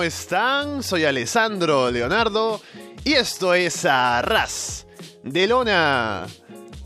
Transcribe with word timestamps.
Hola, 0.00 0.06
¿cómo 0.06 0.08
están? 0.08 0.82
Soy 0.82 1.04
Alessandro 1.04 1.90
Leonardo 1.90 2.62
y 3.04 3.12
esto 3.12 3.52
es 3.52 3.84
Arras 3.84 4.86
de 5.22 5.46
Lona. 5.46 6.26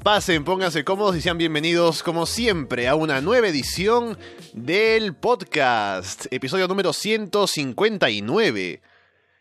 Pasen, 0.02 0.42
pónganse 0.42 0.82
cómodos 0.82 1.14
y 1.14 1.20
sean 1.20 1.38
bienvenidos 1.38 2.02
como 2.02 2.27
siempre 2.27 2.88
a 2.88 2.96
una 2.96 3.20
nueva 3.20 3.46
edición 3.46 4.18
del 4.52 5.14
podcast, 5.14 6.27
episodio 6.32 6.66
número 6.66 6.92
159. 6.92 8.82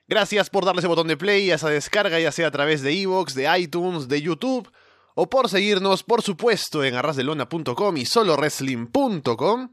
Gracias 0.07 0.51
por 0.51 0.65
darle 0.65 0.81
ese 0.81 0.87
botón 0.87 1.07
de 1.07 1.17
play 1.17 1.49
a 1.49 1.55
esa 1.55 1.69
descarga, 1.69 2.19
ya 2.19 2.31
sea 2.31 2.49
a 2.49 2.51
través 2.51 2.83
de 2.83 2.91
Evox, 2.91 3.33
de 3.33 3.49
iTunes, 3.57 4.07
de 4.07 4.21
YouTube, 4.21 4.71
o 5.15 5.27
por 5.31 5.49
seguirnos, 5.49 6.03
por 6.03 6.21
supuesto, 6.21 6.83
en 6.83 6.93
arrasdelona.com 6.93 7.97
y 7.97 8.05
solowrestling.com. 8.05 9.69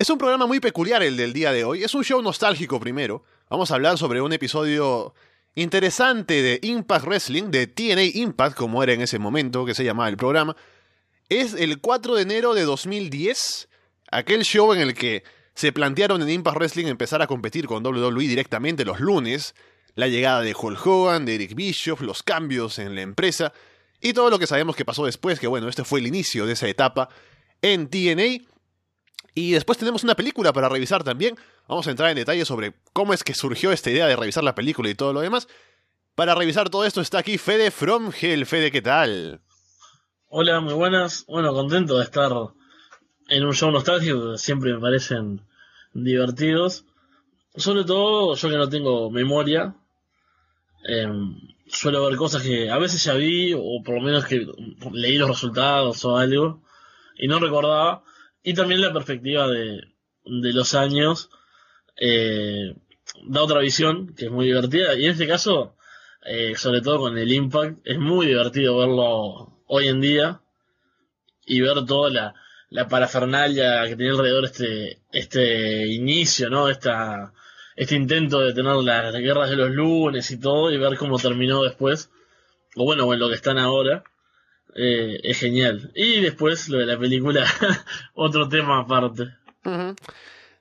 Es 0.00 0.10
un 0.10 0.18
programa 0.18 0.46
muy 0.46 0.60
peculiar 0.60 1.02
el 1.02 1.16
del 1.16 1.32
día 1.32 1.50
de 1.50 1.64
hoy. 1.64 1.82
Es 1.82 1.92
un 1.92 2.04
show 2.04 2.22
nostálgico 2.22 2.78
primero. 2.78 3.24
Vamos 3.50 3.72
a 3.72 3.74
hablar 3.74 3.98
sobre 3.98 4.20
un 4.20 4.32
episodio 4.32 5.12
interesante 5.56 6.40
de 6.40 6.60
Impact 6.62 7.04
Wrestling, 7.04 7.50
de 7.50 7.66
TNA 7.66 8.04
Impact, 8.14 8.56
como 8.56 8.80
era 8.80 8.92
en 8.92 9.00
ese 9.00 9.18
momento 9.18 9.66
que 9.66 9.74
se 9.74 9.82
llamaba 9.82 10.08
el 10.08 10.16
programa. 10.16 10.54
Es 11.28 11.52
el 11.54 11.80
4 11.80 12.14
de 12.14 12.22
enero 12.22 12.54
de 12.54 12.62
2010, 12.62 13.68
aquel 14.12 14.44
show 14.44 14.72
en 14.72 14.82
el 14.82 14.94
que 14.94 15.24
se 15.54 15.72
plantearon 15.72 16.22
en 16.22 16.30
Impact 16.30 16.58
Wrestling 16.58 16.86
empezar 16.86 17.20
a 17.20 17.26
competir 17.26 17.66
con 17.66 17.84
WWE 17.84 18.20
directamente 18.20 18.84
los 18.84 19.00
lunes, 19.00 19.56
la 19.96 20.06
llegada 20.06 20.42
de 20.42 20.54
Hulk 20.56 20.86
Hogan, 20.86 21.26
de 21.26 21.34
Eric 21.34 21.56
Bischoff, 21.56 22.02
los 22.02 22.22
cambios 22.22 22.78
en 22.78 22.94
la 22.94 23.00
empresa 23.00 23.52
y 24.00 24.12
todo 24.12 24.30
lo 24.30 24.38
que 24.38 24.46
sabemos 24.46 24.76
que 24.76 24.84
pasó 24.84 25.06
después, 25.06 25.40
que 25.40 25.48
bueno, 25.48 25.68
este 25.68 25.82
fue 25.82 25.98
el 25.98 26.06
inicio 26.06 26.46
de 26.46 26.52
esa 26.52 26.68
etapa 26.68 27.08
en 27.62 27.88
TNA. 27.88 28.46
Y 29.38 29.52
después 29.52 29.78
tenemos 29.78 30.02
una 30.02 30.16
película 30.16 30.52
para 30.52 30.68
revisar 30.68 31.04
también. 31.04 31.36
Vamos 31.68 31.86
a 31.86 31.92
entrar 31.92 32.10
en 32.10 32.16
detalle 32.16 32.44
sobre 32.44 32.74
cómo 32.92 33.14
es 33.14 33.22
que 33.22 33.34
surgió 33.34 33.70
esta 33.70 33.88
idea 33.88 34.08
de 34.08 34.16
revisar 34.16 34.42
la 34.42 34.56
película 34.56 34.90
y 34.90 34.96
todo 34.96 35.12
lo 35.12 35.20
demás. 35.20 35.46
Para 36.16 36.34
revisar 36.34 36.70
todo 36.70 36.84
esto 36.84 37.00
está 37.00 37.18
aquí 37.18 37.38
Fede 37.38 37.70
from 37.70 38.10
Hell. 38.20 38.46
Fede, 38.46 38.72
¿qué 38.72 38.82
tal? 38.82 39.40
Hola, 40.26 40.60
muy 40.60 40.74
buenas. 40.74 41.24
Bueno, 41.28 41.54
contento 41.54 41.98
de 41.98 42.02
estar 42.02 42.32
en 43.28 43.44
un 43.44 43.54
show 43.54 43.70
nostálgico 43.70 44.36
siempre 44.36 44.72
me 44.72 44.80
parecen 44.80 45.46
divertidos. 45.94 46.84
Sobre 47.54 47.84
todo 47.84 48.34
yo 48.34 48.48
que 48.48 48.56
no 48.56 48.68
tengo 48.68 49.08
memoria. 49.08 49.76
Em, 50.82 51.36
suelo 51.68 52.06
ver 52.06 52.16
cosas 52.16 52.42
que 52.42 52.70
a 52.70 52.78
veces 52.78 53.04
ya 53.04 53.14
vi 53.14 53.52
o 53.54 53.84
por 53.84 53.94
lo 53.94 54.00
menos 54.00 54.24
que 54.24 54.48
leí 54.90 55.16
los 55.16 55.28
resultados 55.28 56.04
o 56.04 56.16
algo 56.16 56.60
y 57.16 57.28
no 57.28 57.38
recordaba 57.38 58.02
y 58.42 58.54
también 58.54 58.80
la 58.80 58.92
perspectiva 58.92 59.48
de, 59.48 59.80
de 60.24 60.52
los 60.52 60.74
años 60.74 61.30
eh, 61.96 62.74
da 63.26 63.42
otra 63.42 63.60
visión 63.60 64.14
que 64.14 64.26
es 64.26 64.30
muy 64.30 64.46
divertida. 64.46 64.94
Y 64.94 65.04
en 65.04 65.12
este 65.12 65.26
caso 65.26 65.76
eh, 66.22 66.56
sobre 66.56 66.80
todo 66.80 66.98
con 66.98 67.16
el 67.16 67.32
impact 67.32 67.78
es 67.84 67.98
muy 67.98 68.26
divertido 68.26 68.76
verlo 68.78 69.62
hoy 69.66 69.88
en 69.88 70.00
día 70.00 70.40
y 71.46 71.60
ver 71.60 71.86
toda 71.86 72.10
la, 72.10 72.34
la 72.70 72.88
parafernalia 72.88 73.84
que 73.86 73.96
tenía 73.96 74.12
alrededor 74.12 74.44
este 74.44 75.00
este 75.12 75.86
inicio 75.86 76.50
no 76.50 76.68
esta 76.68 77.32
este 77.76 77.94
intento 77.94 78.40
de 78.40 78.52
tener 78.52 78.76
las 78.76 79.14
guerras 79.14 79.48
de 79.50 79.56
los 79.56 79.70
lunes 79.70 80.30
y 80.30 80.40
todo 80.40 80.70
y 80.72 80.78
ver 80.78 80.98
cómo 80.98 81.18
terminó 81.18 81.62
después. 81.62 82.10
O 82.76 82.84
bueno 82.84 83.12
en 83.12 83.20
lo 83.20 83.28
que 83.28 83.36
están 83.36 83.58
ahora 83.58 84.04
eh, 84.74 85.20
es 85.22 85.38
genial. 85.38 85.92
Y 85.94 86.20
después 86.20 86.68
lo 86.68 86.78
de 86.78 86.86
la 86.86 86.98
película, 86.98 87.46
otro 88.14 88.48
tema 88.48 88.80
aparte. 88.80 89.34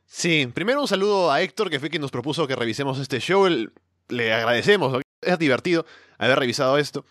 Sí, 0.06 0.50
primero 0.54 0.82
un 0.82 0.88
saludo 0.88 1.32
a 1.32 1.42
Héctor, 1.42 1.70
que 1.70 1.80
fue 1.80 1.90
quien 1.90 2.02
nos 2.02 2.12
propuso 2.12 2.48
que 2.48 2.56
revisemos 2.56 3.00
este 3.00 3.20
show. 3.20 3.48
le 4.10 4.34
agradecemos, 4.34 5.02
es 5.22 5.40
divertido 5.40 5.86
haber 6.18 6.40
revisado 6.40 6.78
esto, 6.78 7.06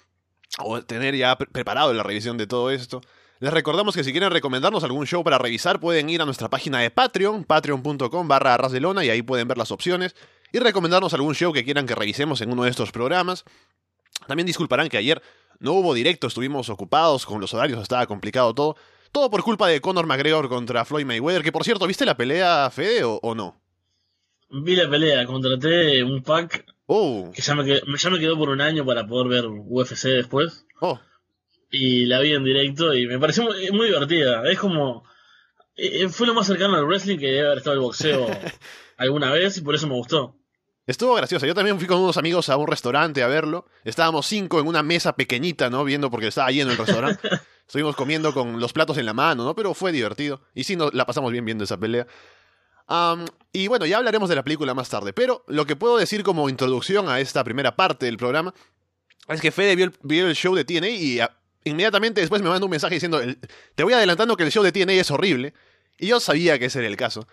o 0.59 0.83
tener 0.83 1.15
ya 1.15 1.37
preparado 1.37 1.93
la 1.93 2.03
revisión 2.03 2.37
de 2.37 2.47
todo 2.47 2.71
esto. 2.71 3.01
Les 3.39 3.53
recordamos 3.53 3.95
que 3.95 4.03
si 4.03 4.13
quieren 4.13 4.31
recomendarnos 4.31 4.83
algún 4.83 5.07
show 5.07 5.23
para 5.23 5.37
revisar, 5.37 5.79
pueden 5.79 6.09
ir 6.09 6.23
a 6.23 6.25
nuestra 6.25 6.49
página 6.49 6.81
de 6.81 6.91
Patreon, 6.91 7.45
patreon.com 7.45 8.29
barra 8.29 8.57
Lona, 8.81 9.05
y 9.05 9.11
ahí 9.11 9.21
pueden 9.21 9.47
ver 9.47 9.59
las 9.59 9.71
opciones, 9.71 10.17
y 10.53 10.59
recomendarnos 10.59 11.13
algún 11.13 11.35
show 11.35 11.53
que 11.53 11.63
quieran 11.63 11.87
que 11.87 11.95
revisemos 11.95 12.41
en 12.41 12.51
uno 12.51 12.65
de 12.65 12.71
estos 12.71 12.93
programas. 12.93 13.45
También 14.27 14.47
disculparán 14.47 14.89
que 14.89 14.97
ayer 14.97 15.23
no 15.59 15.73
hubo 15.73 15.95
directo, 15.95 16.27
estuvimos 16.27 16.69
ocupados 16.69 17.27
con 17.27 17.41
los 17.41 17.53
horarios, 17.55 17.81
estaba 17.83 18.07
complicado 18.07 18.55
todo. 18.55 18.77
Todo 19.13 19.31
por 19.31 19.43
culpa 19.43 19.69
de 19.69 19.81
Conor 19.81 20.07
McGregor 20.07 20.49
contra 20.49 20.85
Floyd 20.85 21.07
Mayweather, 21.07 21.43
que 21.43 21.53
por 21.53 21.65
cierto, 21.65 21.87
¿viste 21.87 22.05
la 22.05 22.17
pelea, 22.17 22.69
Fede, 22.71 23.03
o, 23.05 23.35
no? 23.35 23.61
Vi 24.51 24.77
la 24.77 24.91
pelea, 24.91 25.25
contraté 25.27 26.03
un 26.05 26.23
pack 26.23 26.67
oh. 26.87 27.31
que 27.35 27.41
ya 27.41 27.55
me, 27.55 27.65
quedó, 27.65 28.37
por 28.37 28.51
un 28.51 28.61
año 28.61 28.85
para 28.85 29.07
poder 29.07 29.29
ver 29.29 29.47
UFC 29.47 30.09
después. 30.09 30.67
Oh. 30.81 31.01
Y 31.71 32.07
la 32.07 32.21
vi 32.21 32.33
en 32.33 32.45
directo 32.45 32.95
y 32.95 33.07
me 33.07 33.19
pareció 33.19 33.45
muy, 33.73 33.87
divertida. 33.87 34.43
Es 34.51 34.59
como... 34.59 35.05
Eh, 35.77 36.05
eh, 36.05 36.09
fue 36.09 36.27
lo 36.27 36.35
más 36.35 36.47
cercano 36.47 36.77
al 36.77 36.87
wrestling 36.87 37.19
que 37.19 37.27
debe 37.27 37.47
haber 37.47 37.59
estado 37.59 37.75
el 37.75 37.83
boxeo 37.83 38.27
alguna 38.97 39.33
vez 39.33 39.59
y 39.59 39.63
por 39.63 39.75
eso 39.75 39.87
me 39.87 39.95
gustó. 39.95 40.37
Estuvo 40.87 41.15
gracioso. 41.15 41.47
Yo 41.47 41.55
también 41.55 41.79
fui 41.79 41.89
con 41.89 41.99
unos 41.99 42.17
amigos 42.17 42.49
a 42.49 42.57
un 42.57 42.69
restaurante 42.69 43.23
a 43.23 43.27
verlo. 43.27 43.67
Estábamos 43.85 44.27
cinco 44.27 44.61
en 44.61 44.69
una 44.69 44.85
mesa 44.85 45.15
pequeñita, 45.17 45.69
¿no? 45.69 45.83
Viendo 45.85 46.11
porque 46.11 46.29
estaba 46.29 46.51
lleno 46.51 46.71
el 46.71 46.79
restaurante. 46.79 47.29
Estuvimos 47.67 47.97
comiendo 47.97 48.33
con 48.33 48.61
los 48.61 48.73
platos 48.73 48.97
en 48.97 49.07
la 49.07 49.13
mano, 49.13 49.45
¿no? 49.45 49.55
Pero 49.57 49.75
fue 49.75 49.91
divertido. 49.91 50.43
Y 50.55 50.63
sí, 50.63 50.77
nos 50.77 50.95
la 50.95 51.05
pasamos 51.05 51.33
bien 51.33 51.45
viendo 51.45 51.65
esa 51.65 51.77
pelea. 51.77 52.07
y 53.53 53.67
bueno, 53.67 53.85
ya 53.87 53.97
hablaremos 53.97 54.29
de 54.29 54.37
la 54.37 54.45
película 54.45 54.75
más 54.75 54.89
tarde. 54.89 55.13
Pero 55.13 55.45
lo 55.49 55.67
que 55.67 55.75
puedo 55.75 55.97
decir 55.97 56.23
como 56.23 56.49
introducción 56.49 57.09
a 57.09 57.19
esta 57.19 57.43
primera 57.43 57.75
parte 57.75 58.07
del 58.07 58.17
programa 58.17 58.55
es 59.29 59.41
que 59.41 59.51
Fede 59.51 59.75
vio 59.75 60.29
el, 60.29 60.37
show 60.37 60.55
de 60.55 60.65
TNA 60.65 60.89
y 60.89 61.21
inmediatamente 61.65 62.21
después 62.21 62.43
me 62.43 62.49
mandó 62.49 62.67
un 62.67 62.71
mensaje 62.71 62.95
diciendo: 62.95 63.21
Te 63.75 63.83
voy 63.83 63.95
adelantando 63.95 64.37
que 64.37 64.45
el 64.45 64.53
show 64.53 64.63
de 64.63 64.71
TNA 64.71 64.93
es 64.93 65.11
horrible. 65.11 65.53
Y 65.99 66.07
yo 66.07 66.21
sabía 66.21 66.61
que 66.61 66.67
ese 66.67 66.79
era 66.79 66.87
el 66.87 66.97
caso. 66.97 67.27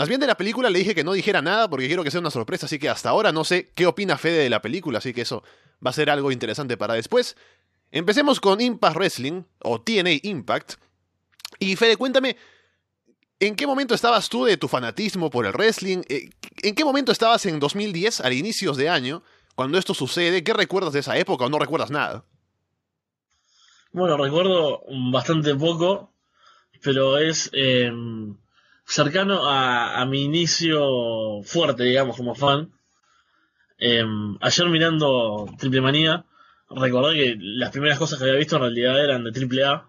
Más 0.00 0.08
bien 0.08 0.18
de 0.18 0.26
la 0.26 0.38
película 0.38 0.70
le 0.70 0.78
dije 0.78 0.94
que 0.94 1.04
no 1.04 1.12
dijera 1.12 1.42
nada 1.42 1.68
porque 1.68 1.86
quiero 1.86 2.02
que 2.02 2.10
sea 2.10 2.20
una 2.20 2.30
sorpresa, 2.30 2.64
así 2.64 2.78
que 2.78 2.88
hasta 2.88 3.10
ahora 3.10 3.32
no 3.32 3.44
sé 3.44 3.70
qué 3.74 3.84
opina 3.86 4.16
Fede 4.16 4.38
de 4.38 4.48
la 4.48 4.62
película, 4.62 4.96
así 4.96 5.12
que 5.12 5.20
eso 5.20 5.42
va 5.84 5.90
a 5.90 5.92
ser 5.92 6.08
algo 6.08 6.32
interesante 6.32 6.78
para 6.78 6.94
después. 6.94 7.36
Empecemos 7.90 8.40
con 8.40 8.62
Impact 8.62 8.96
Wrestling, 8.96 9.42
o 9.58 9.82
TNA 9.82 10.20
Impact. 10.22 10.76
Y 11.58 11.76
Fede, 11.76 11.98
cuéntame, 11.98 12.38
¿en 13.40 13.54
qué 13.54 13.66
momento 13.66 13.94
estabas 13.94 14.30
tú 14.30 14.46
de 14.46 14.56
tu 14.56 14.68
fanatismo 14.68 15.28
por 15.28 15.44
el 15.44 15.52
wrestling? 15.52 15.98
Eh, 16.08 16.30
¿En 16.62 16.74
qué 16.74 16.82
momento 16.82 17.12
estabas 17.12 17.44
en 17.44 17.60
2010, 17.60 18.22
al 18.22 18.32
inicios 18.32 18.78
de 18.78 18.88
año, 18.88 19.22
cuando 19.54 19.76
esto 19.76 19.92
sucede? 19.92 20.42
¿Qué 20.42 20.54
recuerdas 20.54 20.94
de 20.94 21.00
esa 21.00 21.18
época 21.18 21.44
o 21.44 21.50
no 21.50 21.58
recuerdas 21.58 21.90
nada? 21.90 22.24
Bueno, 23.92 24.16
recuerdo 24.16 24.80
bastante 25.12 25.54
poco, 25.54 26.14
pero 26.82 27.18
es... 27.18 27.50
Em, 27.52 28.38
cercano 28.90 29.48
a, 29.48 30.04
mi 30.04 30.24
inicio 30.24 31.42
fuerte, 31.44 31.84
digamos, 31.84 32.16
como 32.16 32.34
fan. 32.34 32.72
Em, 33.78 34.36
ayer 34.40 34.68
mirando 34.68 35.46
Triple 35.58 35.80
Manía, 35.80 36.26
recordé 36.68 37.14
que 37.14 37.36
las 37.40 37.70
primeras 37.70 37.98
cosas 37.98 38.18
que 38.18 38.24
había 38.24 38.38
visto 38.38 38.56
en 38.56 38.62
realidad 38.62 39.02
eran 39.02 39.24
de 39.24 39.32
Triple 39.32 39.64
A. 39.64 39.88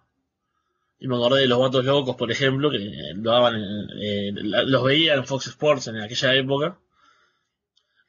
Y 1.00 1.08
me 1.08 1.16
acordé 1.16 1.42
de 1.42 1.48
los 1.48 1.60
Vatos 1.60 1.84
Locos, 1.84 2.16
por 2.16 2.32
ejemplo, 2.32 2.70
que 2.70 2.78
lo 3.16 3.32
daban 3.32 3.56
eh, 4.00 4.32
los 4.34 4.84
veía 4.84 5.16
en 5.16 5.26
Fox 5.26 5.48
Sports 5.48 5.88
en 5.88 6.00
aquella 6.00 6.36
época. 6.36 6.78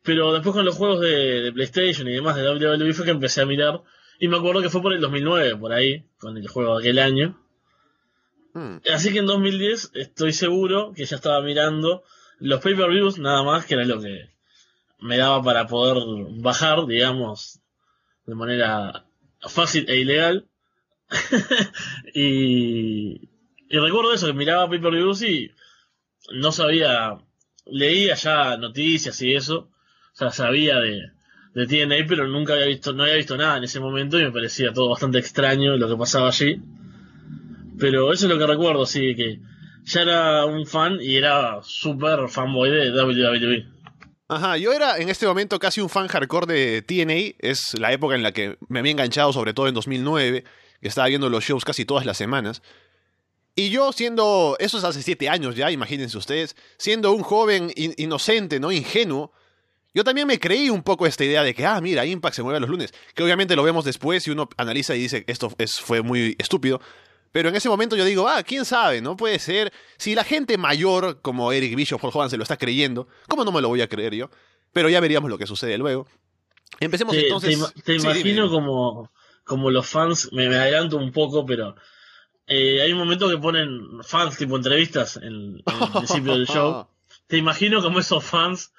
Pero 0.02 0.32
después 0.32 0.54
con 0.54 0.64
los 0.66 0.76
juegos 0.76 1.00
de, 1.00 1.52
PlayStation 1.54 2.06
y 2.08 2.12
demás 2.12 2.36
de 2.36 2.48
WWE 2.48 2.92
fue 2.92 3.06
que 3.06 3.12
empecé 3.12 3.40
a 3.40 3.46
mirar. 3.46 3.82
Y 4.20 4.28
me 4.28 4.36
acuerdo 4.36 4.60
que 4.60 4.68
fue 4.68 4.82
por 4.82 4.92
el 4.92 5.00
2009, 5.00 5.56
por 5.56 5.72
ahí, 5.72 6.04
con 6.18 6.36
el 6.36 6.46
juego 6.48 6.78
de 6.78 6.82
aquel 6.82 6.98
año. 6.98 7.41
Hmm. 8.52 8.76
Así 8.92 9.12
que 9.12 9.20
en 9.20 9.26
2010 9.26 9.92
estoy 9.94 10.32
seguro 10.32 10.92
que 10.94 11.04
ya 11.04 11.16
estaba 11.16 11.40
mirando 11.42 12.04
los 12.38 12.60
pay-per-views 12.60 13.18
nada 13.18 13.42
más, 13.42 13.66
que 13.66 13.74
era 13.74 13.84
lo 13.84 14.00
que 14.00 14.30
me 15.00 15.16
daba 15.16 15.42
para 15.42 15.66
poder 15.66 15.96
bajar, 16.40 16.86
digamos, 16.86 17.60
de 18.26 18.34
manera 18.34 19.06
fácil 19.40 19.88
e 19.88 19.96
ilegal. 20.00 20.48
y, 22.14 23.28
y 23.68 23.78
recuerdo 23.78 24.12
eso, 24.12 24.26
que 24.26 24.32
miraba 24.32 24.68
pay-per-views 24.68 25.22
y 25.22 25.50
no 26.34 26.52
sabía, 26.52 27.18
leía 27.66 28.14
ya 28.14 28.56
noticias 28.56 29.20
y 29.22 29.34
eso, 29.34 29.70
o 30.12 30.16
sea, 30.16 30.30
sabía 30.30 30.78
de, 30.78 31.10
de 31.54 31.66
TNA, 31.66 32.06
pero 32.06 32.28
nunca 32.28 32.54
había 32.54 32.66
visto, 32.66 32.92
no 32.92 33.04
había 33.04 33.16
visto 33.16 33.36
nada 33.36 33.58
en 33.58 33.64
ese 33.64 33.80
momento 33.80 34.18
y 34.18 34.24
me 34.24 34.32
parecía 34.32 34.72
todo 34.72 34.90
bastante 34.90 35.18
extraño 35.18 35.76
lo 35.76 35.88
que 35.88 35.96
pasaba 35.96 36.28
allí. 36.28 36.60
Pero 37.78 38.12
eso 38.12 38.26
es 38.26 38.32
lo 38.32 38.38
que 38.38 38.46
recuerdo, 38.46 38.86
sí, 38.86 39.14
que 39.14 39.40
ya 39.84 40.02
era 40.02 40.44
un 40.46 40.66
fan 40.66 40.98
y 41.00 41.16
era 41.16 41.60
súper 41.62 42.28
fanboy 42.28 42.70
de 42.70 42.90
WWE. 42.90 43.66
Ajá, 44.28 44.56
yo 44.56 44.72
era 44.72 44.98
en 44.98 45.08
este 45.08 45.26
momento 45.26 45.58
casi 45.58 45.80
un 45.80 45.90
fan 45.90 46.08
hardcore 46.08 46.46
de 46.46 46.82
TNA, 46.82 47.36
es 47.38 47.78
la 47.78 47.92
época 47.92 48.14
en 48.14 48.22
la 48.22 48.32
que 48.32 48.56
me 48.68 48.78
había 48.78 48.92
enganchado, 48.92 49.32
sobre 49.32 49.52
todo 49.52 49.68
en 49.68 49.74
2009, 49.74 50.44
que 50.80 50.88
estaba 50.88 51.08
viendo 51.08 51.28
los 51.28 51.44
shows 51.44 51.64
casi 51.64 51.84
todas 51.84 52.06
las 52.06 52.16
semanas. 52.16 52.62
Y 53.54 53.68
yo 53.68 53.92
siendo, 53.92 54.56
eso 54.58 54.78
es 54.78 54.84
hace 54.84 55.02
siete 55.02 55.28
años 55.28 55.54
ya, 55.54 55.70
imagínense 55.70 56.16
ustedes, 56.16 56.56
siendo 56.78 57.12
un 57.12 57.22
joven 57.22 57.70
inocente, 57.76 58.58
¿no? 58.58 58.72
Ingenuo, 58.72 59.32
yo 59.92 60.04
también 60.04 60.26
me 60.26 60.40
creí 60.40 60.70
un 60.70 60.82
poco 60.82 61.06
esta 61.06 61.24
idea 61.24 61.42
de 61.42 61.54
que, 61.54 61.66
ah, 61.66 61.78
mira, 61.82 62.06
Impact 62.06 62.36
se 62.36 62.42
mueve 62.42 62.60
los 62.60 62.70
lunes, 62.70 62.94
que 63.14 63.22
obviamente 63.22 63.54
lo 63.54 63.62
vemos 63.62 63.84
después 63.84 64.26
y 64.26 64.30
uno 64.30 64.48
analiza 64.56 64.96
y 64.96 65.00
dice, 65.00 65.24
esto 65.26 65.52
es, 65.58 65.78
fue 65.80 66.00
muy 66.00 66.34
estúpido. 66.38 66.80
Pero 67.32 67.48
en 67.48 67.56
ese 67.56 67.68
momento 67.68 67.96
yo 67.96 68.04
digo, 68.04 68.28
ah, 68.28 68.42
quién 68.42 68.64
sabe, 68.64 69.00
¿no? 69.00 69.16
Puede 69.16 69.38
ser. 69.38 69.72
Si 69.96 70.14
la 70.14 70.22
gente 70.22 70.58
mayor, 70.58 71.20
como 71.22 71.50
Eric 71.52 71.74
Bishop 71.74 72.04
o 72.04 72.08
Hogan, 72.08 72.30
se 72.30 72.36
lo 72.36 72.42
está 72.42 72.58
creyendo, 72.58 73.08
¿cómo 73.26 73.44
no 73.44 73.52
me 73.52 73.62
lo 73.62 73.68
voy 73.68 73.80
a 73.80 73.88
creer 73.88 74.14
yo? 74.14 74.30
Pero 74.72 74.88
ya 74.88 75.00
veríamos 75.00 75.30
lo 75.30 75.38
que 75.38 75.46
sucede 75.46 75.78
luego. 75.78 76.06
Empecemos 76.80 77.16
entonces. 77.16 77.72
Te, 77.84 77.94
imagino 77.94 78.50
como, 78.50 79.10
como 79.44 79.70
los 79.70 79.86
fans, 79.86 80.30
me, 80.32 80.48
me 80.48 80.56
adelanto 80.56 80.96
un 80.98 81.12
poco, 81.12 81.46
pero 81.46 81.74
eh, 82.46 82.82
hay 82.82 82.92
un 82.92 82.98
momento 82.98 83.28
que 83.30 83.38
ponen 83.38 84.02
fans 84.02 84.36
tipo 84.36 84.56
entrevistas 84.56 85.16
en, 85.16 85.62
el 85.64 85.90
principio 85.94 86.32
del 86.32 86.46
show. 86.46 86.86
Te 87.28 87.38
imagino 87.38 87.82
como 87.82 87.98
esos 87.98 88.24
fans 88.24 88.72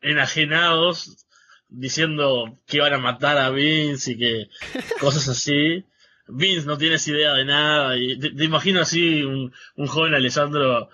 enajenados 0.00 1.26
diciendo 1.68 2.56
que 2.66 2.76
iban 2.76 2.94
a 2.94 2.98
matar 2.98 3.38
a 3.38 3.50
Vince 3.50 4.12
y 4.12 4.18
que 4.18 4.48
cosas 5.00 5.28
así. 5.28 5.84
Vince 6.28 6.66
no 6.66 6.76
tienes 6.76 7.06
idea 7.08 7.34
de 7.34 7.44
nada 7.44 7.96
y 7.96 8.18
te, 8.18 8.44
imagino 8.44 8.80
así 8.80 9.22
un, 9.22 9.52
un 9.76 9.86
joven 9.86 10.14
Alessandro 10.14 10.90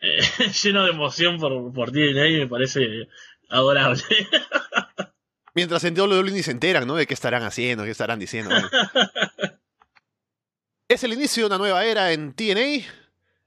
eh, 0.00 0.20
lleno 0.62 0.84
de 0.84 0.90
emoción 0.90 1.38
por, 1.38 1.72
por 1.72 1.90
TNA 1.90 2.28
y 2.28 2.38
me 2.38 2.46
parece 2.46 3.08
adorable. 3.48 4.02
Mientras 5.54 5.84
en 5.84 5.98
WWE 5.98 6.32
ni 6.32 6.42
se 6.42 6.50
enteran, 6.50 6.86
¿no? 6.86 6.96
De 6.96 7.06
qué 7.06 7.14
estarán 7.14 7.42
haciendo, 7.42 7.84
qué 7.84 7.90
estarán 7.90 8.18
diciendo. 8.18 8.54
es 10.88 11.02
el 11.02 11.14
inicio 11.14 11.44
de 11.44 11.46
una 11.46 11.58
nueva 11.58 11.84
era 11.84 12.12
en 12.12 12.34
TNA. 12.34 12.84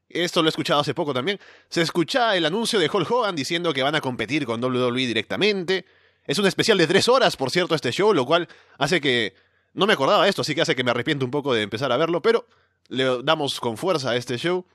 Esto 0.10 0.42
lo 0.42 0.48
he 0.48 0.50
escuchado 0.50 0.80
hace 0.80 0.96
poco 0.96 1.14
también. 1.14 1.40
Se 1.70 1.84
escucha 1.84 2.36
el 2.36 2.46
anuncio 2.46 2.80
de 2.80 2.90
Hulk 2.92 3.12
Hogan 3.12 3.36
diciendo 3.36 3.74
que 3.74 3.84
van 3.84 3.94
a 3.94 4.02
competir 4.02 4.48
con 4.48 4.64
WWE 4.64 5.06
directamente. 5.06 5.86
Es 6.26 6.40
un 6.40 6.48
especial 6.48 6.80
de 6.80 6.88
tres 6.88 7.08
horas, 7.08 7.38
por 7.38 7.52
cierto, 7.52 7.76
este 7.76 7.92
show, 7.92 8.14
lo 8.14 8.26
cual 8.26 8.48
hace 8.80 9.00
que... 9.00 9.36
No 9.80 9.88
me 9.88 9.94
acordaba 9.94 10.28
esto, 10.28 10.42
así 10.42 10.54
que 10.54 10.60
hace 10.60 10.76
que 10.76 10.84
me 10.84 10.92
arrepiento 10.92 11.24
un 11.24 11.32
poco 11.32 11.54
de 11.54 11.62
empezar 11.62 11.90
a 11.94 11.96
verlo, 11.96 12.22
pero 12.22 12.46
le 12.90 13.24
damos 13.24 13.62
con 13.62 13.78
fuerza 13.78 14.10
a 14.10 14.18
este 14.18 14.38
show. 14.38 14.66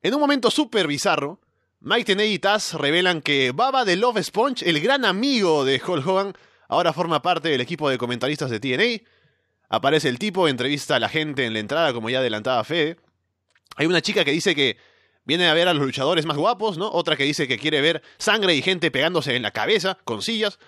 En 0.00 0.14
un 0.14 0.20
momento 0.20 0.50
súper 0.50 0.86
bizarro, 0.86 1.38
Mike 1.80 2.06
Tenay 2.06 2.32
y 2.32 2.38
Taz 2.38 2.72
revelan 2.72 3.20
que 3.20 3.52
Baba 3.52 3.84
de 3.84 3.96
Love 3.96 4.22
Sponge, 4.22 4.66
el 4.66 4.80
gran 4.80 5.04
amigo 5.04 5.66
de 5.66 5.82
Hulk 5.86 6.06
Hogan, 6.06 6.32
ahora 6.66 6.94
forma 6.94 7.20
parte 7.20 7.50
del 7.50 7.60
equipo 7.60 7.90
de 7.90 7.98
comentaristas 7.98 8.48
de 8.48 8.58
TNA. 8.58 9.06
Aparece 9.68 10.08
el 10.08 10.18
tipo, 10.18 10.48
entrevista 10.48 10.96
a 10.96 10.98
la 10.98 11.10
gente 11.10 11.44
en 11.44 11.52
la 11.52 11.58
entrada, 11.58 11.92
como 11.92 12.08
ya 12.08 12.20
adelantaba 12.20 12.64
Fede. 12.64 12.96
Hay 13.76 13.84
una 13.84 14.00
chica 14.00 14.24
que 14.24 14.32
dice 14.32 14.54
que 14.54 14.78
viene 15.26 15.46
a 15.46 15.52
ver 15.52 15.68
a 15.68 15.74
los 15.74 15.84
luchadores 15.84 16.24
más 16.24 16.38
guapos, 16.38 16.78
¿no? 16.78 16.90
Otra 16.90 17.16
que 17.16 17.24
dice 17.24 17.46
que 17.46 17.58
quiere 17.58 17.82
ver 17.82 18.00
sangre 18.16 18.54
y 18.54 18.62
gente 18.62 18.90
pegándose 18.90 19.36
en 19.36 19.42
la 19.42 19.50
cabeza 19.50 19.98
con 20.04 20.22
sillas. 20.22 20.58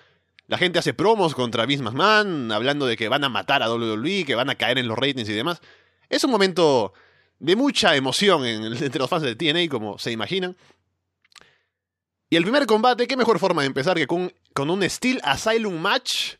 La 0.51 0.57
gente 0.57 0.79
hace 0.79 0.93
promos 0.93 1.33
contra 1.33 1.65
Vince 1.65 1.81
hablando 1.85 2.85
de 2.85 2.97
que 2.97 3.07
van 3.07 3.23
a 3.23 3.29
matar 3.29 3.63
a 3.63 3.73
WWE, 3.73 4.25
que 4.25 4.35
van 4.35 4.49
a 4.49 4.55
caer 4.55 4.79
en 4.79 4.87
los 4.89 4.99
ratings 4.99 5.29
y 5.29 5.33
demás. 5.33 5.61
Es 6.09 6.25
un 6.25 6.31
momento 6.31 6.91
de 7.39 7.55
mucha 7.55 7.95
emoción 7.95 8.43
entre 8.45 8.99
los 8.99 9.09
fans 9.09 9.23
de 9.23 9.37
TNA, 9.37 9.69
como 9.69 9.97
se 9.97 10.11
imaginan. 10.11 10.57
Y 12.29 12.35
el 12.35 12.43
primer 12.43 12.65
combate, 12.65 13.07
qué 13.07 13.15
mejor 13.15 13.39
forma 13.39 13.61
de 13.61 13.67
empezar 13.67 13.95
que 13.95 14.07
con, 14.07 14.33
con 14.53 14.69
un 14.69 14.83
Steel 14.89 15.21
Asylum 15.23 15.79
Match, 15.79 16.35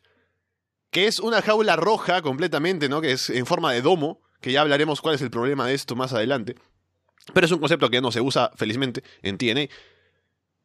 que 0.90 1.06
es 1.06 1.18
una 1.18 1.40
jaula 1.40 1.76
roja 1.76 2.20
completamente, 2.20 2.90
¿no? 2.90 3.00
Que 3.00 3.12
es 3.12 3.30
en 3.30 3.46
forma 3.46 3.72
de 3.72 3.80
domo, 3.80 4.20
que 4.42 4.52
ya 4.52 4.60
hablaremos 4.60 5.00
cuál 5.00 5.14
es 5.14 5.22
el 5.22 5.30
problema 5.30 5.66
de 5.66 5.72
esto 5.72 5.96
más 5.96 6.12
adelante. 6.12 6.56
Pero 7.32 7.46
es 7.46 7.52
un 7.52 7.60
concepto 7.60 7.88
que 7.88 8.02
no 8.02 8.12
se 8.12 8.20
usa, 8.20 8.50
felizmente, 8.56 9.02
en 9.22 9.38
TNA. 9.38 9.68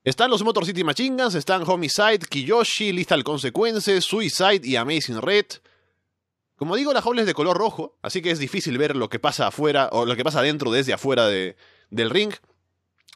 Están 0.07 0.31
los 0.31 0.41
Motor 0.41 0.65
City 0.65 0.85
Machingas, 0.85 1.35
están 1.35 1.63
Homicide, 1.67 2.19
Kiyoshi, 2.19 2.93
Lethal 2.93 3.25
Consequences, 3.25 4.05
Suicide 4.05 4.61
y 4.63 4.77
Amazing 4.77 5.21
Red. 5.21 5.47
Como 6.55 6.77
digo, 6.77 6.93
la 6.93 7.01
jaula 7.01 7.19
es 7.19 7.27
de 7.27 7.33
color 7.33 7.57
rojo, 7.57 7.97
así 8.01 8.21
que 8.21 8.31
es 8.31 8.39
difícil 8.39 8.77
ver 8.77 8.95
lo 8.95 9.09
que 9.09 9.19
pasa 9.19 9.47
afuera 9.47 9.89
o 9.91 10.05
lo 10.05 10.15
que 10.15 10.23
pasa 10.23 10.41
dentro 10.41 10.71
desde 10.71 10.93
afuera 10.93 11.27
de, 11.27 11.57
del 11.89 12.09
ring. 12.09 12.31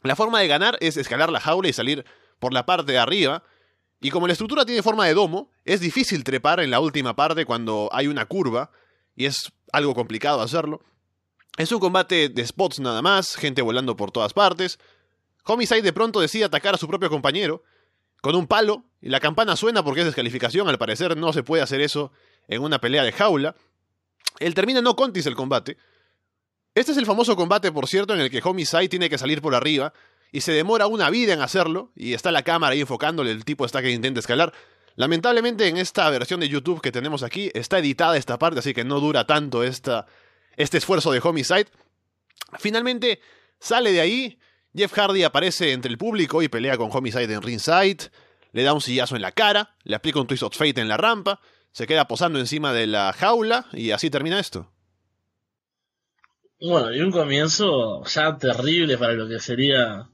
La 0.04 0.18
forma 0.18 0.42
de 0.42 0.50
ganar 0.50 0.78
es 0.82 0.98
escalar 0.98 1.32
la 1.32 1.40
jaula 1.40 1.70
y 1.70 1.72
salir 1.72 2.04
por 2.40 2.52
la 2.52 2.66
parte 2.66 2.92
de 2.92 2.98
arriba. 2.98 3.42
Y 4.02 4.10
como 4.10 4.28
la 4.28 4.34
estructura 4.34 4.66
tiene 4.66 4.84
forma 4.84 5.08
de 5.08 5.14
domo, 5.14 5.50
es 5.64 5.80
difícil 5.80 6.26
trepar 6.26 6.60
en 6.60 6.72
la 6.72 6.82
última 6.82 7.16
parte 7.16 7.46
cuando 7.46 7.88
hay 7.94 8.08
una 8.08 8.26
curva, 8.26 8.70
y 9.16 9.28
es 9.28 9.54
algo 9.72 9.96
complicado 9.96 10.42
hacerlo. 10.42 10.82
Es 11.56 11.72
un 11.72 11.80
combate 11.80 12.28
de 12.28 12.46
spots 12.46 12.82
nada 12.82 13.02
más, 13.02 13.38
gente 13.38 13.62
volando 13.62 13.96
por 13.96 14.12
todas 14.12 14.34
partes. 14.34 14.78
Homicide 15.44 15.82
de 15.82 15.94
pronto 15.94 16.20
decide 16.20 16.46
atacar 16.46 16.76
a 16.76 16.78
su 16.78 16.88
propio 16.88 17.10
compañero 17.10 17.64
con 18.22 18.36
un 18.36 18.48
palo, 18.48 18.86
y 19.02 19.10
la 19.10 19.20
campana 19.20 19.56
suena 19.56 19.84
porque 19.84 20.02
es 20.02 20.06
descalificación, 20.06 20.70
al 20.70 20.78
parecer 20.78 21.18
no 21.18 21.34
se 21.34 21.42
puede 21.42 21.64
hacer 21.64 21.82
eso 21.82 22.12
en 22.48 22.62
una 22.62 22.80
pelea 22.80 23.04
de 23.04 23.12
jaula. 23.12 23.56
Él 24.40 24.54
termina 24.54 24.82
no 24.82 24.96
contis 24.96 25.26
el 25.26 25.36
combate, 25.36 25.78
este 26.74 26.94
es 26.94 26.98
el 26.98 27.06
famoso 27.06 27.36
combate, 27.36 27.70
por 27.72 27.88
cierto, 27.88 28.14
en 28.14 28.22
el 28.22 28.30
que 28.30 28.42
Homicide 28.42 28.88
tiene 28.88 29.10
que 29.10 29.18
salir 29.18 29.42
por 29.42 29.54
arriba 29.54 29.92
y 30.32 30.40
se 30.40 30.54
demora 30.54 30.88
una 30.88 31.10
vida 31.10 31.34
en 31.34 31.42
hacerlo 31.42 31.92
y 31.96 32.14
está 32.14 32.32
la 32.32 32.44
cámara 32.44 32.72
ahí 32.72 32.80
enfocándole, 32.80 33.32
el 33.32 33.44
tipo 33.44 33.66
está 33.66 33.82
que 33.82 33.92
intenta 33.92 34.22
escalar. 34.22 34.54
Lamentablemente 34.96 35.68
en 35.68 35.76
esta 35.76 36.10
versión 36.10 36.40
de 36.40 36.48
YouTube 36.48 36.82
que 36.82 36.94
tenemos 36.94 37.24
aquí 37.24 37.52
está 37.54 37.80
editada 37.80 38.16
esta 38.16 38.40
parte, 38.40 38.60
así 38.60 38.74
que 38.74 38.86
no 38.86 39.02
dura 39.02 39.28
tanto 39.28 39.64
esta, 39.64 40.06
este 40.56 40.78
esfuerzo 40.78 41.12
de 41.12 41.20
Homicide. 41.22 41.68
Finalmente 42.58 43.20
sale 43.60 43.92
de 43.92 44.00
ahí, 44.00 44.40
Jeff 44.74 44.94
Hardy 44.94 45.24
aparece 45.24 45.74
entre 45.74 45.92
el 45.92 45.98
público 45.98 46.42
y 46.42 46.48
pelea 46.48 46.78
con 46.78 46.90
Homicide 46.92 47.34
en 47.34 47.42
ringside, 47.42 48.10
le 48.54 48.64
da 48.64 48.74
un 48.74 48.82
sillazo 48.82 49.16
en 49.16 49.22
la 49.22 49.32
cara, 49.32 49.76
le 49.84 49.96
aplica 49.96 50.20
un 50.20 50.28
Twist 50.28 50.44
of 50.44 50.56
Fate 50.56 50.80
en 50.80 50.88
la 50.88 50.98
rampa, 50.98 51.42
se 51.72 51.88
queda 51.88 52.08
posando 52.08 52.40
encima 52.40 52.74
de 52.74 52.88
la 52.88 53.14
jaula 53.14 53.66
y 53.74 53.92
así 53.92 54.10
termina 54.10 54.40
esto. 54.40 54.72
Bueno, 56.60 56.94
y 56.94 57.02
un 57.02 57.12
comienzo 57.12 58.04
ya 58.06 58.38
terrible 58.38 58.98
para 58.98 59.14
lo 59.14 59.28
que 59.28 59.40
sería 59.40 60.10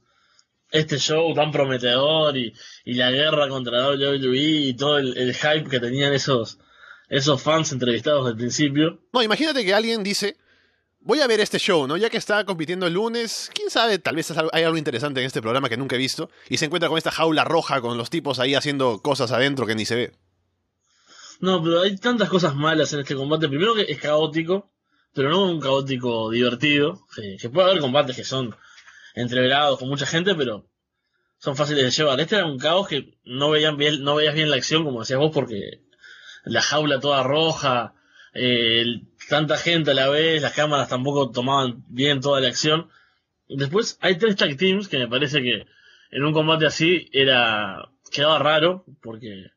este 0.72 0.98
show 0.98 1.34
tan 1.34 1.52
prometedor 1.52 2.38
y, 2.38 2.54
la 2.86 3.12
guerra 3.12 3.50
contra 3.50 3.90
WWE 3.90 4.38
y 4.38 4.74
todo 4.74 4.98
el, 4.98 5.34
hype 5.34 5.70
que 5.70 5.80
tenían 5.80 6.14
esos, 6.14 6.58
esos 7.10 7.42
fans 7.42 7.72
entrevistados 7.72 8.26
al 8.28 8.38
principio. 8.38 9.02
No, 9.12 9.22
imagínate 9.22 9.66
que 9.66 9.74
alguien 9.74 10.04
dice, 10.04 10.38
voy 11.08 11.22
a 11.22 11.28
ver 11.28 11.40
este 11.40 11.58
show, 11.58 11.88
¿no? 11.88 11.96
Ya 11.96 12.10
que 12.10 12.18
está 12.18 12.44
compitiendo 12.44 12.86
el 12.86 12.94
lunes, 12.94 13.50
quién 13.54 13.70
sabe, 13.70 13.98
tal 13.98 14.18
vez 14.18 14.32
hay 14.52 14.64
algo 14.64 14.78
interesante 14.78 15.22
en 15.22 15.26
este 15.26 15.42
programa 15.42 15.70
que 15.70 15.78
nunca 15.78 15.96
he 15.96 16.00
visto, 16.00 16.30
y 16.50 16.58
se 16.58 16.66
encuentra 16.66 16.90
con 16.90 16.98
esta 16.98 17.12
jaula 17.12 17.46
roja 17.46 17.80
con 17.80 17.98
los 17.98 18.10
tipos 18.10 18.40
ahí 18.40 18.56
haciendo 18.56 19.02
cosas 19.02 19.32
adentro 19.32 19.66
que 19.66 19.74
ni 19.74 19.86
se 19.86 19.96
ve. 19.96 20.12
No, 21.40 21.64
pero 21.64 21.82
hay 21.82 21.96
tantas 21.96 22.30
cosas 22.30 22.56
malas 22.56 22.92
en 22.94 23.00
este 23.00 23.16
combate. 23.16 23.48
Primero 23.48 23.74
que 23.74 23.84
es 23.84 24.02
caótico, 24.02 24.70
pero 25.14 25.30
no 25.30 25.46
un 25.46 25.62
caótico 25.62 26.30
divertido. 26.30 27.06
Que, 27.16 27.50
puede 27.50 27.70
haber 27.70 27.80
combates 27.80 28.16
que 28.16 28.24
son 28.24 28.56
entreverados 29.16 29.80
con 29.80 29.88
mucha 29.88 30.08
gente, 30.08 30.36
pero 30.36 30.68
son 31.38 31.56
fáciles 31.56 31.84
de 31.84 31.92
llevar. 31.92 32.20
Este 32.20 32.36
era 32.36 32.46
un 32.48 32.58
caos 32.58 32.88
que 32.88 33.18
no, 33.24 33.52
veían 33.52 33.78
bien, 33.78 34.04
no 34.04 34.16
veías 34.16 34.34
bien 34.34 34.50
la 34.50 34.58
acción, 34.58 34.84
como 34.84 35.02
decías 35.02 35.20
vos, 35.20 35.32
porque 35.32 35.84
la 36.44 36.62
jaula 36.62 37.00
toda 37.00 37.22
roja, 37.24 37.94
eh, 38.34 39.04
tanta 39.28 39.58
gente 39.58 39.92
a 39.92 39.94
la 39.94 40.10
vez, 40.10 40.42
las 40.42 40.54
cámaras 40.54 40.90
tampoco 40.90 41.32
tomaban 41.32 41.84
bien 41.88 42.22
toda 42.22 42.42
la 42.42 42.48
acción. 42.48 42.90
Después 43.48 43.98
hay 44.02 44.18
tres 44.18 44.36
tag 44.36 44.58
teams 44.58 44.88
que 44.88 45.00
me 45.00 45.08
parece 45.08 45.42
que 45.42 45.66
en 46.12 46.24
un 46.24 46.34
combate 46.34 46.66
así 46.66 47.10
era 47.12 47.90
quedaba 48.12 48.40
raro, 48.40 48.86
porque, 49.02 49.52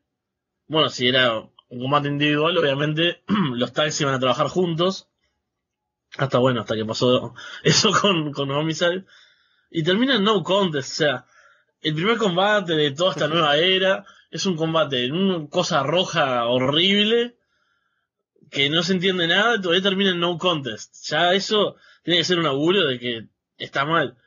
bueno, 0.67 0.89
si 0.89 1.07
era 1.07 1.37
un 1.69 1.79
combate 1.79 2.09
individual, 2.09 2.57
obviamente 2.57 3.23
los 3.53 3.73
tags 3.73 3.99
iban 4.01 4.13
a 4.13 4.19
trabajar 4.19 4.47
juntos, 4.47 5.07
hasta 6.17 6.37
bueno, 6.39 6.61
hasta 6.61 6.75
que 6.75 6.85
pasó 6.85 7.33
eso 7.63 7.91
con, 7.91 8.31
con 8.31 8.51
Homicide. 8.51 9.05
Y 9.69 9.83
termina 9.83 10.15
en 10.15 10.23
no 10.23 10.43
contest, 10.43 10.91
o 10.91 10.95
sea, 10.95 11.25
el 11.81 11.95
primer 11.95 12.17
combate 12.17 12.75
de 12.75 12.91
toda 12.91 13.11
esta 13.11 13.27
nueva 13.27 13.57
era 13.57 14.05
es 14.29 14.45
un 14.45 14.55
combate 14.55 15.05
en 15.05 15.13
una 15.13 15.47
cosa 15.49 15.81
roja 15.83 16.45
horrible 16.45 17.37
que 18.51 18.69
no 18.69 18.83
se 18.83 18.93
entiende 18.93 19.27
nada 19.27 19.55
y 19.55 19.61
todavía 19.61 19.81
termina 19.81 20.11
en 20.11 20.19
no 20.19 20.37
contest. 20.37 20.93
Ya 21.07 21.33
eso 21.33 21.77
tiene 22.03 22.19
que 22.19 22.25
ser 22.25 22.37
un 22.37 22.45
augurio 22.45 22.85
de 22.85 22.99
que 22.99 23.27
está 23.57 23.85
mal. 23.85 24.17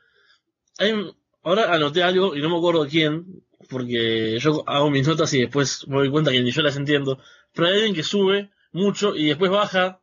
ahora 1.43 1.73
anoté 1.73 2.03
algo 2.03 2.35
y 2.35 2.41
no 2.41 2.49
me 2.49 2.57
acuerdo 2.57 2.87
quién, 2.87 3.43
porque 3.69 4.39
yo 4.39 4.63
hago 4.67 4.89
mis 4.89 5.07
notas 5.07 5.31
y 5.33 5.41
después 5.41 5.87
me 5.87 5.97
doy 5.97 6.09
cuenta 6.09 6.31
que 6.31 6.41
ni 6.41 6.51
yo 6.51 6.63
las 6.63 6.75
entiendo. 6.75 7.19
Pero 7.53 7.67
hay 7.67 7.75
alguien 7.75 7.93
que 7.93 8.03
sube 8.03 8.49
mucho 8.71 9.15
y 9.15 9.27
después 9.27 9.51
baja 9.51 10.01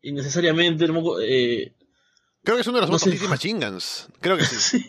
innecesariamente. 0.00 0.86
Eh, 1.22 1.74
Creo 2.44 2.56
que 2.56 2.60
es 2.60 2.66
uno 2.68 2.80
de 2.80 2.86
los 2.86 3.06
no 3.06 3.28
Machingans. 3.28 4.08
Creo 4.20 4.36
que 4.36 4.44
sí. 4.44 4.86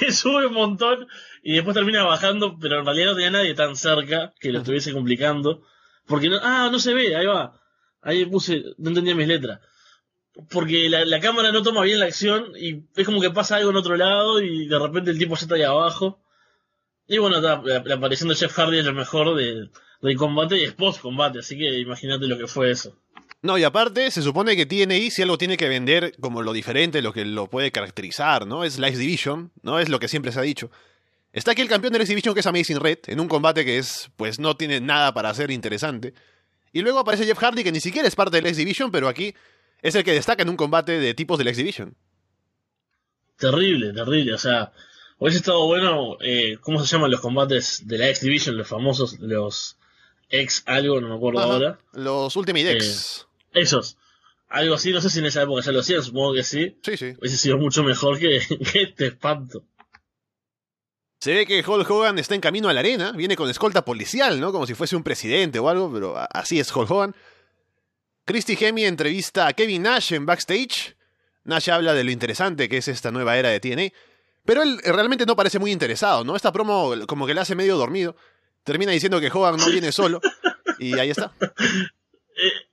que 0.00 0.12
sube 0.12 0.46
un 0.46 0.54
montón 0.54 1.06
y 1.42 1.54
después 1.54 1.74
termina 1.74 2.04
bajando, 2.04 2.58
pero 2.60 2.80
en 2.80 2.84
realidad 2.84 3.06
no 3.06 3.14
tenía 3.14 3.30
nadie 3.30 3.54
tan 3.54 3.76
cerca 3.76 4.34
que 4.38 4.52
lo 4.52 4.58
estuviese 4.58 4.92
complicando. 4.92 5.62
Porque 6.06 6.28
no, 6.28 6.38
ah, 6.42 6.68
no 6.70 6.78
se 6.78 6.92
ve, 6.92 7.16
ahí 7.16 7.26
va. 7.26 7.58
Ahí 8.08 8.24
puse, 8.24 8.64
no 8.78 8.88
entendía 8.88 9.14
mis 9.14 9.28
letras. 9.28 9.60
porque 10.48 10.88
la, 10.88 11.20
cámara 11.20 11.52
no 11.52 11.62
toma 11.62 11.82
bien 11.82 12.00
la 12.00 12.06
acción 12.06 12.52
y 12.56 12.84
es 12.96 13.04
como 13.04 13.20
que 13.20 13.30
pasa 13.30 13.56
algo 13.56 13.68
en 13.68 13.76
otro 13.76 13.96
lado 13.96 14.40
y 14.40 14.66
de 14.66 14.78
repente 14.78 15.10
el 15.10 15.18
tipo 15.18 15.34
ya 15.34 15.42
está 15.42 15.56
ahí 15.56 15.62
abajo. 15.62 16.18
Y 17.06 17.18
bueno, 17.18 17.38
la, 17.38 17.94
aparición 17.94 18.30
de 18.30 18.34
Jeff 18.34 18.54
Hardy 18.54 18.78
es 18.78 18.86
lo 18.86 18.94
mejor 18.94 19.36
de, 19.36 19.68
del 20.00 20.16
combate 20.16 20.56
y 20.56 20.64
es 20.64 20.72
post 20.72 21.02
combate, 21.02 21.40
así 21.40 21.58
que 21.58 21.78
imagínate 21.80 22.26
lo 22.26 22.38
que 22.38 22.46
fue 22.46 22.70
eso. 22.70 22.96
No, 23.42 23.58
y 23.58 23.64
aparte, 23.64 24.10
se 24.10 24.22
supone 24.22 24.56
que 24.56 24.64
TNA 24.64 25.10
si 25.10 25.20
algo 25.20 25.36
tiene 25.36 25.58
que 25.58 25.68
vender 25.68 26.14
como 26.18 26.40
lo 26.40 26.54
diferente, 26.54 27.02
lo 27.02 27.12
que 27.12 27.26
lo 27.26 27.50
puede 27.50 27.72
caracterizar, 27.72 28.46
¿no? 28.46 28.64
Es 28.64 28.78
la 28.78 28.88
X-Division, 28.88 29.52
¿no? 29.62 29.78
Es 29.78 29.90
lo 29.90 30.00
que 30.00 30.08
siempre 30.08 30.32
se 30.32 30.38
ha 30.38 30.42
dicho. 30.42 30.70
Está 31.34 31.50
aquí 31.50 31.60
el 31.60 31.68
campeón 31.68 31.92
de 31.92 31.98
la 31.98 32.04
X-Division 32.04 32.32
que 32.32 32.40
es 32.40 32.46
Amazing 32.46 32.80
Red, 32.80 33.00
en 33.08 33.20
un 33.20 33.28
combate 33.28 33.66
que 33.66 33.76
es, 33.76 34.10
pues 34.16 34.38
no 34.38 34.56
tiene 34.56 34.80
nada 34.80 35.12
para 35.12 35.28
hacer 35.28 35.50
interesante. 35.50 36.14
Y 36.72 36.82
luego 36.82 36.98
aparece 36.98 37.24
Jeff 37.24 37.38
Hardy, 37.38 37.64
que 37.64 37.72
ni 37.72 37.80
siquiera 37.80 38.06
es 38.06 38.14
parte 38.14 38.36
de 38.36 38.42
la 38.42 38.48
X-Division, 38.48 38.90
pero 38.90 39.08
aquí 39.08 39.34
es 39.82 39.94
el 39.94 40.04
que 40.04 40.12
destaca 40.12 40.42
en 40.42 40.48
un 40.48 40.56
combate 40.56 40.98
de 40.98 41.14
tipos 41.14 41.38
de 41.38 41.44
la 41.44 41.50
X-Division. 41.50 41.94
Terrible, 43.38 43.92
terrible. 43.92 44.34
O 44.34 44.38
sea, 44.38 44.72
hubiese 45.18 45.38
estado 45.38 45.66
bueno, 45.66 46.18
eh, 46.20 46.58
¿cómo 46.60 46.80
se 46.80 46.86
llaman 46.86 47.10
los 47.10 47.20
combates 47.20 47.86
de 47.86 47.98
la 47.98 48.08
X-Division? 48.10 48.56
Los 48.56 48.68
famosos, 48.68 49.18
los 49.20 49.76
X 50.30 50.62
algo, 50.66 51.00
no 51.00 51.08
me 51.08 51.14
acuerdo 51.14 51.40
ahora. 51.40 51.78
Los 51.92 52.34
Ultimate 52.36 52.72
X. 52.72 53.26
Eh, 53.52 53.60
esos. 53.62 53.96
Algo 54.48 54.74
así, 54.74 54.92
no 54.92 55.00
sé 55.00 55.10
si 55.10 55.18
en 55.18 55.26
esa 55.26 55.42
época 55.42 55.62
ya 55.62 55.72
lo 55.72 55.80
hacían, 55.80 56.02
supongo 56.02 56.34
que 56.34 56.42
sí. 56.42 56.76
Sí, 56.82 56.96
sí. 56.96 57.14
Hubiese 57.18 57.36
sido 57.36 57.58
mucho 57.58 57.82
mejor 57.82 58.18
que, 58.18 58.40
que 58.72 58.82
este 58.82 59.06
espanto. 59.08 59.62
Se 61.20 61.34
ve 61.34 61.46
que 61.46 61.64
Hulk 61.66 61.90
Hogan 61.90 62.18
está 62.18 62.36
en 62.36 62.40
camino 62.40 62.68
a 62.68 62.72
la 62.72 62.80
arena, 62.80 63.12
viene 63.12 63.34
con 63.34 63.50
escolta 63.50 63.84
policial, 63.84 64.38
¿no? 64.40 64.52
Como 64.52 64.66
si 64.66 64.74
fuese 64.74 64.94
un 64.94 65.02
presidente 65.02 65.58
o 65.58 65.68
algo, 65.68 65.92
pero 65.92 66.16
así 66.32 66.60
es 66.60 66.74
Hulk 66.74 66.90
Hogan. 66.90 67.14
Christy 68.24 68.56
Hemi 68.60 68.84
entrevista 68.84 69.48
a 69.48 69.52
Kevin 69.52 69.82
Nash 69.82 70.12
en 70.12 70.26
backstage. 70.26 70.96
Nash 71.44 71.70
habla 71.70 71.94
de 71.94 72.04
lo 72.04 72.10
interesante 72.12 72.68
que 72.68 72.76
es 72.76 72.88
esta 72.88 73.10
nueva 73.10 73.36
era 73.36 73.48
de 73.48 73.58
TNA, 73.58 73.92
pero 74.44 74.62
él 74.62 74.78
realmente 74.84 75.26
no 75.26 75.34
parece 75.34 75.58
muy 75.58 75.72
interesado, 75.72 76.22
¿no? 76.22 76.36
Esta 76.36 76.52
promo 76.52 76.94
como 77.06 77.26
que 77.26 77.34
le 77.34 77.40
hace 77.40 77.54
medio 77.54 77.76
dormido. 77.76 78.14
Termina 78.62 78.92
diciendo 78.92 79.18
que 79.18 79.30
Hogan 79.32 79.56
no 79.56 79.66
viene 79.70 79.90
solo 79.92 80.20
y 80.78 80.98
ahí 80.98 81.10
está. 81.10 81.32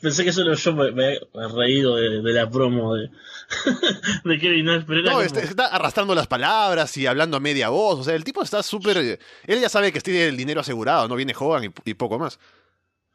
Pensé 0.00 0.24
que 0.24 0.32
solo 0.32 0.54
yo 0.54 0.74
me, 0.74 1.14
he 1.14 1.48
reído 1.54 1.96
de, 1.96 2.32
la 2.32 2.48
promo 2.48 2.94
de, 2.94 3.10
Kevin 4.40 4.66
Nash, 4.66 4.84
pero 4.86 5.02
No, 5.02 5.20
está, 5.20 5.40
está, 5.40 5.66
arrastrando 5.66 6.14
las 6.14 6.28
palabras 6.28 6.96
y 6.96 7.06
hablando 7.06 7.36
a 7.36 7.40
media 7.40 7.68
voz. 7.68 8.00
O 8.00 8.04
sea, 8.04 8.14
el 8.14 8.24
tipo 8.24 8.42
está 8.42 8.62
súper. 8.62 8.96
Él 8.98 9.60
ya 9.60 9.68
sabe 9.68 9.92
que 9.92 10.00
tiene 10.00 10.26
el 10.28 10.36
dinero 10.36 10.60
asegurado, 10.60 11.08
no 11.08 11.16
viene 11.16 11.34
Hogan 11.36 11.72
y 11.84 11.94
poco 11.94 12.18
más 12.18 12.38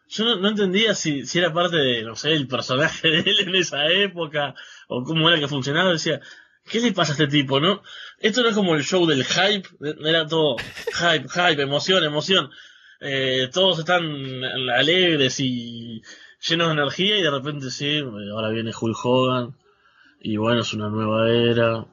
yo 0.10 0.36
no, 0.36 0.50
entendía 0.50 0.96
si, 0.96 1.26
si, 1.26 1.38
era 1.38 1.54
parte 1.54 1.78
de, 1.78 2.04
no 2.04 2.16
sé, 2.16 2.34
el 2.34 2.48
personaje 2.48 3.08
de 3.08 3.20
él 3.20 3.40
en 3.42 3.56
esa 3.56 3.88
época, 3.88 4.56
o 4.88 5.04
cómo 5.04 5.30
era 5.30 5.40
que 5.40 5.48
funcionaba. 5.48 5.92
Decía, 5.92 6.20
¿qué 6.66 6.82
le 6.82 6.92
pasa 6.92 7.12
a 7.12 7.14
este 7.14 7.28
tipo, 7.28 7.60
no? 7.60 7.84
Esto 8.18 8.42
no 8.42 8.50
es 8.50 8.56
como 8.56 8.76
el 8.76 8.84
show 8.84 9.06
del 9.06 9.24
hype, 9.24 9.70
era 10.04 10.26
todo 10.26 10.58
hype, 10.58 11.30
hype, 11.30 11.62
emoción, 11.62 12.04
emoción. 12.04 12.50
Eh, 13.02 13.50
todos 13.54 13.80
están 13.80 14.04
alegres 14.76 15.40
y 15.40 16.02
llenos 16.48 16.68
de 16.68 16.74
energía 16.74 17.18
y 17.18 17.22
de 17.22 17.32
repente 17.32 17.72
sí, 17.72 18.00
ahora 18.00 18.50
viene 18.50 18.72
Hulk 18.80 18.98
Hogan 19.06 19.56
y 20.22 20.36
bueno, 20.36 20.62
es 20.62 20.74
una 20.74 20.90
nueva 20.90 21.30
era. 21.30 21.86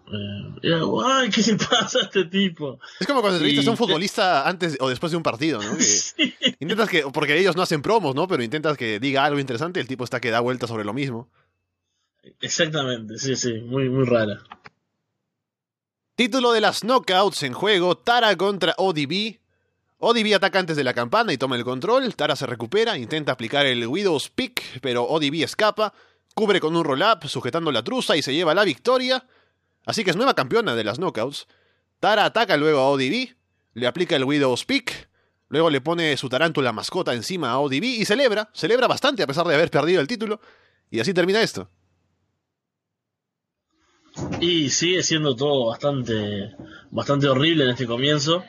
Eh, 0.63 0.81
¡Ay, 1.05 1.31
qué 1.31 1.43
se 1.43 1.55
pasa 1.57 2.01
a 2.01 2.03
este 2.03 2.25
tipo! 2.25 2.81
Es 2.99 3.07
como 3.07 3.21
cuando 3.21 3.37
entrevistas 3.37 3.69
a 3.69 3.71
un 3.71 3.77
futbolista 3.77 4.49
antes 4.49 4.77
o 4.81 4.89
después 4.89 5.13
de 5.13 5.17
un 5.17 5.23
partido, 5.23 5.63
¿no? 5.63 5.71
Intentas 6.59 6.89
que, 6.89 7.03
porque 7.13 7.39
ellos 7.39 7.55
no 7.55 7.63
hacen 7.63 7.83
promos, 7.83 8.17
¿no? 8.17 8.27
Pero 8.27 8.43
intentas 8.43 8.77
que 8.77 8.99
diga 8.99 9.25
algo 9.25 9.39
interesante, 9.39 9.79
el 9.79 9.87
tipo 9.87 10.03
está 10.03 10.21
que 10.21 10.31
da 10.31 10.41
vueltas 10.41 10.69
sobre 10.69 10.85
lo 10.85 10.93
mismo. 10.93 11.29
Exactamente, 12.41 13.19
sí, 13.19 13.37
sí, 13.37 13.61
muy, 13.61 13.89
muy 13.89 14.05
rara. 14.05 14.43
Título 16.17 16.53
de 16.53 16.63
las 16.63 16.83
knockouts 16.83 17.45
en 17.45 17.53
juego, 17.53 17.97
Tara 17.97 18.35
contra 18.37 18.75
ODB. 18.79 19.39
ODB 19.99 20.35
ataca 20.35 20.59
antes 20.59 20.77
de 20.77 20.85
la 20.85 20.93
campana 20.93 21.33
y 21.33 21.39
toma 21.39 21.57
el 21.57 21.65
control, 21.65 22.15
Tara 22.15 22.37
se 22.37 22.47
recupera, 22.47 22.99
intenta 22.99 23.33
aplicar 23.33 23.65
el 23.65 23.87
Widow's 23.87 24.29
Peak, 24.29 24.81
pero 24.83 25.05
ODB 25.05 25.43
escapa. 25.43 25.95
Cubre 26.35 26.61
con 26.61 26.77
un 26.77 26.85
roll-up, 26.85 27.27
sujetando 27.29 27.73
la 27.73 27.83
truza 27.83 28.15
y 28.15 28.21
se 28.21 28.35
lleva 28.35 28.55
la 28.55 28.65
victoria. 28.65 29.27
Así 29.87 30.05
que 30.05 30.11
es 30.11 30.17
nueva 30.17 30.35
campeona 30.35 30.75
de 30.75 30.85
las 30.85 30.99
knockouts. 30.99 31.47
Tara 31.99 32.27
ataca 32.27 32.59
luego 32.59 32.81
a 32.81 32.91
ODB, 32.91 33.37
le 33.73 33.87
aplica 33.87 34.17
el 34.17 34.25
Widow's 34.25 34.67
Peak, 34.67 35.09
luego 35.49 35.71
le 35.71 35.81
pone 35.81 36.15
su 36.19 36.29
tarántula 36.29 36.73
mascota 36.73 37.15
encima 37.15 37.53
a 37.53 37.59
ODB 37.59 37.85
y 37.85 38.05
celebra, 38.05 38.51
celebra 38.53 38.87
bastante 38.89 39.23
a 39.23 39.27
pesar 39.27 39.47
de 39.47 39.55
haber 39.55 39.71
perdido 39.71 40.03
el 40.03 40.07
título. 40.07 40.41
Y 40.91 41.01
así 41.01 41.15
termina 41.15 41.41
esto. 41.41 41.71
Y 44.41 44.69
sigue 44.69 45.03
siendo 45.03 45.35
todo 45.35 45.69
bastante, 45.69 46.55
bastante 46.91 47.29
horrible 47.29 47.65
en 47.65 47.71
este 47.71 47.87
comienzo. 47.87 48.45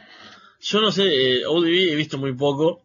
Yo 0.59 0.81
no 0.81 0.91
sé, 0.91 1.03
eh, 1.05 1.45
ODB 1.45 1.91
he 1.91 1.95
visto 1.95 2.17
muy 2.17 2.33
poco. 2.33 2.83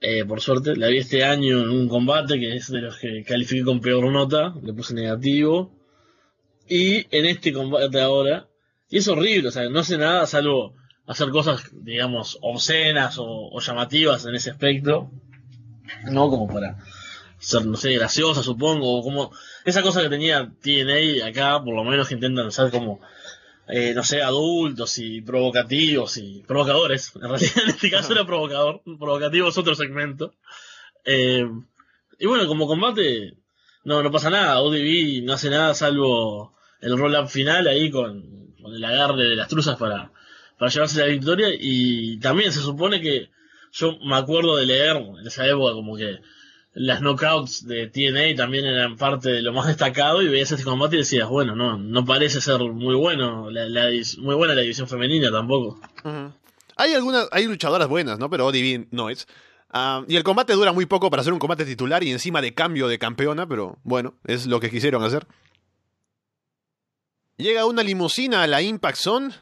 Eh, 0.00 0.24
por 0.24 0.40
suerte, 0.40 0.76
la 0.76 0.88
vi 0.88 0.98
este 0.98 1.24
año 1.24 1.62
en 1.62 1.70
un 1.70 1.88
combate 1.88 2.38
que 2.38 2.56
es 2.56 2.70
de 2.70 2.80
los 2.80 2.98
que 2.98 3.24
califiqué 3.24 3.64
con 3.64 3.80
peor 3.80 4.10
nota, 4.12 4.54
le 4.62 4.72
puse 4.72 4.94
negativo. 4.94 5.72
Y 6.68 7.06
en 7.16 7.26
este 7.26 7.52
combate 7.52 8.00
ahora, 8.00 8.48
y 8.90 8.98
es 8.98 9.08
horrible, 9.08 9.48
o 9.48 9.50
sea, 9.50 9.68
no 9.68 9.80
hace 9.80 9.96
nada 9.98 10.26
salvo 10.26 10.74
hacer 11.06 11.30
cosas, 11.30 11.62
digamos, 11.72 12.38
obscenas 12.40 13.16
o, 13.18 13.58
llamativas 13.60 14.24
en 14.26 14.34
ese 14.34 14.50
aspecto, 14.50 15.10
no 16.10 16.30
como 16.30 16.48
para 16.48 16.78
ser, 17.38 17.66
no 17.66 17.76
sé, 17.76 17.92
graciosa, 17.92 18.42
supongo, 18.42 18.98
o 18.98 19.02
como 19.02 19.30
esa 19.64 19.82
cosa 19.82 20.02
que 20.02 20.08
tenía 20.08 20.50
TNA 20.62 21.26
acá, 21.26 21.62
por 21.62 21.74
lo 21.74 21.84
menos 21.84 22.08
que 22.08 22.14
intentan 22.14 22.50
ser 22.50 22.70
como 22.70 23.00
eh, 23.66 23.94
no 23.94 24.02
sé, 24.02 24.22
adultos 24.22 24.98
y 24.98 25.22
provocativos 25.22 26.16
y 26.18 26.42
provocadores. 26.46 27.12
En 27.16 27.28
realidad, 27.28 27.62
en 27.62 27.70
este 27.70 27.90
caso 27.90 28.12
era 28.12 28.26
provocador. 28.26 28.82
Provocativo 28.84 29.48
es 29.48 29.58
otro 29.58 29.74
segmento. 29.74 30.34
Eh, 31.04 31.46
y 32.18 32.26
bueno, 32.26 32.46
como 32.46 32.66
combate, 32.66 33.36
no, 33.84 34.02
no 34.02 34.10
pasa 34.10 34.30
nada. 34.30 34.60
ODB 34.60 35.22
no 35.24 35.32
hace 35.32 35.50
nada 35.50 35.74
salvo 35.74 36.54
el 36.80 36.98
roll-up 36.98 37.28
final 37.28 37.66
ahí 37.66 37.90
con, 37.90 38.54
con, 38.60 38.74
el 38.74 38.84
agarre 38.84 39.24
de 39.24 39.36
las 39.36 39.48
truzas 39.48 39.76
para, 39.76 40.12
para 40.58 40.70
llevarse 40.70 41.00
la 41.00 41.06
victoria. 41.06 41.48
Y 41.58 42.18
también 42.18 42.52
se 42.52 42.60
supone 42.60 43.00
que 43.00 43.30
yo 43.72 43.98
me 44.00 44.16
acuerdo 44.16 44.56
de 44.56 44.66
leer 44.66 44.96
en 44.96 45.26
esa 45.26 45.46
época 45.46 45.72
como 45.72 45.96
que 45.96 46.20
las 46.74 47.00
knockouts 47.00 47.66
de 47.66 47.86
TNA 47.86 48.36
también 48.36 48.64
eran 48.64 48.96
parte 48.96 49.30
de 49.30 49.42
lo 49.42 49.52
más 49.52 49.66
destacado 49.68 50.22
y 50.22 50.28
veías 50.28 50.52
este 50.52 50.64
combate 50.64 50.96
y 50.96 50.98
decías, 50.98 51.28
bueno, 51.28 51.54
no, 51.54 51.78
no 51.78 52.04
parece 52.04 52.40
ser 52.40 52.58
muy 52.58 52.96
bueno, 52.96 53.50
la, 53.50 53.88
muy 54.18 54.34
buena 54.34 54.54
la 54.54 54.62
división 54.62 54.88
femenina 54.88 55.30
tampoco. 55.30 55.80
Hay 56.76 56.92
algunas, 56.94 57.28
hay 57.30 57.46
luchadoras 57.46 57.88
buenas, 57.88 58.18
¿no? 58.18 58.28
Pero 58.28 58.46
ODB 58.46 58.88
no 58.90 59.08
es. 59.08 59.28
Ah, 59.70 60.04
y 60.08 60.16
el 60.16 60.24
combate 60.24 60.52
dura 60.52 60.72
muy 60.72 60.86
poco 60.86 61.10
para 61.10 61.20
hacer 61.20 61.32
un 61.32 61.38
combate 61.38 61.64
titular 61.64 62.02
y 62.02 62.10
encima 62.10 62.42
de 62.42 62.54
cambio 62.54 62.88
de 62.88 62.98
campeona, 62.98 63.48
pero 63.48 63.78
bueno, 63.84 64.14
es 64.24 64.46
lo 64.46 64.60
que 64.60 64.70
quisieron 64.70 65.02
hacer. 65.04 65.26
Llega 67.36 67.66
una 67.66 67.82
limusina 67.82 68.42
a 68.42 68.46
la 68.46 68.62
Impact 68.62 68.98
Zone. 68.98 69.34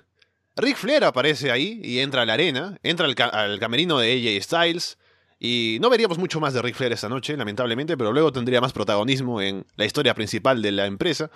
Rick 0.57 0.77
Flair 0.77 1.05
aparece 1.05 1.51
ahí 1.51 1.81
y 1.83 1.99
entra 2.01 2.23
a 2.23 2.27
la 2.27 2.35
arena, 2.35 2.79
entra 2.83 3.07
al, 3.07 3.15
al 3.33 3.59
camerino 3.59 3.99
de 3.99 4.13
AJ 4.13 4.43
Styles. 4.43 4.99
Y 5.45 5.79
no 5.81 5.91
veríamos 5.91 6.19
mucho 6.19 6.39
más 6.39 6.55
de 6.55 6.63
Ric 6.63 6.77
Flair 6.77 6.93
esta 6.93 7.09
noche, 7.09 7.37
lamentablemente, 7.37 7.97
pero 7.97 8.13
luego 8.13 8.33
tendría 8.33 8.61
más 8.61 8.73
protagonismo 8.73 9.43
en 9.43 9.67
la 9.75 9.85
historia 9.85 10.15
principal 10.15 10.63
de 10.63 10.71
la 10.71 10.87
empresa. 10.87 11.33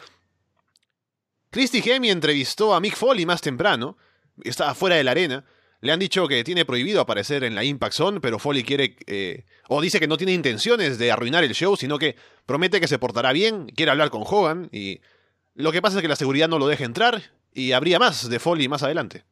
Christy 1.51 1.83
Hemi 1.85 2.11
entrevistó 2.11 2.73
a 2.73 2.79
Mick 2.79 2.95
Foley 2.95 3.27
más 3.27 3.41
temprano, 3.41 3.99
estaba 4.45 4.77
fuera 4.77 4.95
de 4.95 5.03
la 5.03 5.11
arena. 5.11 5.45
Le 5.81 5.91
han 5.91 5.99
dicho 5.99 6.29
que 6.29 6.45
tiene 6.45 6.65
prohibido 6.65 7.01
aparecer 7.01 7.43
en 7.43 7.57
la 7.57 7.65
Impact 7.65 7.95
Zone, 7.95 8.21
pero 8.21 8.39
Foley 8.39 8.63
quiere, 8.63 8.95
eh, 9.09 9.45
o 9.67 9.81
dice 9.81 9.99
que 9.99 10.07
no 10.07 10.17
tiene 10.17 10.35
intenciones 10.35 10.99
de 10.99 11.11
arruinar 11.11 11.43
el 11.43 11.53
show, 11.53 11.77
sino 11.77 11.99
que 11.99 12.15
promete 12.47 12.81
que 12.81 12.87
se 12.87 13.01
portará 13.01 13.33
bien, 13.33 13.67
quiere 13.75 13.91
hablar 13.91 14.11
con 14.11 14.23
Hogan, 14.25 14.69
y 14.71 15.01
lo 15.57 15.73
que 15.73 15.83
pasa 15.83 15.97
es 15.97 16.03
que 16.03 16.09
la 16.09 16.15
seguridad 16.15 16.49
no 16.49 16.61
lo 16.61 16.69
deja 16.69 16.85
entrar, 16.85 17.25
y 17.53 17.73
habría 17.73 17.99
más 17.99 18.29
de 18.29 18.39
Foley 18.39 18.69
más 18.69 18.85
adelante. 18.85 19.25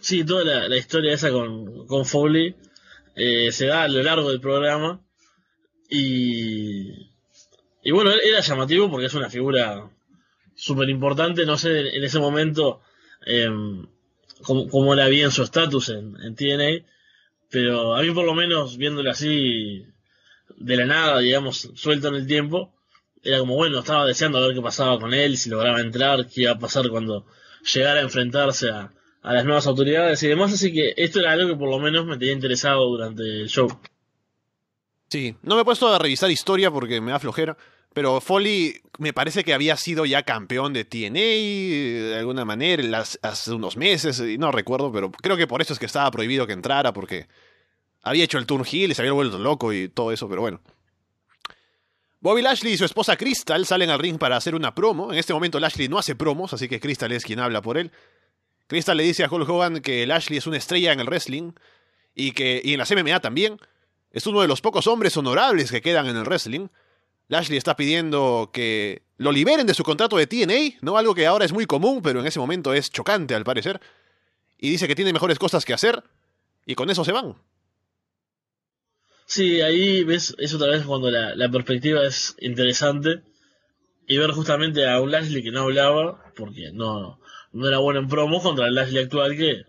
Sí, 0.00 0.24
toda 0.24 0.68
la, 0.68 0.76
historia 0.76 1.12
esa 1.12 1.30
con, 1.30 1.86
con 1.86 2.04
Foley 2.04 2.54
eh, 3.14 3.50
se 3.50 3.66
da 3.66 3.82
a 3.82 3.88
lo 3.88 4.02
largo 4.02 4.30
del 4.30 4.40
programa. 4.40 5.00
Y, 5.90 7.10
y 7.82 7.90
bueno, 7.90 8.10
era 8.12 8.40
llamativo 8.40 8.90
porque 8.90 9.06
es 9.06 9.14
una 9.14 9.30
figura 9.30 9.90
súper 10.54 10.88
importante. 10.88 11.46
No 11.46 11.58
sé 11.58 11.96
en 11.96 12.04
ese 12.04 12.20
momento 12.20 12.80
eh, 13.26 13.48
cómo, 14.42 14.94
era 14.94 15.08
bien 15.08 15.30
su 15.30 15.42
estatus 15.42 15.88
en, 15.88 16.16
en 16.22 16.34
TNA. 16.36 16.86
Pero 17.50 17.96
a 17.96 18.02
mí 18.02 18.10
por 18.12 18.24
lo 18.24 18.34
menos 18.34 18.76
viéndolo 18.76 19.10
así 19.10 19.86
de 20.56 20.76
la 20.76 20.86
nada, 20.86 21.18
digamos, 21.18 21.70
suelto 21.74 22.08
en 22.08 22.16
el 22.16 22.26
tiempo, 22.26 22.74
era 23.22 23.38
como, 23.38 23.56
bueno, 23.56 23.80
estaba 23.80 24.06
deseando 24.06 24.38
a 24.38 24.46
ver 24.46 24.54
qué 24.54 24.62
pasaba 24.62 24.98
con 25.00 25.14
él, 25.14 25.36
si 25.36 25.50
lograba 25.50 25.80
entrar, 25.80 26.26
qué 26.26 26.42
iba 26.42 26.52
a 26.52 26.58
pasar 26.58 26.88
cuando 26.88 27.26
llegara 27.72 28.00
a 28.00 28.02
enfrentarse 28.02 28.70
a, 28.70 28.92
a 29.28 29.34
las 29.34 29.44
nuevas 29.44 29.66
autoridades 29.66 30.22
y 30.22 30.26
demás, 30.26 30.54
así 30.54 30.72
que 30.72 30.94
esto 30.96 31.20
era 31.20 31.32
algo 31.32 31.50
que 31.50 31.56
por 31.56 31.68
lo 31.68 31.78
menos 31.78 32.06
me 32.06 32.16
tenía 32.16 32.32
interesado 32.32 32.86
durante 32.86 33.22
el 33.22 33.48
show. 33.48 33.68
Sí, 35.10 35.36
no 35.42 35.54
me 35.54 35.60
he 35.60 35.64
puesto 35.66 35.86
a 35.86 35.98
revisar 35.98 36.30
historia 36.30 36.70
porque 36.70 36.98
me 37.02 37.12
da 37.12 37.18
flojera. 37.18 37.54
Pero 37.92 38.22
Foley 38.22 38.80
me 38.98 39.12
parece 39.12 39.44
que 39.44 39.52
había 39.52 39.76
sido 39.76 40.06
ya 40.06 40.22
campeón 40.22 40.72
de 40.72 40.86
TNA 40.86 41.20
de 41.20 42.16
alguna 42.18 42.46
manera 42.46 43.04
hace 43.20 43.52
unos 43.52 43.76
meses, 43.76 44.18
no 44.38 44.50
recuerdo, 44.50 44.90
pero 44.90 45.10
creo 45.10 45.36
que 45.36 45.46
por 45.46 45.60
eso 45.60 45.74
es 45.74 45.78
que 45.78 45.86
estaba 45.86 46.10
prohibido 46.10 46.46
que 46.46 46.54
entrara 46.54 46.94
porque 46.94 47.28
había 48.02 48.24
hecho 48.24 48.38
el 48.38 48.46
turn 48.46 48.64
heel 48.64 48.92
y 48.92 48.94
se 48.94 49.02
había 49.02 49.12
vuelto 49.12 49.38
loco 49.38 49.74
y 49.74 49.90
todo 49.90 50.10
eso, 50.10 50.26
pero 50.26 50.40
bueno. 50.40 50.62
Bobby 52.20 52.40
Lashley 52.40 52.72
y 52.72 52.78
su 52.78 52.86
esposa 52.86 53.18
Crystal 53.18 53.66
salen 53.66 53.90
al 53.90 53.98
ring 53.98 54.16
para 54.16 54.38
hacer 54.38 54.54
una 54.54 54.74
promo. 54.74 55.12
En 55.12 55.18
este 55.18 55.34
momento 55.34 55.60
Lashley 55.60 55.88
no 55.88 55.98
hace 55.98 56.16
promos, 56.16 56.54
así 56.54 56.66
que 56.66 56.80
Crystal 56.80 57.12
es 57.12 57.26
quien 57.26 57.40
habla 57.40 57.60
por 57.60 57.76
él. 57.76 57.92
Crystal 58.68 58.96
le 58.96 59.02
dice 59.02 59.24
a 59.24 59.28
Hulk 59.30 59.48
Hogan 59.48 59.80
que 59.80 60.06
Lashley 60.06 60.38
es 60.38 60.46
una 60.46 60.58
estrella 60.58 60.92
en 60.92 61.00
el 61.00 61.06
wrestling 61.06 61.52
y 62.14 62.32
que 62.32 62.60
y 62.62 62.74
en 62.74 62.78
las 62.78 62.90
MMA 62.90 63.20
también. 63.20 63.58
Es 64.12 64.26
uno 64.26 64.40
de 64.40 64.48
los 64.48 64.60
pocos 64.60 64.86
hombres 64.86 65.16
honorables 65.16 65.70
que 65.70 65.82
quedan 65.82 66.06
en 66.06 66.16
el 66.16 66.24
wrestling. 66.24 66.68
Lashley 67.28 67.58
está 67.58 67.76
pidiendo 67.76 68.50
que 68.52 69.02
lo 69.18 69.32
liberen 69.32 69.66
de 69.66 69.74
su 69.74 69.82
contrato 69.82 70.16
de 70.16 70.26
TNA, 70.26 70.78
¿no? 70.80 70.96
Algo 70.96 71.14
que 71.14 71.26
ahora 71.26 71.44
es 71.44 71.52
muy 71.52 71.66
común, 71.66 72.00
pero 72.02 72.20
en 72.20 72.26
ese 72.26 72.38
momento 72.38 72.72
es 72.72 72.90
chocante 72.90 73.34
al 73.34 73.44
parecer. 73.44 73.80
Y 74.58 74.70
dice 74.70 74.88
que 74.88 74.94
tiene 74.94 75.12
mejores 75.12 75.38
cosas 75.38 75.64
que 75.64 75.74
hacer, 75.74 76.02
y 76.64 76.74
con 76.74 76.90
eso 76.90 77.04
se 77.04 77.12
van. 77.12 77.36
Sí, 79.26 79.60
ahí 79.60 80.04
ves, 80.04 80.34
eso 80.38 80.56
otra 80.56 80.68
vez 80.68 80.84
cuando 80.84 81.10
la, 81.10 81.50
perspectiva 81.50 82.04
es 82.04 82.34
interesante. 82.40 83.22
Y 84.06 84.16
ver 84.16 84.30
justamente 84.30 84.88
a 84.88 85.00
un 85.00 85.10
Lashley 85.10 85.42
que 85.42 85.50
no 85.50 85.62
hablaba, 85.62 86.32
porque 86.34 86.70
no, 86.72 87.20
no 87.52 87.68
era 87.68 87.78
bueno 87.78 88.00
en 88.00 88.08
promos, 88.08 88.42
contra 88.42 88.66
el 88.66 88.74
Lashley 88.74 89.02
actual 89.02 89.36
que 89.36 89.64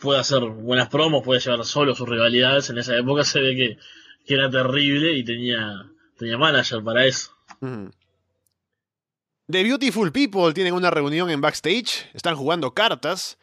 puede 0.00 0.20
hacer 0.20 0.40
buenas 0.40 0.88
promos, 0.88 1.24
puede 1.24 1.40
llevar 1.40 1.64
solo 1.64 1.94
sus 1.94 2.08
rivalidades. 2.08 2.70
En 2.70 2.78
esa 2.78 2.96
época 2.96 3.24
se 3.24 3.40
ve 3.40 3.56
que, 3.56 3.78
que 4.26 4.34
era 4.34 4.50
terrible 4.50 5.12
y 5.12 5.24
tenía 5.24 5.90
Tenía 6.18 6.38
manager 6.38 6.82
para 6.82 7.04
eso. 7.04 7.30
The 7.60 9.62
Beautiful 9.62 10.12
People 10.12 10.52
tienen 10.54 10.74
una 10.74 10.90
reunión 10.90 11.30
en 11.30 11.40
backstage, 11.40 12.10
están 12.14 12.36
jugando 12.36 12.72
cartas. 12.72 13.38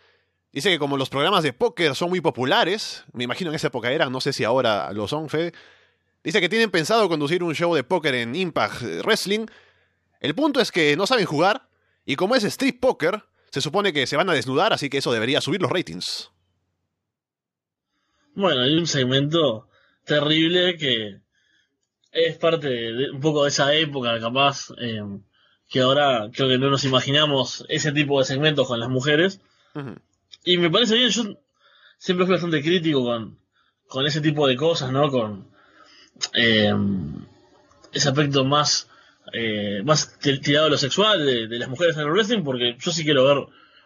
Dice 0.52 0.70
que 0.70 0.80
como 0.80 0.98
los 0.98 1.10
programas 1.10 1.44
de 1.44 1.54
póker 1.54 1.96
son 1.96 2.10
muy 2.10 2.22
populares, 2.22 3.04
me 3.14 3.24
imagino 3.24 3.50
en 3.50 3.56
esa 3.56 3.68
época 3.68 3.92
eran, 3.92 4.12
no 4.12 4.22
sé 4.22 4.34
si 4.34 4.44
ahora 4.44 4.92
lo 4.92 5.08
son, 5.08 5.30
Fede. 5.30 5.54
Dice 6.24 6.42
que 6.42 6.50
tienen 6.50 6.72
pensado 6.72 7.10
conducir 7.10 7.44
un 7.44 7.56
show 7.56 7.74
de 7.74 7.84
póker 7.84 8.16
en 8.16 8.36
Impact 8.36 8.82
Wrestling. 9.04 9.48
El 10.20 10.36
punto 10.36 10.60
es 10.60 10.72
que 10.72 10.96
no 10.96 11.08
saben 11.08 11.26
jugar, 11.26 11.68
y 12.06 12.16
como 12.16 12.36
es 12.36 12.44
street 12.44 12.80
poker, 12.80 13.24
se 13.52 13.62
supone 13.62 13.94
que 13.94 14.08
se 14.08 14.18
van 14.18 14.30
a 14.30 14.34
desnudar, 14.34 14.74
así 14.74 14.90
que 14.90 14.98
eso 14.98 15.12
debería 15.12 15.42
subir 15.42 15.62
los 15.62 15.72
ratings. 15.72 16.32
Bueno, 18.36 18.62
hay 18.62 18.76
un 18.76 18.88
segmento 18.88 19.70
terrible 20.06 20.76
que 20.78 21.20
es 22.12 22.38
parte 22.38 22.68
de, 22.68 23.12
un 23.12 23.22
poco 23.22 23.44
de 23.44 23.50
esa 23.50 23.74
época, 23.74 24.20
capaz, 24.20 24.70
eh, 24.80 25.02
que 25.70 25.82
ahora 25.82 26.30
creo 26.34 26.50
que 26.50 26.58
no 26.58 26.70
nos 26.70 26.84
imaginamos 26.84 27.66
ese 27.70 27.92
tipo 27.92 28.20
de 28.20 28.26
segmentos 28.26 28.68
con 28.68 28.80
las 28.80 28.90
mujeres. 28.90 29.40
Y 30.44 30.58
me 30.58 30.70
parece 30.70 30.96
bien, 30.96 31.10
yo 31.10 31.24
siempre 31.98 32.26
fui 32.26 32.34
bastante 32.34 32.62
crítico 32.62 33.04
con, 33.04 33.40
con 33.88 34.06
ese 34.06 34.22
tipo 34.22 34.48
de 34.48 34.56
cosas, 34.56 34.92
¿no? 34.92 35.10
Con 35.10 35.48
eh, 36.34 36.74
ese 37.92 38.10
aspecto 38.10 38.46
más, 38.46 38.90
eh, 39.32 39.82
más 39.86 40.20
tirado 40.20 40.68
a 40.68 40.70
lo 40.70 40.78
sexual 40.78 41.26
de, 41.26 41.60
las 41.60 41.70
mujeres 41.70 41.96
en 41.96 42.04
el 42.04 42.12
wrestling, 42.12 42.44
porque 42.44 42.76
yo 42.80 42.92
sí 42.92 43.04
quiero 43.04 43.26
ver 43.26 43.46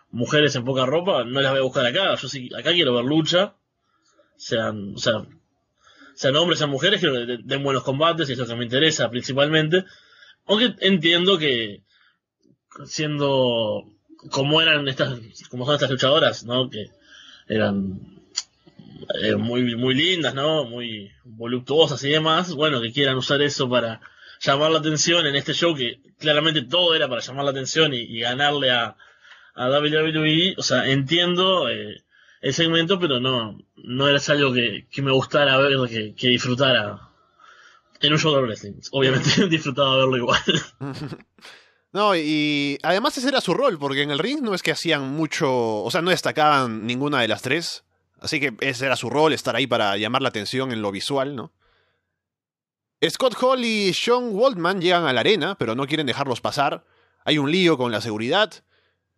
mujeres 0.09 0.55
en 0.55 0.65
poca 0.65 0.85
ropa, 0.85 1.23
no 1.23 1.41
las 1.41 1.51
voy 1.51 1.59
a 1.59 1.63
buscar 1.63 1.85
acá, 1.85 2.15
yo 2.15 2.27
sí, 2.27 2.49
acá 2.57 2.71
quiero 2.71 2.95
ver 2.95 3.05
lucha, 3.05 3.55
sean, 4.35 4.95
o 4.95 4.97
sea, 4.97 5.25
sean 6.15 6.35
hombres, 6.35 6.59
sean 6.59 6.71
mujeres, 6.71 7.01
que 7.01 7.37
den 7.43 7.63
buenos 7.63 7.83
combates, 7.83 8.29
y 8.29 8.33
eso 8.33 8.47
que 8.47 8.55
me 8.55 8.65
interesa 8.65 9.09
principalmente. 9.09 9.85
Aunque 10.45 10.75
entiendo 10.79 11.37
que 11.37 11.83
siendo 12.85 13.83
como 14.31 14.61
eran 14.61 14.87
estas, 14.87 15.19
como 15.49 15.65
son 15.65 15.75
estas 15.75 15.91
luchadoras, 15.91 16.43
¿no? 16.45 16.69
Que 16.69 16.87
eran 17.47 17.99
eh, 19.21 19.35
muy, 19.35 19.75
muy 19.75 19.93
lindas, 19.93 20.33
¿no? 20.33 20.65
Muy 20.65 21.11
voluptuosas 21.23 22.03
y 22.03 22.09
demás, 22.09 22.53
bueno, 22.53 22.81
que 22.81 22.91
quieran 22.91 23.17
usar 23.17 23.41
eso 23.41 23.69
para 23.69 24.01
llamar 24.39 24.71
la 24.71 24.79
atención 24.79 25.25
en 25.25 25.35
este 25.35 25.53
show 25.53 25.75
que 25.75 26.01
claramente 26.19 26.63
todo 26.63 26.95
era 26.95 27.07
para 27.07 27.21
llamar 27.21 27.45
la 27.45 27.51
atención 27.51 27.93
y, 27.93 28.19
ganarle 28.19 28.71
a, 28.71 28.95
a 29.55 29.69
WWE, 29.69 30.55
o 30.57 30.63
sea, 30.63 30.89
entiendo 30.89 31.69
eh, 31.69 32.03
el 32.41 32.53
segmento, 32.53 32.99
pero 32.99 33.19
no, 33.19 33.57
no 33.75 34.07
era 34.07 34.19
algo 34.27 34.53
que, 34.53 34.87
me 35.01 35.11
gustara 35.11 35.57
ver, 35.57 35.73
que, 35.89 36.15
que, 36.15 36.27
disfrutara 36.29 37.09
en 38.01 38.13
un 38.13 38.19
show 38.19 38.35
de 38.35 38.41
wrestling. 38.43 38.73
Obviamente 38.91 39.47
disfrutaba 39.49 39.97
verlo 39.97 40.17
igual. 40.17 40.41
No, 41.93 42.15
y 42.15 42.77
además 42.83 43.17
ese 43.17 43.29
era 43.29 43.41
su 43.41 43.53
rol, 43.53 43.79
porque 43.79 44.03
en 44.03 44.11
el 44.11 44.19
ring 44.19 44.41
no 44.41 44.53
es 44.53 44.61
que 44.61 44.71
hacían 44.71 45.09
mucho, 45.13 45.83
o 45.83 45.89
sea, 45.89 46.01
no 46.01 46.11
destacaban 46.11 46.85
ninguna 46.85 47.21
de 47.21 47.27
las 47.27 47.41
tres. 47.41 47.85
Así 48.19 48.39
que 48.39 48.53
ese 48.59 48.85
era 48.85 48.95
su 48.95 49.09
rol, 49.09 49.33
estar 49.33 49.55
ahí 49.55 49.65
para 49.67 49.95
llamar 49.97 50.21
la 50.21 50.29
atención 50.29 50.71
en 50.71 50.81
lo 50.81 50.91
visual, 50.91 51.35
¿no? 51.35 51.51
Scott 53.07 53.35
Hall 53.41 53.63
y 53.63 53.93
Sean 53.93 54.29
Waldman 54.33 54.81
llegan 54.81 55.05
a 55.05 55.13
la 55.13 55.19
arena, 55.19 55.55
pero 55.55 55.75
no 55.75 55.85
quieren 55.85 56.07
dejarlos 56.07 56.41
pasar. 56.41 56.83
Hay 57.25 57.37
un 57.37 57.51
lío 57.51 57.77
con 57.77 57.91
la 57.91 58.01
seguridad. 58.01 58.51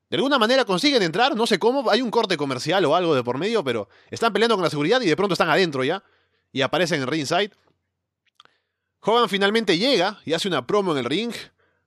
De 0.09 0.17
alguna 0.17 0.37
manera 0.37 0.65
consiguen 0.65 1.03
entrar, 1.03 1.35
no 1.35 1.47
sé 1.47 1.59
cómo, 1.59 1.89
hay 1.89 2.01
un 2.01 2.11
corte 2.11 2.35
comercial 2.35 2.83
o 2.85 2.95
algo 2.95 3.15
de 3.15 3.23
por 3.23 3.37
medio, 3.37 3.63
pero 3.63 3.87
están 4.09 4.33
peleando 4.33 4.55
con 4.55 4.63
la 4.63 4.69
seguridad 4.69 4.99
y 5.01 5.05
de 5.05 5.15
pronto 5.15 5.33
están 5.33 5.49
adentro 5.49 5.83
ya. 5.83 6.03
Y 6.51 6.61
aparecen 6.61 7.01
en 7.01 7.07
ringside. 7.07 7.51
Hogan 9.01 9.29
finalmente 9.29 9.77
llega 9.77 10.19
y 10.25 10.33
hace 10.33 10.47
una 10.47 10.65
promo 10.67 10.91
en 10.91 10.97
el 10.97 11.05
ring. 11.05 11.31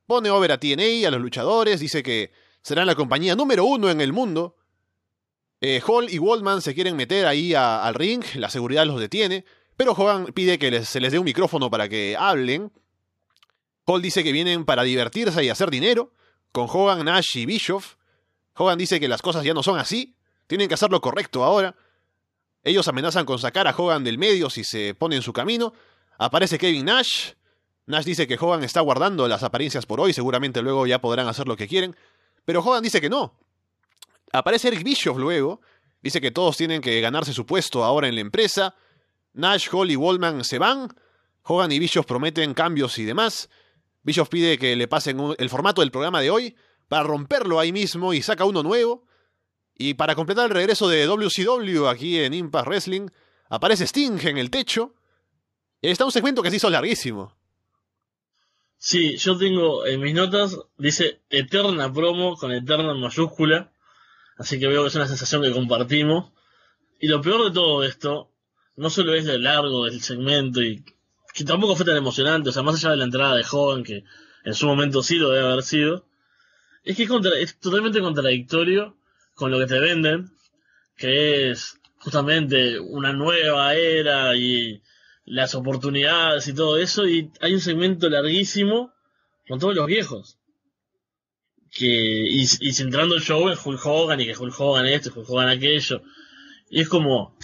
Pone 0.06 0.30
over 0.30 0.52
a 0.52 0.58
TNA, 0.58 1.06
a 1.06 1.10
los 1.10 1.20
luchadores, 1.20 1.80
dice 1.80 2.02
que 2.02 2.32
serán 2.62 2.86
la 2.86 2.94
compañía 2.94 3.34
número 3.34 3.64
uno 3.64 3.90
en 3.90 4.00
el 4.00 4.12
mundo. 4.12 4.56
Eh, 5.60 5.82
Hall 5.86 6.08
y 6.10 6.18
Waldman 6.18 6.62
se 6.62 6.74
quieren 6.74 6.96
meter 6.96 7.26
ahí 7.26 7.54
al 7.54 7.94
ring, 7.94 8.24
la 8.34 8.50
seguridad 8.50 8.86
los 8.86 8.98
detiene, 8.98 9.44
pero 9.82 9.94
Hogan 9.94 10.26
pide 10.26 10.60
que 10.60 10.84
se 10.84 11.00
les 11.00 11.10
dé 11.10 11.18
un 11.18 11.24
micrófono 11.24 11.68
para 11.68 11.88
que 11.88 12.16
hablen. 12.16 12.70
Hall 13.84 14.00
dice 14.00 14.22
que 14.22 14.30
vienen 14.30 14.64
para 14.64 14.84
divertirse 14.84 15.42
y 15.42 15.48
hacer 15.48 15.72
dinero, 15.72 16.12
con 16.52 16.68
Hogan, 16.70 17.04
Nash 17.04 17.36
y 17.36 17.46
Bischoff. 17.46 17.96
Hogan 18.54 18.78
dice 18.78 19.00
que 19.00 19.08
las 19.08 19.22
cosas 19.22 19.42
ya 19.42 19.54
no 19.54 19.64
son 19.64 19.80
así, 19.80 20.14
tienen 20.46 20.68
que 20.68 20.74
hacer 20.74 20.92
lo 20.92 21.00
correcto 21.00 21.42
ahora. 21.42 21.74
Ellos 22.62 22.86
amenazan 22.86 23.26
con 23.26 23.40
sacar 23.40 23.66
a 23.66 23.74
Hogan 23.76 24.04
del 24.04 24.18
medio 24.18 24.50
si 24.50 24.62
se 24.62 24.94
pone 24.94 25.16
en 25.16 25.22
su 25.22 25.32
camino. 25.32 25.72
Aparece 26.16 26.58
Kevin 26.58 26.84
Nash. 26.84 27.32
Nash 27.86 28.04
dice 28.04 28.28
que 28.28 28.38
Hogan 28.40 28.62
está 28.62 28.82
guardando 28.82 29.26
las 29.26 29.42
apariencias 29.42 29.84
por 29.84 30.00
hoy, 30.00 30.12
seguramente 30.12 30.62
luego 30.62 30.86
ya 30.86 31.00
podrán 31.00 31.26
hacer 31.26 31.48
lo 31.48 31.56
que 31.56 31.66
quieren. 31.66 31.96
Pero 32.44 32.60
Hogan 32.60 32.84
dice 32.84 33.00
que 33.00 33.10
no. 33.10 33.36
Aparece 34.32 34.68
Eric 34.68 34.84
Bischoff 34.84 35.18
luego. 35.18 35.60
Dice 36.00 36.20
que 36.20 36.30
todos 36.30 36.56
tienen 36.56 36.80
que 36.80 37.00
ganarse 37.00 37.32
su 37.32 37.44
puesto 37.46 37.82
ahora 37.82 38.06
en 38.06 38.14
la 38.14 38.20
empresa. 38.20 38.76
Nash, 39.34 39.68
Hall 39.70 39.90
y 39.90 39.96
Wallman 39.96 40.44
se 40.44 40.58
van. 40.58 40.88
Hogan 41.42 41.72
y 41.72 41.78
Bischoff 41.78 42.06
prometen 42.06 42.54
cambios 42.54 42.98
y 42.98 43.04
demás. 43.04 43.50
Bischoff 44.02 44.28
pide 44.28 44.58
que 44.58 44.76
le 44.76 44.88
pasen 44.88 45.34
el 45.38 45.50
formato 45.50 45.80
del 45.80 45.90
programa 45.90 46.20
de 46.20 46.30
hoy 46.30 46.56
para 46.88 47.04
romperlo 47.04 47.58
ahí 47.58 47.72
mismo 47.72 48.12
y 48.12 48.22
saca 48.22 48.44
uno 48.44 48.62
nuevo. 48.62 49.06
Y 49.74 49.94
para 49.94 50.14
completar 50.14 50.44
el 50.44 50.54
regreso 50.54 50.88
de 50.88 51.06
WCW 51.06 51.86
aquí 51.86 52.18
en 52.18 52.34
Impact 52.34 52.66
Wrestling, 52.66 53.08
aparece 53.48 53.86
Sting 53.86 54.18
en 54.26 54.38
el 54.38 54.50
techo. 54.50 54.94
Está 55.80 56.04
un 56.04 56.12
segmento 56.12 56.42
que 56.42 56.50
se 56.50 56.56
hizo 56.56 56.70
larguísimo. 56.70 57.34
Sí, 58.76 59.16
yo 59.16 59.38
tengo 59.38 59.86
en 59.86 60.00
mis 60.00 60.12
notas, 60.12 60.58
dice 60.76 61.22
eterna 61.30 61.92
promo 61.92 62.36
con 62.36 62.50
eterna 62.52 62.94
mayúscula. 62.94 63.72
Así 64.36 64.58
que 64.58 64.66
veo 64.66 64.82
que 64.82 64.88
es 64.88 64.94
una 64.96 65.06
sensación 65.06 65.42
que 65.42 65.52
compartimos. 65.52 66.32
Y 66.98 67.06
lo 67.06 67.20
peor 67.20 67.44
de 67.44 67.52
todo 67.52 67.84
esto, 67.84 68.31
no 68.76 68.90
solo 68.90 69.14
es 69.14 69.24
lo 69.24 69.38
largo 69.38 69.84
del 69.84 70.00
segmento 70.00 70.62
y 70.62 70.84
que 71.34 71.44
tampoco 71.44 71.76
fue 71.76 71.86
tan 71.86 71.96
emocionante, 71.96 72.50
o 72.50 72.52
sea, 72.52 72.62
más 72.62 72.76
allá 72.76 72.90
de 72.90 72.96
la 72.98 73.04
entrada 73.04 73.36
de 73.36 73.44
Hogan, 73.50 73.84
que 73.84 74.04
en 74.44 74.54
su 74.54 74.66
momento 74.66 75.02
sí 75.02 75.16
lo 75.16 75.30
debe 75.30 75.48
haber 75.48 75.62
sido, 75.62 76.04
es 76.84 76.96
que 76.96 77.04
es, 77.40 77.58
totalmente 77.58 78.00
contradictorio 78.00 78.96
con 79.34 79.50
lo 79.50 79.58
que 79.58 79.66
te 79.66 79.78
venden, 79.78 80.30
que 80.96 81.50
es 81.50 81.78
justamente 81.98 82.78
una 82.78 83.12
nueva 83.12 83.74
era 83.74 84.36
y 84.36 84.82
las 85.24 85.54
oportunidades 85.54 86.48
y 86.48 86.54
todo 86.54 86.76
eso, 86.76 87.06
y 87.06 87.30
hay 87.40 87.54
un 87.54 87.60
segmento 87.60 88.10
larguísimo 88.10 88.92
con 89.48 89.58
todos 89.58 89.74
los 89.74 89.86
viejos. 89.86 90.38
Que, 91.70 91.86
y, 91.86 92.42
y 92.42 92.72
centrando 92.74 93.14
el 93.14 93.22
show 93.22 93.48
en 93.48 93.56
Hulk 93.56 93.86
Hogan 93.86 94.20
y 94.20 94.26
que 94.26 94.36
Hulk 94.36 94.60
Hogan 94.60 94.84
esto, 94.84 95.10
Hulk 95.14 95.30
Hogan 95.30 95.48
aquello. 95.48 96.02
Y 96.68 96.82
es 96.82 96.88
como 96.88 97.34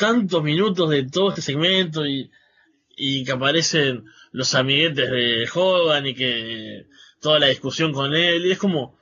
tantos 0.00 0.42
minutos 0.42 0.88
de 0.88 1.04
todo 1.10 1.28
este 1.28 1.42
segmento 1.42 2.06
y, 2.06 2.30
y 2.96 3.22
que 3.22 3.32
aparecen 3.32 4.06
los 4.32 4.54
amiguetes 4.54 5.10
de 5.10 5.46
Hogan 5.54 6.06
y 6.06 6.14
que 6.14 6.86
toda 7.20 7.38
la 7.38 7.48
discusión 7.48 7.92
con 7.92 8.14
él, 8.14 8.46
y 8.46 8.52
es 8.52 8.58
como, 8.58 8.98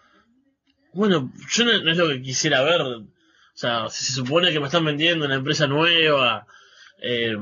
bueno, 0.93 1.33
yo 1.51 1.65
no, 1.65 1.71
es 1.71 1.97
lo 1.97 2.09
que 2.09 2.21
quisiera 2.21 2.65
ver, 2.65 2.81
o 2.83 3.07
sea, 3.55 3.89
si 3.91 4.07
se 4.07 4.13
supone 4.13 4.51
que 4.51 4.59
me 4.59 4.67
están 4.67 4.85
vendiendo 4.85 5.25
una 5.25 5.37
empresa 5.37 5.69
nueva, 5.69 6.49
eh, 7.01 7.37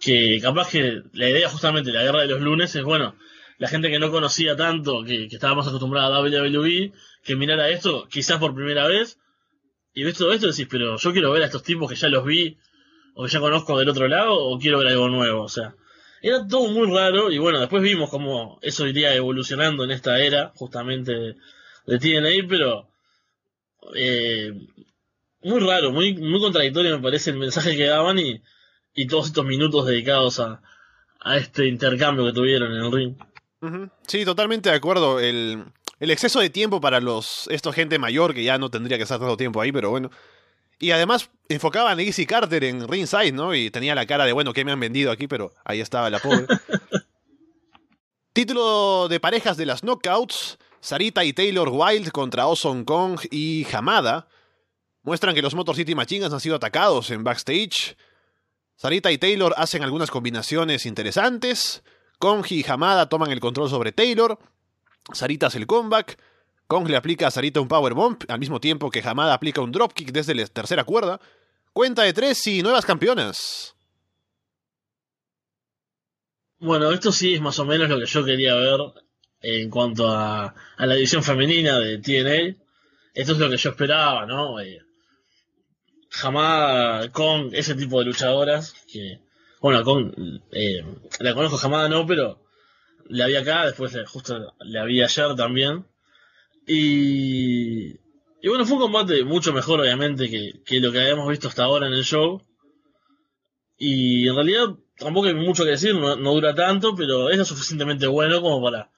que 0.00 0.40
capaz 0.40 0.70
que 0.70 1.02
la 1.12 1.28
idea 1.28 1.50
justamente 1.50 1.90
de 1.90 1.98
la 1.98 2.04
guerra 2.04 2.22
de 2.22 2.28
los 2.28 2.40
lunes 2.40 2.74
es, 2.74 2.82
bueno, 2.82 3.14
la 3.58 3.68
gente 3.68 3.90
que 3.90 3.98
no 3.98 4.10
conocía 4.10 4.56
tanto, 4.56 5.04
que, 5.04 5.28
que 5.28 5.34
estaba 5.34 5.54
más 5.54 5.68
acostumbrada 5.68 6.16
a 6.16 6.22
WWE, 6.22 6.92
que 7.22 7.36
mirara 7.36 7.68
esto 7.68 8.08
quizás 8.08 8.38
por 8.38 8.54
primera 8.54 8.88
vez, 8.88 9.18
y 9.94 10.04
ves 10.04 10.18
todo 10.18 10.32
esto 10.32 10.46
y 10.46 10.50
decís, 10.50 10.66
pero 10.70 10.96
yo 10.96 11.12
quiero 11.12 11.30
ver 11.30 11.42
a 11.42 11.46
estos 11.46 11.62
tipos 11.62 11.88
que 11.88 11.96
ya 11.96 12.08
los 12.08 12.24
vi, 12.24 12.58
o 13.14 13.24
que 13.24 13.30
ya 13.30 13.40
conozco 13.40 13.78
del 13.78 13.88
otro 13.88 14.08
lado, 14.08 14.34
o 14.34 14.58
quiero 14.58 14.78
ver 14.78 14.88
algo 14.88 15.08
nuevo, 15.08 15.42
o 15.42 15.48
sea. 15.48 15.74
Era 16.20 16.46
todo 16.46 16.68
muy 16.68 16.90
raro, 16.90 17.30
y 17.30 17.38
bueno, 17.38 17.60
después 17.60 17.82
vimos 17.82 18.10
cómo 18.10 18.58
eso 18.62 18.86
iría 18.86 19.14
evolucionando 19.14 19.84
en 19.84 19.90
esta 19.90 20.18
era, 20.20 20.52
justamente 20.56 21.12
de 21.86 21.98
TNA, 21.98 22.48
pero 22.48 22.88
eh, 23.94 24.52
muy 25.42 25.60
raro, 25.60 25.92
muy, 25.92 26.14
muy 26.14 26.40
contradictorio 26.40 26.96
me 26.96 27.02
parece 27.02 27.30
el 27.30 27.36
mensaje 27.36 27.76
que 27.76 27.84
daban 27.84 28.18
y, 28.18 28.42
y 28.94 29.06
todos 29.06 29.26
estos 29.26 29.44
minutos 29.44 29.86
dedicados 29.86 30.40
a, 30.40 30.62
a 31.20 31.36
este 31.36 31.66
intercambio 31.66 32.24
que 32.26 32.32
tuvieron 32.32 32.72
en 32.72 32.84
el 32.84 32.92
ring. 32.92 33.16
Sí, 34.06 34.24
totalmente 34.24 34.70
de 34.70 34.76
acuerdo. 34.76 35.20
El, 35.20 35.64
el 36.00 36.10
exceso 36.10 36.40
de 36.40 36.50
tiempo 36.50 36.80
para 36.80 37.00
los 37.00 37.48
esto 37.50 37.72
gente 37.72 37.98
mayor 37.98 38.34
que 38.34 38.44
ya 38.44 38.58
no 38.58 38.70
tendría 38.70 38.96
que 38.96 39.04
estar 39.04 39.18
tanto 39.18 39.36
tiempo 39.36 39.60
ahí, 39.60 39.72
pero 39.72 39.90
bueno. 39.90 40.10
Y 40.78 40.90
además 40.90 41.30
enfocaban 41.48 41.98
a 41.98 42.02
Easy 42.02 42.26
Carter 42.26 42.64
en 42.64 42.88
ringside, 42.88 43.32
¿no? 43.32 43.54
Y 43.54 43.70
tenía 43.70 43.94
la 43.94 44.06
cara 44.06 44.24
de, 44.24 44.32
bueno, 44.32 44.52
¿qué 44.52 44.64
me 44.64 44.72
han 44.72 44.80
vendido 44.80 45.12
aquí? 45.12 45.28
Pero 45.28 45.52
ahí 45.64 45.80
estaba 45.80 46.10
la 46.10 46.18
pobre. 46.18 46.46
Título 48.32 49.06
de 49.08 49.20
parejas 49.20 49.56
de 49.56 49.66
las 49.66 49.82
knockouts. 49.82 50.58
Sarita 50.80 51.24
y 51.24 51.32
Taylor 51.32 51.70
Wilde 51.70 52.10
contra 52.10 52.42
Awesome 52.42 52.84
Kong 52.84 53.18
y 53.30 53.66
Hamada. 53.72 54.28
Muestran 55.02 55.34
que 55.34 55.40
los 55.40 55.54
Motor 55.54 55.76
City 55.76 55.94
Machine 55.94 56.26
han 56.26 56.40
sido 56.40 56.56
atacados 56.56 57.10
en 57.10 57.24
backstage. 57.24 57.96
Sarita 58.76 59.10
y 59.10 59.16
Taylor 59.16 59.54
hacen 59.56 59.82
algunas 59.82 60.10
combinaciones 60.10 60.84
interesantes. 60.84 61.82
Kong 62.18 62.44
y 62.50 62.64
Hamada 62.68 63.08
toman 63.08 63.30
el 63.30 63.40
control 63.40 63.70
sobre 63.70 63.92
Taylor. 63.92 64.38
Sarita 65.12 65.48
hace 65.48 65.58
el 65.58 65.66
comeback. 65.66 66.18
Kong 66.66 66.88
le 66.88 66.96
aplica 66.96 67.26
a 67.26 67.30
Sarita 67.30 67.60
un 67.60 67.68
powerbomb 67.68 68.18
al 68.28 68.38
mismo 68.38 68.60
tiempo 68.60 68.90
que 68.90 69.02
Hamada 69.04 69.34
aplica 69.34 69.60
un 69.60 69.72
dropkick 69.72 70.12
desde 70.12 70.34
la 70.34 70.46
tercera 70.46 70.84
cuerda. 70.84 71.20
Cuenta 71.72 72.02
de 72.02 72.12
tres 72.12 72.46
y 72.46 72.62
nuevas 72.62 72.86
campeonas. 72.86 73.74
Bueno, 76.58 76.90
esto 76.92 77.12
sí 77.12 77.34
es 77.34 77.40
más 77.40 77.58
o 77.58 77.66
menos 77.66 77.88
lo 77.90 77.98
que 77.98 78.06
yo 78.06 78.24
quería 78.24 78.54
ver 78.54 78.80
en 79.42 79.68
cuanto 79.68 80.08
a, 80.08 80.54
la 80.78 80.94
edición 80.94 81.22
femenina 81.22 81.78
de 81.78 81.98
TNA. 81.98 82.56
Esto 83.12 83.32
es 83.32 83.38
lo 83.38 83.50
que 83.50 83.56
yo 83.58 83.70
esperaba, 83.70 84.24
¿no? 84.24 84.58
Eh, 84.60 84.80
Hamada, 86.22 87.10
Kong, 87.10 87.50
ese 87.52 87.74
tipo 87.74 87.98
de 87.98 88.06
luchadoras 88.06 88.72
que, 88.90 89.20
bueno, 89.60 89.82
Kong, 89.82 90.14
eh, 90.52 90.84
la 91.20 91.34
conozco 91.34 91.58
Hamada 91.66 91.88
no, 91.88 92.06
pero 92.06 92.43
la 93.08 93.26
vi 93.26 93.36
acá, 93.36 93.66
después 93.66 93.96
justo 94.06 94.54
la 94.60 94.84
vi 94.84 95.02
ayer 95.02 95.34
también. 95.36 95.86
Y, 96.66 97.90
y 98.40 98.48
bueno, 98.48 98.64
fue 98.64 98.76
un 98.76 98.82
combate 98.82 99.24
mucho 99.24 99.52
mejor, 99.52 99.80
obviamente, 99.80 100.30
que, 100.30 100.62
que 100.64 100.80
lo 100.80 100.92
que 100.92 101.00
habíamos 101.00 101.28
visto 101.28 101.48
hasta 101.48 101.64
ahora 101.64 101.86
en 101.86 101.92
el 101.92 102.04
show. 102.04 102.42
Y 103.76 104.28
en 104.28 104.34
realidad 104.34 104.74
tampoco 104.96 105.26
hay 105.26 105.34
mucho 105.34 105.64
que 105.64 105.70
decir, 105.70 105.94
no, 105.94 106.16
no 106.16 106.32
dura 106.32 106.54
tanto, 106.54 106.94
pero 106.94 107.30
es 107.30 107.38
lo 107.38 107.44
suficientemente 107.44 108.06
bueno 108.06 108.40
como 108.40 108.62
para 108.62 108.90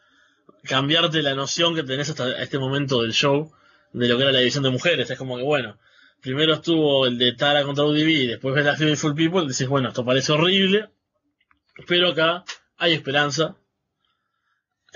cambiarte 0.65 1.23
la 1.23 1.35
noción 1.35 1.75
que 1.75 1.83
tenés 1.83 2.11
hasta 2.11 2.43
este 2.43 2.59
momento 2.59 3.03
del 3.03 3.13
show 3.13 3.53
de 3.93 4.09
lo 4.09 4.17
que 4.17 4.25
era 4.25 4.33
la 4.33 4.41
división 4.41 4.65
de 4.65 4.71
mujeres. 4.71 5.11
Es 5.11 5.19
como 5.19 5.37
que, 5.37 5.43
bueno, 5.43 5.79
primero 6.21 6.55
estuvo 6.55 7.07
el 7.07 7.19
de 7.19 7.33
Tara 7.33 7.63
contra 7.63 7.85
UDB 7.85 8.09
y 8.09 8.27
después 8.27 8.55
ves 8.55 8.65
la 8.65 8.77
Full 8.97 9.15
People 9.15 9.45
y 9.45 9.49
dices, 9.49 9.69
bueno, 9.69 9.89
esto 9.89 10.05
parece 10.05 10.33
horrible, 10.33 10.91
pero 11.87 12.09
acá 12.09 12.45
hay 12.77 12.93
esperanza 12.93 13.57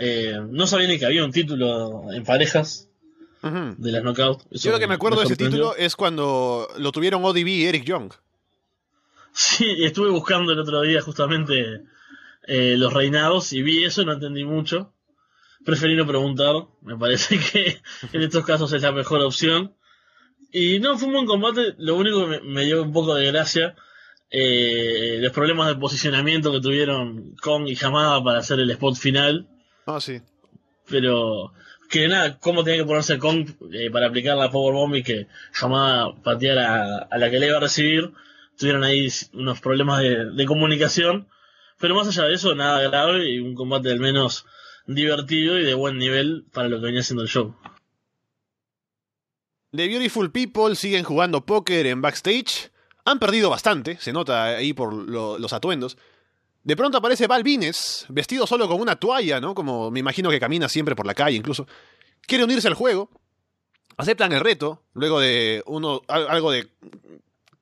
eh, 0.02 0.40
no 0.48 0.66
sabía 0.66 0.88
ni 0.88 0.98
que 0.98 1.04
había 1.04 1.22
un 1.22 1.30
título 1.30 2.10
en 2.10 2.24
parejas 2.24 2.88
de 3.42 3.92
las 3.92 4.02
Knockout. 4.02 4.42
Yo 4.50 4.72
lo 4.72 4.78
que 4.78 4.86
me 4.86 4.94
acuerdo 4.94 5.18
de 5.18 5.26
ese 5.26 5.36
título 5.36 5.76
es 5.76 5.94
cuando 5.94 6.68
lo 6.78 6.90
tuvieron 6.90 7.22
ODB 7.22 7.46
y 7.46 7.66
Eric 7.66 7.84
Young. 7.84 8.12
Sí, 9.32 9.84
estuve 9.84 10.10
buscando 10.10 10.52
el 10.52 10.58
otro 10.58 10.80
día 10.80 11.02
justamente 11.02 11.82
eh, 12.46 12.76
los 12.78 12.92
reinados 12.94 13.52
y 13.52 13.62
vi 13.62 13.84
eso, 13.84 14.02
no 14.04 14.14
entendí 14.14 14.44
mucho. 14.44 14.94
Preferí 15.66 15.94
no 15.96 16.06
preguntar, 16.06 16.54
me 16.80 16.96
parece 16.96 17.38
que 17.52 17.82
en 18.12 18.22
estos 18.22 18.44
casos 18.46 18.72
es 18.72 18.80
la 18.80 18.92
mejor 18.92 19.20
opción. 19.20 19.74
Y 20.50 20.80
no, 20.80 20.96
fue 20.96 21.08
un 21.08 21.14
buen 21.14 21.26
combate, 21.26 21.74
lo 21.76 21.96
único 21.96 22.26
que 22.28 22.40
me, 22.40 22.64
dio 22.64 22.82
un 22.82 22.92
poco 22.92 23.14
de 23.14 23.26
gracia, 23.26 23.76
eh, 24.30 25.18
los 25.20 25.32
problemas 25.32 25.68
de 25.68 25.76
posicionamiento 25.76 26.50
que 26.52 26.60
tuvieron 26.60 27.36
Kong 27.36 27.68
y 27.68 27.76
Hamada 27.84 28.24
para 28.24 28.38
hacer 28.38 28.60
el 28.60 28.70
spot 28.70 28.96
final 28.96 29.46
Ah, 29.90 30.00
sí. 30.00 30.20
Pero 30.88 31.52
que 31.90 32.06
nada, 32.06 32.38
cómo 32.38 32.62
tenía 32.62 32.80
que 32.80 32.86
ponerse 32.86 33.18
Kong 33.18 33.50
eh, 33.72 33.90
para 33.90 34.06
aplicar 34.06 34.36
la 34.36 34.50
Powerbomb 34.50 34.94
y 34.94 35.02
que 35.02 35.26
jamás 35.52 36.14
pateara 36.22 37.08
a, 37.10 37.18
la 37.18 37.30
que 37.30 37.40
le 37.40 37.48
iba 37.48 37.56
a 37.56 37.60
recibir. 37.60 38.12
Tuvieron 38.56 38.84
ahí 38.84 39.08
unos 39.32 39.60
problemas 39.60 40.00
de, 40.00 40.46
comunicación. 40.46 41.26
Pero 41.78 41.94
más 41.94 42.06
allá 42.06 42.28
de 42.28 42.34
eso, 42.34 42.54
nada 42.54 42.80
grave 42.82 43.30
y 43.30 43.40
un 43.40 43.54
combate 43.54 43.90
al 43.90 43.98
menos 43.98 44.46
divertido 44.86 45.58
y 45.58 45.64
de 45.64 45.74
buen 45.74 45.98
nivel 45.98 46.44
para 46.52 46.68
lo 46.68 46.78
que 46.78 46.86
venía 46.86 47.02
siendo 47.02 47.22
el 47.22 47.28
show. 47.28 47.56
The 49.72 49.88
Beautiful 49.88 50.30
People 50.30 50.76
siguen 50.76 51.04
jugando 51.04 51.44
póker 51.44 51.86
en 51.86 52.02
backstage. 52.02 52.70
Han 53.04 53.18
perdido 53.18 53.50
bastante, 53.50 53.96
se 53.98 54.12
nota 54.12 54.44
ahí 54.44 54.74
por 54.74 54.92
los 54.92 55.52
atuendos. 55.52 55.96
De 56.62 56.76
pronto 56.76 56.98
aparece 56.98 57.26
Balvines, 57.26 58.04
vestido 58.10 58.46
solo 58.46 58.68
con 58.68 58.80
una 58.80 58.96
toalla, 58.96 59.40
¿no? 59.40 59.54
Como 59.54 59.90
me 59.90 60.00
imagino 60.00 60.28
que 60.30 60.38
camina 60.38 60.68
siempre 60.68 60.94
por 60.94 61.06
la 61.06 61.14
calle 61.14 61.36
incluso. 61.36 61.66
Quiere 62.22 62.44
unirse 62.44 62.68
al 62.68 62.74
juego. 62.74 63.10
Aceptan 63.96 64.32
el 64.32 64.40
reto, 64.40 64.82
luego 64.94 65.20
de 65.20 65.62
uno, 65.66 66.02
algo 66.08 66.50
de... 66.50 66.70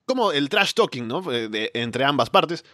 como 0.05 0.33
el 0.33 0.49
trash 0.49 0.73
talking, 0.73 1.07
¿no? 1.07 1.23
De, 1.23 1.71
entre 1.75 2.05
ambas 2.05 2.31
partes. 2.31 2.65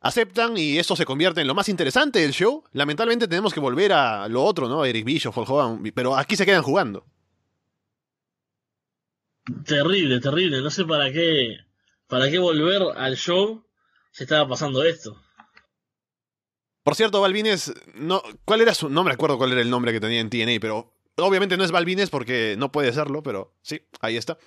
Aceptan 0.00 0.56
y 0.56 0.78
esto 0.78 0.96
se 0.96 1.04
convierte 1.04 1.42
en 1.42 1.46
lo 1.46 1.54
más 1.54 1.68
interesante 1.68 2.20
del 2.20 2.32
show. 2.32 2.64
Lamentablemente 2.72 3.28
tenemos 3.28 3.52
que 3.52 3.60
volver 3.60 3.92
a 3.92 4.28
lo 4.28 4.42
otro, 4.42 4.66
¿no? 4.68 4.84
Eric 4.84 5.04
Bischoff, 5.04 5.36
Hogan, 5.36 5.82
pero 5.94 6.16
aquí 6.16 6.36
se 6.36 6.46
quedan 6.46 6.62
jugando. 6.62 7.04
Terrible, 9.66 10.20
terrible. 10.20 10.62
No 10.62 10.70
sé 10.70 10.84
para 10.84 11.12
qué, 11.12 11.58
para 12.06 12.30
qué 12.30 12.38
volver 12.38 12.82
al 12.96 13.16
show 13.16 13.64
si 14.10 14.24
estaba 14.24 14.48
pasando 14.48 14.82
esto. 14.84 15.20
Por 16.82 16.94
cierto, 16.94 17.20
Balvines, 17.20 17.72
no, 17.94 18.22
¿cuál 18.44 18.62
era 18.62 18.74
su 18.74 18.88
no 18.88 19.04
me 19.04 19.12
acuerdo 19.12 19.36
cuál 19.36 19.52
era 19.52 19.60
el 19.60 19.70
nombre 19.70 19.92
que 19.92 20.00
tenía 20.00 20.20
en 20.20 20.30
TNA, 20.30 20.60
pero 20.60 20.94
obviamente 21.16 21.56
no 21.56 21.64
es 21.64 21.70
Balvines 21.70 22.10
porque 22.10 22.54
no 22.58 22.72
puede 22.72 22.92
serlo, 22.92 23.22
pero 23.22 23.54
sí, 23.62 23.82
ahí 24.00 24.16
está. 24.16 24.38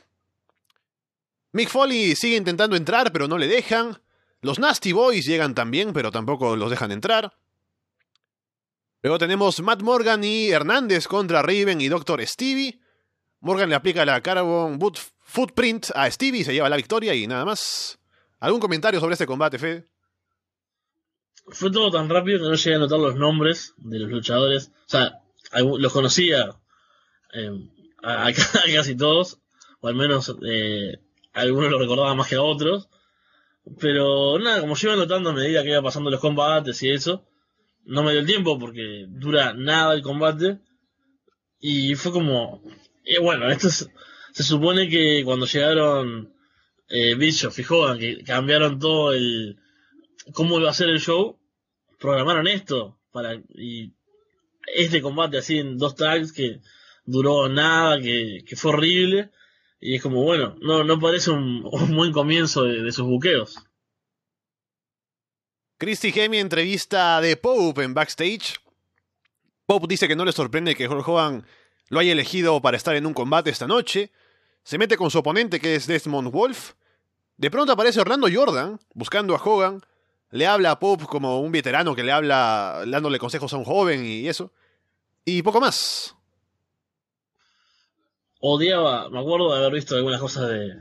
Mick 1.51 1.69
Foley 1.69 2.15
sigue 2.15 2.35
intentando 2.35 2.75
entrar, 2.75 3.11
pero 3.11 3.27
no 3.27 3.37
le 3.37 3.47
dejan. 3.47 4.01
Los 4.41 4.57
Nasty 4.57 4.91
Boys 4.91 5.25
llegan 5.25 5.53
también, 5.53 5.93
pero 5.93 6.11
tampoco 6.11 6.55
los 6.55 6.71
dejan 6.71 6.91
entrar. 6.91 7.37
Luego 9.03 9.19
tenemos 9.19 9.61
Matt 9.61 9.83
Morgan 9.83 10.23
y 10.23 10.49
Hernández 10.49 11.07
contra 11.07 11.41
Raven 11.41 11.79
y 11.79 11.89
Dr. 11.89 12.25
Stevie. 12.25 12.79
Morgan 13.41 13.69
le 13.69 13.75
aplica 13.75 14.05
la 14.05 14.21
Carbon 14.21 14.79
Boot 14.79 14.97
Footprint 15.19 15.91
a 15.93 16.09
Stevie, 16.09 16.43
se 16.43 16.53
lleva 16.53 16.69
la 16.69 16.77
victoria 16.77 17.13
y 17.13 17.27
nada 17.27 17.45
más. 17.45 17.99
¿Algún 18.39 18.59
comentario 18.59 18.99
sobre 18.99 19.13
este 19.13 19.27
combate, 19.27 19.59
Fede? 19.59 19.87
Fue 21.47 21.71
todo 21.71 21.91
tan 21.91 22.09
rápido 22.09 22.39
que 22.39 22.45
no 22.45 22.55
llegué 22.55 22.75
a 22.75 22.79
notar 22.79 22.99
los 22.99 23.15
nombres 23.15 23.73
de 23.77 23.99
los 23.99 24.09
luchadores. 24.09 24.71
O 24.85 24.89
sea, 24.89 25.21
los 25.53 25.93
conocía 25.93 26.55
eh, 27.33 27.51
a, 28.03 28.31
casi 28.73 28.95
todos, 28.95 29.39
o 29.81 29.87
al 29.87 29.95
menos 29.95 30.35
eh, 30.45 30.99
algunos 31.33 31.71
lo 31.71 31.79
recordaban 31.79 32.17
más 32.17 32.27
que 32.27 32.35
a 32.35 32.41
otros. 32.41 32.89
Pero 33.79 34.39
nada, 34.39 34.59
como 34.61 34.75
yo 34.75 34.89
iba 34.89 34.97
notando 34.97 35.29
a 35.29 35.33
medida 35.33 35.63
que 35.63 35.69
iba 35.69 35.81
pasando 35.81 36.09
los 36.09 36.19
combates 36.19 36.83
y 36.83 36.89
eso, 36.89 37.25
no 37.85 38.03
me 38.03 38.11
dio 38.11 38.19
el 38.19 38.25
tiempo 38.25 38.59
porque 38.59 39.05
dura 39.07 39.53
nada 39.53 39.93
el 39.93 40.01
combate. 40.01 40.59
Y 41.59 41.95
fue 41.95 42.11
como, 42.11 42.61
eh, 43.05 43.19
bueno, 43.19 43.49
esto 43.49 43.69
se 43.69 44.43
supone 44.43 44.89
que 44.89 45.23
cuando 45.23 45.45
llegaron 45.45 46.33
eh, 46.89 47.15
Bischoff 47.15 47.57
y 47.57 47.63
que 47.97 48.23
cambiaron 48.25 48.79
todo 48.79 49.13
el, 49.13 49.57
cómo 50.31 50.59
iba 50.59 50.69
a 50.69 50.73
ser 50.73 50.89
el 50.89 50.99
show, 50.99 51.37
programaron 51.99 52.47
esto 52.47 52.97
para 53.11 53.35
y 53.35 53.93
este 54.73 55.01
combate 55.01 55.37
así 55.37 55.59
en 55.59 55.77
dos 55.77 55.95
tags 55.95 56.31
que 56.31 56.61
duró 57.05 57.49
nada, 57.49 57.99
que, 57.99 58.43
fue 58.55 58.71
horrible. 58.71 59.31
Y 59.79 59.95
es 59.95 60.01
como, 60.01 60.23
bueno, 60.23 60.55
no, 60.61 60.83
no 60.83 60.99
parece 60.99 61.31
un, 61.31 61.63
buen 61.95 62.11
comienzo 62.11 62.63
de, 62.63 62.91
sus 62.91 63.05
buqueos. 63.05 63.57
Christy 65.77 66.13
Hemi 66.15 66.37
entrevista 66.37 67.19
de 67.19 67.35
Pope 67.35 67.83
en 67.83 67.93
backstage. 67.93 68.59
Pope 69.65 69.87
dice 69.87 70.07
que 70.07 70.15
no 70.15 70.23
le 70.23 70.31
sorprende 70.31 70.75
que 70.75 70.87
Hulk 70.87 71.07
Hogan 71.07 71.45
lo 71.89 71.99
haya 71.99 72.13
elegido 72.13 72.61
para 72.61 72.77
estar 72.77 72.95
en 72.95 73.05
un 73.05 73.13
combate 73.13 73.49
esta 73.49 73.67
noche. 73.67 74.11
Se 74.63 74.77
mete 74.77 74.95
con 74.95 75.11
su 75.11 75.19
oponente 75.19 75.59
que 75.59 75.75
es 75.75 75.87
Desmond 75.87 76.31
Wolf. 76.31 76.73
De 77.35 77.51
pronto 77.51 77.73
aparece 77.73 77.99
Orlando 77.99 78.27
Jordan 78.33 78.79
buscando 78.93 79.35
a 79.35 79.43
Hogan 79.43 79.81
le 80.33 80.47
habla 80.47 80.71
a 80.71 80.79
Pope 80.79 81.05
como 81.05 81.39
un 81.39 81.51
veterano 81.51 81.95
que 81.95 82.03
le 82.03 82.11
habla 82.11 82.83
dándole 82.87 83.19
consejos 83.19 83.53
a 83.53 83.57
un 83.57 83.65
joven 83.65 84.03
y 84.03 84.27
eso. 84.27 84.51
Y 85.23 85.43
poco 85.43 85.61
más. 85.61 86.15
Odiaba, 88.39 89.09
me 89.11 89.19
acuerdo 89.19 89.51
de 89.51 89.59
haber 89.59 89.73
visto 89.73 89.95
algunas 89.95 90.19
cosas 90.19 90.49
de 90.49 90.73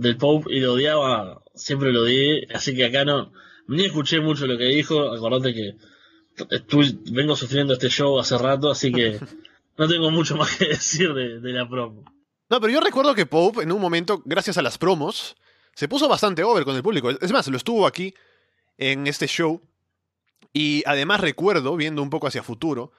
del 0.00 0.16
Pope 0.16 0.50
y 0.50 0.60
lo 0.60 0.72
odiaba, 0.72 1.42
siempre 1.54 1.92
lo 1.92 2.02
odié, 2.02 2.48
así 2.54 2.74
que 2.74 2.86
acá 2.86 3.04
no, 3.04 3.32
ni 3.68 3.84
escuché 3.84 4.20
mucho 4.20 4.46
lo 4.46 4.56
que 4.56 4.64
dijo, 4.64 5.12
acordate 5.12 5.52
que 5.52 5.76
vengo 7.12 7.36
sufriendo 7.36 7.74
este 7.74 7.90
show 7.90 8.18
hace 8.18 8.38
rato, 8.38 8.70
así 8.70 8.90
que 8.90 9.20
no 9.76 9.86
tengo 9.86 10.10
mucho 10.10 10.36
más 10.36 10.56
que 10.56 10.68
decir 10.68 11.12
de, 11.12 11.38
de 11.38 11.52
la 11.52 11.68
promo. 11.68 12.02
No, 12.48 12.60
pero 12.62 12.72
yo 12.72 12.80
recuerdo 12.80 13.14
que 13.14 13.26
Pope 13.26 13.62
en 13.62 13.72
un 13.72 13.80
momento, 13.80 14.22
gracias 14.24 14.56
a 14.56 14.62
las 14.62 14.78
promos, 14.78 15.36
se 15.74 15.86
puso 15.86 16.08
bastante 16.08 16.42
over 16.42 16.64
con 16.64 16.74
el 16.74 16.82
público. 16.82 17.10
Es 17.10 17.30
más, 17.30 17.46
lo 17.48 17.58
estuvo 17.58 17.86
aquí 17.86 18.14
en 18.78 19.06
este 19.06 19.26
show. 19.26 19.60
Y 20.52 20.82
además 20.86 21.20
recuerdo, 21.20 21.76
viendo 21.76 22.02
un 22.02 22.10
poco 22.10 22.26
hacia 22.26 22.42
futuro, 22.42 22.92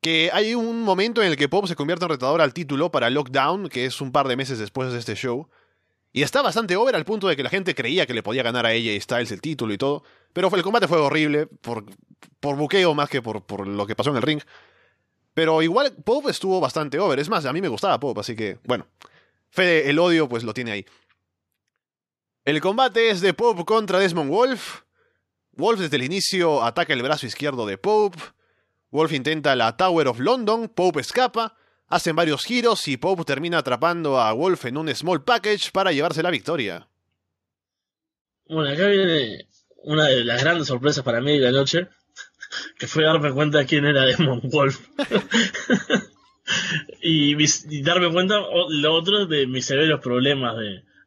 que 0.00 0.30
hay 0.32 0.54
un 0.54 0.82
momento 0.82 1.22
en 1.22 1.28
el 1.28 1.36
que 1.36 1.48
Pop 1.48 1.66
se 1.66 1.76
convierte 1.76 2.04
en 2.04 2.10
retador 2.10 2.42
al 2.42 2.52
título 2.52 2.90
para 2.92 3.08
Lockdown, 3.08 3.68
que 3.68 3.86
es 3.86 4.00
un 4.00 4.12
par 4.12 4.28
de 4.28 4.36
meses 4.36 4.58
después 4.58 4.92
de 4.92 4.98
este 4.98 5.14
show. 5.14 5.48
Y 6.12 6.22
está 6.22 6.42
bastante 6.42 6.76
over 6.76 6.94
al 6.94 7.04
punto 7.04 7.26
de 7.26 7.36
que 7.36 7.42
la 7.42 7.50
gente 7.50 7.74
creía 7.74 8.06
que 8.06 8.14
le 8.14 8.22
podía 8.22 8.42
ganar 8.42 8.66
a 8.66 8.74
y 8.74 9.00
Styles 9.00 9.32
el 9.32 9.40
título 9.40 9.72
y 9.72 9.78
todo. 9.78 10.04
Pero 10.32 10.54
el 10.54 10.62
combate 10.62 10.86
fue 10.86 10.98
horrible, 10.98 11.46
por, 11.46 11.84
por 12.38 12.56
buqueo 12.56 12.94
más 12.94 13.08
que 13.08 13.22
por, 13.22 13.42
por 13.44 13.66
lo 13.66 13.86
que 13.86 13.96
pasó 13.96 14.10
en 14.10 14.16
el 14.16 14.22
ring. 14.22 14.40
Pero 15.32 15.62
igual 15.62 15.92
Pop 16.04 16.28
estuvo 16.28 16.60
bastante 16.60 16.98
over. 16.98 17.18
Es 17.18 17.28
más, 17.28 17.46
a 17.46 17.52
mí 17.52 17.60
me 17.60 17.68
gustaba 17.68 17.98
Pop, 17.98 18.18
así 18.18 18.36
que, 18.36 18.58
bueno. 18.64 18.86
Fede, 19.48 19.88
el 19.88 19.98
odio, 20.00 20.28
pues 20.28 20.44
lo 20.44 20.52
tiene 20.52 20.72
ahí. 20.72 20.86
El 22.44 22.60
combate 22.60 23.08
es 23.08 23.20
de 23.22 23.32
Pope 23.32 23.64
contra 23.64 23.98
Desmond 23.98 24.28
Wolf. 24.28 24.82
Wolf 25.56 25.80
desde 25.80 25.96
el 25.96 26.04
inicio 26.04 26.62
ataca 26.62 26.92
el 26.92 27.02
brazo 27.02 27.26
izquierdo 27.26 27.66
de 27.66 27.78
Pope. 27.78 28.18
Wolf 28.90 29.12
intenta 29.12 29.56
la 29.56 29.76
Tower 29.76 30.08
of 30.08 30.20
London, 30.20 30.68
Pope 30.68 31.00
escapa, 31.00 31.56
hacen 31.88 32.16
varios 32.16 32.44
giros 32.44 32.86
y 32.88 32.96
Pope 32.96 33.24
termina 33.24 33.58
atrapando 33.58 34.20
a 34.20 34.32
Wolf 34.32 34.64
en 34.66 34.76
un 34.76 34.94
small 34.94 35.24
package 35.24 35.70
para 35.72 35.92
llevarse 35.92 36.22
la 36.22 36.30
victoria. 36.30 36.88
Bueno, 38.46 38.70
acá 38.70 38.86
viene 38.86 39.48
una 39.84 40.04
de 40.04 40.24
las 40.24 40.42
grandes 40.42 40.68
sorpresas 40.68 41.04
para 41.04 41.20
mí 41.20 41.38
de 41.38 41.50
la 41.50 41.58
noche, 41.58 41.88
que 42.78 42.86
fue 42.86 43.04
darme 43.04 43.32
cuenta 43.32 43.58
de 43.58 43.66
quién 43.66 43.84
era 43.84 44.02
Desmond 44.02 44.50
Wolf. 44.50 44.80
y, 47.02 47.82
darme 47.82 48.12
cuenta 48.12 48.40
lo 48.68 48.92
otro 48.92 49.26
de 49.26 49.46
mis 49.46 49.64
severos 49.66 50.00
problemas 50.00 50.56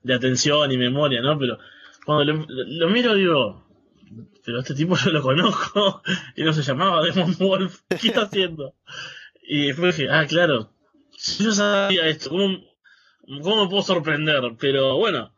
de 0.04 0.14
atención 0.14 0.72
y 0.72 0.78
memoria, 0.78 1.22
¿no? 1.22 1.38
Pero 1.38 1.58
cuando 2.06 2.46
lo, 2.48 2.90
miro 2.90 3.16
digo, 3.16 3.67
pero 4.48 4.62
este 4.62 4.76
tipo 4.76 4.96
yo 5.04 5.12
lo 5.12 5.22
conozco 5.22 6.02
y 6.38 6.44
no 6.44 6.54
se 6.54 6.64
llamaba 6.64 7.04
Demon 7.04 7.36
Wolf, 7.38 7.82
¿qué 8.02 8.08
está 8.08 8.22
haciendo? 8.22 8.76
Y 9.44 9.68
después 9.68 9.98
dije, 9.98 10.10
ah, 10.10 10.26
claro, 10.26 10.72
yo 11.40 11.52
sabía 11.52 12.08
esto, 12.08 12.30
¿cómo, 12.30 12.64
me 13.28 13.42
puedo 13.70 13.82
sorprender? 13.82 14.42
Pero 14.58 14.96
bueno, 14.96 15.36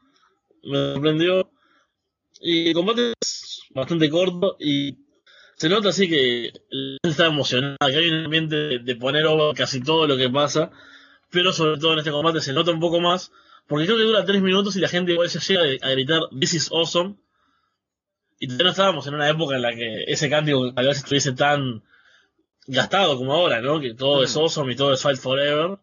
me 0.64 0.94
sorprendió. 0.94 1.52
Y 2.40 2.68
el 2.68 2.74
combate 2.76 3.14
es 3.20 3.62
bastante 3.72 4.12
corto 4.12 4.58
y 4.60 5.00
se 5.58 5.70
nota 5.70 5.90
así 5.90 6.08
que 6.08 6.54
está 7.02 7.26
emocionado, 7.26 7.78
que 7.80 7.96
hay 7.96 8.10
un 8.10 8.26
ambiente 8.26 8.78
de 8.78 8.96
poner 8.96 9.26
over 9.26 9.56
casi 9.56 9.82
todo 9.82 10.06
lo 10.06 10.18
que 10.18 10.30
pasa, 10.30 10.70
pero 11.32 11.52
sobre 11.52 11.80
todo 11.80 11.94
en 11.94 12.00
este 12.00 12.12
combate 12.12 12.42
se 12.42 12.54
nota 12.54 12.70
un 12.70 12.80
poco 12.80 13.00
más 13.00 13.32
porque 13.68 13.86
creo 13.86 13.98
que 13.98 14.04
dura 14.04 14.24
tres 14.24 14.42
minutos 14.44 14.76
y 14.76 14.82
la 14.82 14.88
gente 14.88 15.14
igual 15.14 15.32
se 15.32 15.40
llega 15.40 15.64
a 15.88 15.90
gritar 15.90 16.22
This 16.40 16.54
is 16.54 16.72
awesome. 16.72 17.16
Y 18.40 18.48
todavía 18.48 18.64
no 18.64 18.72
estábamos 18.72 19.08
en 19.08 19.16
una 19.16 19.30
época 19.30 19.56
en 19.58 19.62
la 19.62 19.76
que 19.76 20.04
ese 20.08 20.30
cántico 20.30 20.74
tal 20.74 20.88
vez 20.88 20.98
estuviese 20.98 21.34
tan 21.34 21.84
gastado 22.68 23.18
como 23.18 23.34
ahora, 23.34 23.62
¿no? 23.62 23.82
Que 23.82 23.94
todo 23.94 24.24
es 24.24 24.36
mm. 24.36 24.40
awesome 24.40 24.74
y 24.74 24.76
todo 24.76 24.94
es 24.94 25.02
fight 25.02 25.20
forever. 25.20 25.78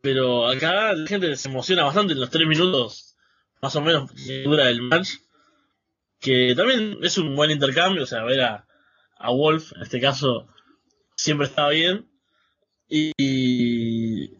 Pero 0.00 0.46
acá 0.46 0.92
la 0.92 1.06
gente 1.06 1.34
se 1.36 1.48
emociona 1.48 1.84
bastante 1.84 2.12
en 2.12 2.20
los 2.20 2.30
tres 2.30 2.46
minutos 2.46 3.16
más 3.60 3.76
o 3.76 3.80
menos 3.82 4.10
que 4.12 4.42
dura 4.42 4.70
el 4.70 4.82
match. 4.82 5.14
Que 6.20 6.54
también 6.54 6.98
es 7.02 7.18
un 7.18 7.34
buen 7.34 7.50
intercambio, 7.50 8.02
o 8.02 8.06
sea, 8.06 8.22
ver 8.24 8.42
a, 8.42 8.66
a 9.16 9.30
Wolf, 9.30 9.72
en 9.74 9.82
este 9.82 10.00
caso, 10.00 10.48
siempre 11.16 11.46
estaba 11.46 11.70
bien. 11.70 12.06
Y 12.88 14.32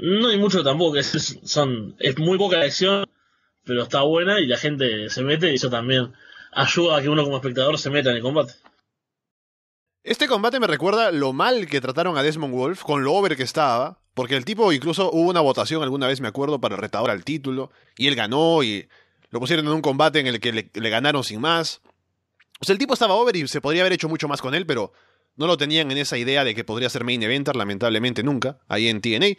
no 0.00 0.28
hay 0.28 0.38
mucho 0.38 0.62
tampoco, 0.62 0.96
es, 0.96 1.40
son, 1.44 1.96
es 1.98 2.18
muy 2.18 2.38
poca 2.38 2.60
acción, 2.60 3.04
pero 3.64 3.82
está 3.82 4.02
buena 4.02 4.40
y 4.40 4.46
la 4.46 4.56
gente 4.56 5.10
se 5.10 5.22
mete 5.22 5.50
y 5.50 5.56
eso 5.56 5.70
también 5.70 6.12
ayuda 6.52 6.98
a 6.98 7.02
que 7.02 7.08
uno 7.08 7.24
como 7.24 7.36
espectador 7.36 7.78
se 7.78 7.90
meta 7.90 8.10
en 8.10 8.16
el 8.16 8.22
combate. 8.22 8.54
Este 10.02 10.28
combate 10.28 10.60
me 10.60 10.68
recuerda 10.68 11.10
lo 11.10 11.32
mal 11.32 11.66
que 11.66 11.80
trataron 11.80 12.16
a 12.16 12.22
Desmond 12.22 12.54
Wolf, 12.54 12.82
con 12.82 13.02
lo 13.02 13.12
over 13.14 13.36
que 13.36 13.42
estaba, 13.42 13.98
porque 14.14 14.36
el 14.36 14.44
tipo 14.44 14.72
incluso 14.72 15.10
hubo 15.10 15.28
una 15.28 15.40
votación 15.40 15.82
alguna 15.82 16.06
vez, 16.06 16.20
me 16.20 16.28
acuerdo, 16.28 16.60
para 16.60 16.76
el 16.76 16.80
retador 16.80 17.10
al 17.10 17.24
título, 17.24 17.72
y 17.98 18.06
él 18.06 18.14
ganó 18.14 18.62
y 18.62 18.88
lo 19.30 19.40
pusieron 19.40 19.66
en 19.66 19.72
un 19.72 19.82
combate 19.82 20.20
en 20.20 20.28
el 20.28 20.38
que 20.38 20.52
le, 20.52 20.90
ganaron 20.90 21.24
sin 21.24 21.40
más. 21.40 21.82
O 22.60 22.64
sea, 22.64 22.72
el 22.72 22.78
tipo 22.78 22.94
estaba 22.94 23.14
over 23.14 23.34
y 23.36 23.48
se 23.48 23.60
podría 23.60 23.82
haber 23.82 23.94
hecho 23.94 24.08
mucho 24.08 24.28
más 24.28 24.40
con 24.40 24.54
él, 24.54 24.64
pero 24.64 24.92
no 25.34 25.46
lo 25.46 25.56
tenían 25.56 25.90
en 25.90 25.98
esa 25.98 26.16
idea 26.16 26.44
de 26.44 26.54
que 26.54 26.64
podría 26.64 26.88
ser 26.88 27.04
main 27.04 27.22
eventer, 27.22 27.56
lamentablemente 27.56 28.22
nunca, 28.22 28.58
ahí 28.68 28.88
en 28.88 29.00
TNA. 29.00 29.36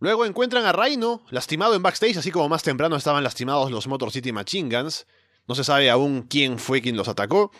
Luego 0.00 0.24
encuentran 0.24 0.64
a 0.64 0.72
Rhino, 0.72 1.24
lastimado 1.30 1.74
en 1.74 1.82
backstage, 1.82 2.16
así 2.16 2.30
como 2.30 2.48
más 2.48 2.62
temprano 2.62 2.96
estaban 2.96 3.22
lastimados 3.22 3.70
los 3.70 3.86
Motor 3.86 4.10
City 4.10 4.32
Machine 4.32 4.74
Guns. 4.74 5.06
No 5.46 5.54
se 5.54 5.62
sabe 5.62 5.90
aún 5.90 6.22
quién 6.22 6.58
fue 6.58 6.80
quien 6.80 6.96
los 6.96 7.06
atacó. 7.06 7.52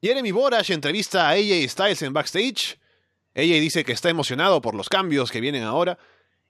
Jeremy 0.00 0.30
Borash 0.30 0.70
entrevista 0.70 1.28
a 1.28 1.32
AJ 1.32 1.68
Styles 1.68 2.02
en 2.02 2.12
backstage. 2.12 2.78
AJ 3.34 3.60
dice 3.60 3.84
que 3.84 3.92
está 3.92 4.08
emocionado 4.08 4.60
por 4.60 4.76
los 4.76 4.88
cambios 4.88 5.32
que 5.32 5.40
vienen 5.40 5.64
ahora 5.64 5.98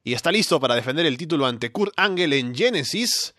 y 0.04 0.12
está 0.12 0.30
listo 0.30 0.60
para 0.60 0.74
defender 0.74 1.06
el 1.06 1.16
título 1.16 1.46
ante 1.46 1.72
Kurt 1.72 1.94
Angle 1.96 2.38
en 2.38 2.54
Genesis. 2.54 3.34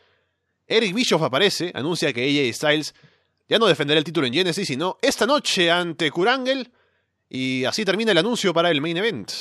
Eric 0.66 0.94
Bischoff 0.94 1.22
aparece, 1.22 1.72
anuncia 1.76 2.14
que 2.14 2.24
AJ 2.24 2.56
Styles 2.56 2.96
ya 3.48 3.60
no 3.60 3.68
defenderá 3.68 4.00
el 4.00 4.04
título 4.04 4.26
en 4.26 4.34
Genesis, 4.34 4.68
sino 4.68 4.98
esta 5.02 5.28
noche 5.28 5.70
ante 5.70 6.10
Kurangel. 6.10 6.72
Y 7.30 7.64
así 7.66 7.86
termina 7.86 8.12
el 8.12 8.18
anuncio 8.18 8.54
para 8.54 8.72
el 8.72 8.82
main 8.82 8.98
event. 8.98 9.32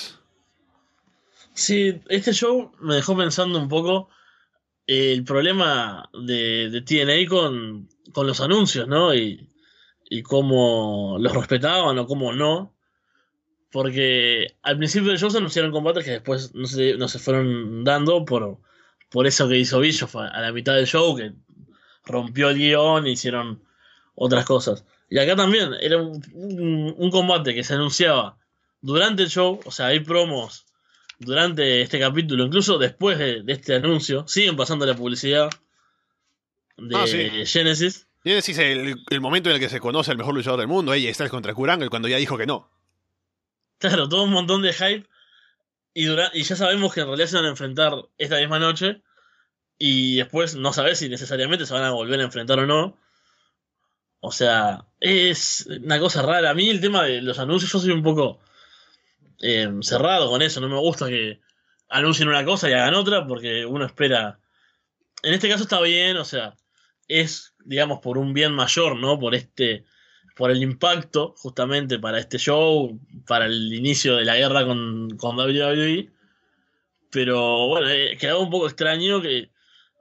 Sí, 1.55 2.01
este 2.09 2.33
show 2.33 2.73
me 2.81 2.97
dejó 2.97 3.17
pensando 3.17 3.59
un 3.59 3.69
poco 3.69 4.09
el 4.87 5.25
problema 5.25 6.09
de, 6.13 6.71
de 6.71 6.81
TNA 6.83 7.29
con, 7.29 7.89
los 8.15 8.41
anuncios, 8.41 8.89
¿no? 8.89 9.15
Y, 9.15 9.49
y 10.09 10.23
cómo 10.23 11.17
los 11.21 11.33
respetaban 11.35 11.99
o 11.99 12.07
cómo 12.07 12.33
no. 12.33 12.75
Porque 13.71 14.57
al 14.63 14.79
principio 14.79 15.11
del 15.11 15.19
show 15.19 15.31
se 15.31 15.39
anunciaron 15.39 15.71
combates 15.71 16.05
que 16.05 16.11
después 16.11 16.53
no 16.55 16.67
se, 16.67 17.19
fueron 17.21 17.85
dando 17.85 18.25
por, 18.25 18.59
por 19.11 19.27
eso 19.29 19.49
que 19.49 19.59
hizo 19.59 19.79
Bischoff 19.79 20.17
a, 20.17 20.41
la 20.41 20.53
mitad 20.53 20.75
del 20.75 20.87
show, 20.87 21.17
que 21.17 21.33
rompió 22.05 22.51
el 22.51 22.59
guion, 22.59 23.07
hicieron 23.07 23.63
otras 24.17 24.45
cosas. 24.45 24.85
Y 25.09 25.19
acá 25.19 25.37
también 25.37 25.71
era 25.81 25.99
un, 25.99 27.11
combate 27.13 27.55
que 27.55 27.63
se 27.63 27.75
anunciaba 27.75 28.39
durante 28.81 29.23
el 29.23 29.29
show, 29.29 29.61
o 29.65 29.71
sea, 29.71 29.87
hay 29.87 30.01
promos 30.01 30.67
durante 31.21 31.83
este 31.83 32.01
capítulo, 32.01 32.45
incluso 32.45 32.79
después 32.79 33.19
de, 33.19 33.45
este 33.47 33.75
anuncio, 33.75 34.27
siguen 34.27 34.57
pasando 34.57 34.87
la 34.87 34.97
publicidad 34.97 35.51
de 36.79 36.97
ah, 36.97 37.07
Genesis. 37.47 38.09
Genesis 38.25 38.59
es 38.59 38.97
el, 39.11 39.21
momento 39.21 39.51
en 39.51 39.57
el 39.57 39.61
que 39.61 39.69
se 39.69 39.81
conoce 39.81 40.11
al 40.11 40.17
mejor 40.17 40.35
luchador 40.35 40.59
del 40.59 40.69
mundo, 40.69 40.95
ella 40.95 41.11
está 41.11 41.29
contra 41.29 41.55
Kurangel 41.55 41.91
cuando 41.91 42.09
ya 42.09 42.17
dijo 42.17 42.39
que 42.39 42.47
no. 42.47 42.71
Claro, 43.79 44.09
todo 44.09 44.25
un 44.25 44.33
montón 44.33 44.63
de 44.63 44.73
hype. 44.73 45.07
Y, 45.93 46.09
y 46.09 46.43
ya 46.43 46.57
sabemos 46.57 46.95
que 46.95 47.01
en 47.01 47.07
realidad 47.07 47.29
se 47.29 47.37
van 47.37 47.47
a 47.47 47.51
enfrentar 47.51 47.93
esta 48.19 48.39
misma 48.39 48.59
noche. 48.59 49.03
Y 49.79 50.17
después 50.17 50.55
no 50.55 50.73
sabes 50.73 50.99
si 50.99 51.09
necesariamente 51.09 51.65
se 51.65 51.73
van 51.73 51.85
a 51.85 51.91
volver 51.91 52.21
a 52.21 52.25
enfrentar 52.25 52.59
o 52.59 52.67
no. 52.67 52.99
O 54.21 54.33
sea, 54.33 54.85
es 55.01 55.67
una 55.83 55.99
cosa 55.99 56.21
rara. 56.21 56.51
A 56.51 56.55
mí 56.55 56.69
el 56.69 56.83
tema 56.83 57.05
de 57.05 57.23
los 57.23 57.39
anuncios, 57.39 57.73
yo 57.73 57.79
soy 57.79 57.91
un 57.91 58.03
poco 58.03 58.41
eh, 59.41 59.69
cerrado 59.83 60.31
con 60.31 60.43
eso. 60.43 60.61
No 60.61 60.69
me 60.69 60.79
gusta 60.79 61.09
que 61.09 61.41
anuncien 61.89 62.29
una 62.29 62.45
cosa 62.45 62.69
y 62.69 62.73
hagan 62.73 62.95
otra 62.95 63.27
porque 63.27 63.67
uno 63.67 63.85
espera. 63.85 64.39
En 65.23 65.35
este 65.35 65.49
caso 65.49 65.65
está 65.65 65.81
bien, 65.81 66.17
o 66.17 66.25
sea, 66.25 66.55
es, 67.09 67.55
digamos, 67.65 68.01
por 68.01 68.19
un 68.19 68.33
bien 68.33 68.53
mayor, 68.53 68.97
¿no? 68.97 69.19
Por 69.19 69.35
este. 69.35 69.85
Por 70.37 70.51
el 70.51 70.63
impacto, 70.63 71.35
justamente, 71.37 71.99
para 71.99 72.19
este 72.19 72.39
show, 72.39 72.99
para 73.27 73.45
el 73.47 73.75
inicio 73.75 74.17
de 74.17 74.25
la 74.25 74.37
guerra 74.37 74.65
con, 74.65 75.17
con 75.19 75.37
WWE. 75.37 76.11
Pero 77.11 77.67
bueno, 77.69 77.89
eh, 77.91 78.17
quedaba 78.19 78.39
un 78.39 78.49
poco 78.51 78.67
extraño 78.67 79.21
que 79.21 79.51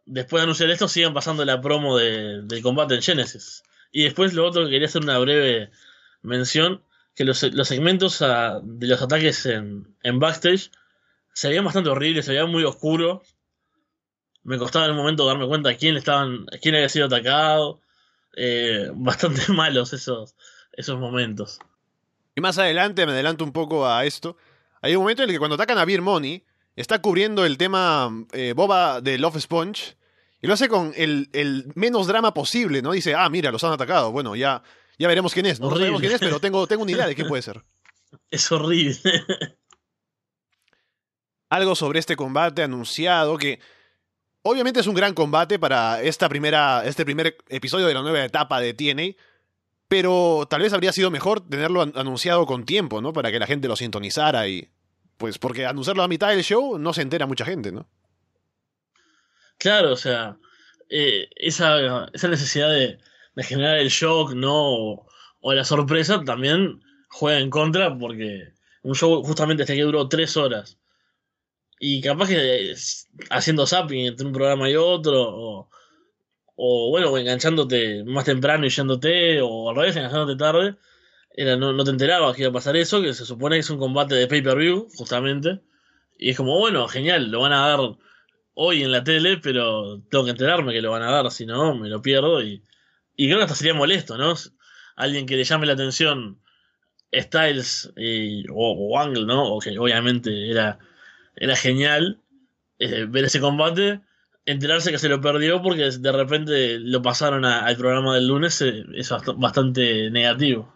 después 0.06 0.42
de 0.42 0.44
anunciar 0.44 0.70
esto 0.70 0.88
sigan 0.88 1.14
pasando 1.14 1.44
la 1.46 1.62
promo 1.62 1.98
de, 1.98 2.42
del 2.44 2.62
combate 2.62 2.96
en 2.96 3.02
Genesis. 3.02 3.64
Y 3.92 4.04
después 4.04 4.34
lo 4.34 4.46
otro 4.46 4.66
que 4.66 4.72
quería 4.72 4.88
hacer 4.88 5.04
una 5.04 5.18
breve 5.18 5.72
mención, 6.22 6.84
que 7.20 7.26
los, 7.26 7.38
segmentos 7.68 8.22
ah, 8.22 8.62
de 8.64 8.88
los 8.88 9.02
ataques 9.02 9.46
en, 9.46 10.20
backstage 10.20 10.72
se 11.34 11.50
veían 11.50 11.66
bastante 11.66 11.90
horribles, 11.90 12.24
se 12.24 12.32
veían 12.32 12.50
muy 12.50 12.64
oscuros. 12.64 13.36
me 14.44 14.58
costaba 14.58 14.86
en 14.86 14.92
el 14.92 14.98
momento 14.98 15.26
darme 15.26 15.46
cuenta 15.46 15.76
quién 15.76 15.98
estaban, 15.98 16.46
quién 16.62 16.76
había 16.76 16.88
sido 16.88 17.08
atacado. 17.08 17.82
Eh, 18.38 18.90
bastante 18.96 19.52
malos 19.52 19.92
esos, 19.92 20.34
esos 20.72 20.98
momentos. 20.98 21.60
Y 22.36 22.40
más 22.40 22.58
adelante, 22.58 23.06
me 23.06 23.12
adelanto 23.12 23.44
un 23.44 23.52
poco 23.52 23.86
a 23.86 24.06
esto. 24.06 24.38
Hay 24.82 24.96
un 24.96 25.02
momento 25.02 25.24
en 25.24 25.30
el 25.30 25.36
que 25.36 25.40
cuando 25.40 25.56
atacan 25.56 25.78
a 25.78 25.84
Beer 25.84 26.02
Money, 26.02 26.46
está 26.78 27.02
cubriendo 27.02 27.46
el 27.46 27.58
tema 27.58 28.10
eh, 28.32 28.54
Boba 28.56 29.02
de 29.02 29.18
Love 29.18 29.42
Sponge. 29.42 29.98
Y 30.42 30.48
lo 30.48 30.54
hace 30.54 30.70
con 30.70 30.94
el, 30.96 31.70
menos 31.76 32.08
drama 32.08 32.34
posible, 32.34 32.82
¿no? 32.82 32.94
Dice, 32.94 33.14
ah, 33.14 33.28
mira, 33.28 33.52
los 33.52 33.66
han 33.66 33.74
atacado. 33.74 34.14
Bueno, 34.14 34.38
ya, 34.38 34.64
ya 35.00 35.08
veremos 35.08 35.34
quién 35.34 35.46
es. 35.46 35.60
No, 35.60 35.72
sabemos 35.72 36.02
quién 36.02 36.12
es, 36.12 36.20
pero 36.20 36.40
tengo, 36.40 36.68
tengo 36.68 36.84
una 36.84 36.92
idea 36.92 37.08
de 37.08 37.16
quién 37.16 37.28
puede 37.28 37.42
ser. 37.42 37.64
Es 38.32 38.52
horrible. 38.52 39.00
Algo 41.50 41.76
sobre 41.76 42.00
este 42.00 42.16
combate 42.16 42.64
anunciado 42.64 43.38
que 43.38 43.60
obviamente 44.42 44.80
es 44.80 44.88
un 44.88 44.96
gran 44.96 45.14
combate 45.14 45.60
para 45.60 46.02
esta 46.02 46.28
primera, 46.28 46.84
este 46.86 47.06
primer 47.06 47.38
episodio 47.50 47.86
de 47.86 47.94
la 47.94 48.02
nueva 48.02 48.24
etapa 48.24 48.60
de 48.60 48.74
TNA. 48.74 49.16
Pero 49.88 50.48
tal 50.50 50.62
vez 50.62 50.74
habría 50.74 50.92
sido 50.92 51.12
mejor 51.12 51.48
tenerlo 51.48 51.82
anunciado 51.82 52.48
con 52.48 52.66
tiempo, 52.66 53.00
¿no? 53.00 53.14
Para 53.14 53.32
que 53.32 53.40
la 53.40 53.48
gente 53.48 53.68
lo 53.68 53.76
sintonizara 53.76 54.48
y. 54.48 54.70
Pues 55.18 55.38
porque 55.38 55.66
anunciarlo 55.66 56.02
a 56.02 56.08
mitad 56.08 56.30
del 56.30 56.44
show 56.44 56.80
no 56.80 56.94
se 56.94 57.02
entera 57.02 57.28
mucha 57.28 57.46
gente, 57.46 57.72
¿no? 57.72 57.88
Claro, 59.58 59.92
o 59.92 59.98
sea, 59.98 60.38
eh, 60.90 61.28
esa, 61.36 62.08
esa, 62.14 62.28
necesidad 62.30 62.72
de, 62.72 63.00
generar 63.44 63.78
el 63.78 63.90
shock, 63.90 64.34
¿no? 64.34 65.06
O, 65.42 65.54
la 65.54 65.64
sorpresa 65.64 66.24
también 66.24 66.82
juega 67.10 67.40
en 67.40 67.50
contra 67.50 67.98
porque 67.98 68.54
un 68.84 68.96
show 68.96 69.24
justamente 69.24 69.64
este 69.64 69.76
que 69.76 69.84
duró 69.84 70.08
tres 70.10 70.38
horas 70.38 70.80
y 71.80 72.02
capaz 72.02 72.28
que 72.28 72.76
haciendo 73.30 73.66
zapping 73.66 74.08
entre 74.08 74.28
un 74.28 74.34
programa 74.34 74.70
y 74.70 74.76
otro, 74.76 75.22
o, 75.22 75.70
o 76.56 76.90
bueno, 76.90 77.18
enganchándote 77.18 78.04
más 78.04 78.26
temprano 78.26 78.66
y 78.66 78.70
yéndote, 78.70 79.42
o 79.42 79.70
al 79.70 79.76
revés, 79.78 79.96
enganchándote 79.96 80.38
tarde, 80.38 80.76
era, 81.34 81.56
no, 81.56 81.72
no 81.74 81.84
te 81.86 81.92
enterabas 81.92 82.36
que 82.36 82.42
iba 82.44 82.50
a 82.50 82.54
pasar 82.54 82.76
eso, 82.76 83.02
que 83.02 83.14
se 83.14 83.26
supone 83.26 83.56
que 83.56 83.62
es 83.62 83.70
un 83.70 83.80
combate 83.80 84.16
de 84.16 84.28
pay-per-view, 84.28 84.90
justamente, 84.98 85.62
y 86.18 86.32
es 86.32 86.38
como, 86.38 86.60
bueno, 86.60 86.88
genial, 86.90 87.32
lo 87.32 87.42
van 87.42 87.54
a 87.54 87.68
dar 87.70 87.80
hoy 88.56 88.84
en 88.84 88.92
la 88.92 89.06
tele, 89.06 89.38
pero 89.38 90.02
tengo 90.10 90.26
que 90.26 90.32
enterarme 90.32 90.74
que 90.74 90.82
lo 90.82 90.92
van 90.92 91.04
a 91.04 91.12
dar, 91.12 91.32
si 91.32 91.46
no, 91.46 91.76
me 91.76 91.88
lo 91.88 92.02
pierdo, 92.02 92.44
y, 92.44 92.62
y 93.20 93.28
creo 93.28 93.40
que 93.40 93.44
hasta 93.44 93.56
sería 93.56 93.74
molesto, 93.74 94.18
¿no? 94.18 94.34
Alguien 94.96 95.26
que 95.26 95.36
le 95.36 95.44
llame 95.44 95.66
la 95.66 95.74
atención 95.74 96.40
Styles 97.14 97.92
o, 98.50 98.98
Angle, 98.98 99.26
¿no? 99.26 99.56
O 99.56 99.60
que 99.60 99.78
obviamente 99.78 100.50
era, 100.50 100.80
era 101.36 101.54
genial 101.58 102.22
eh, 102.80 103.06
ver 103.10 103.26
ese 103.26 103.42
combate 103.42 104.00
enterarse 104.46 104.92
que 104.92 105.00
se 105.00 105.10
lo 105.10 105.20
perdió 105.20 105.62
porque 105.62 105.92
de 105.92 106.12
repente 106.14 106.80
lo 106.80 107.02
pasaron 107.02 107.44
al 107.44 107.76
programa 107.76 108.16
del 108.16 108.28
lunes 108.28 108.62
eh, 108.62 108.86
es 108.96 109.12
bastante 109.36 110.10
negativo. 110.12 110.74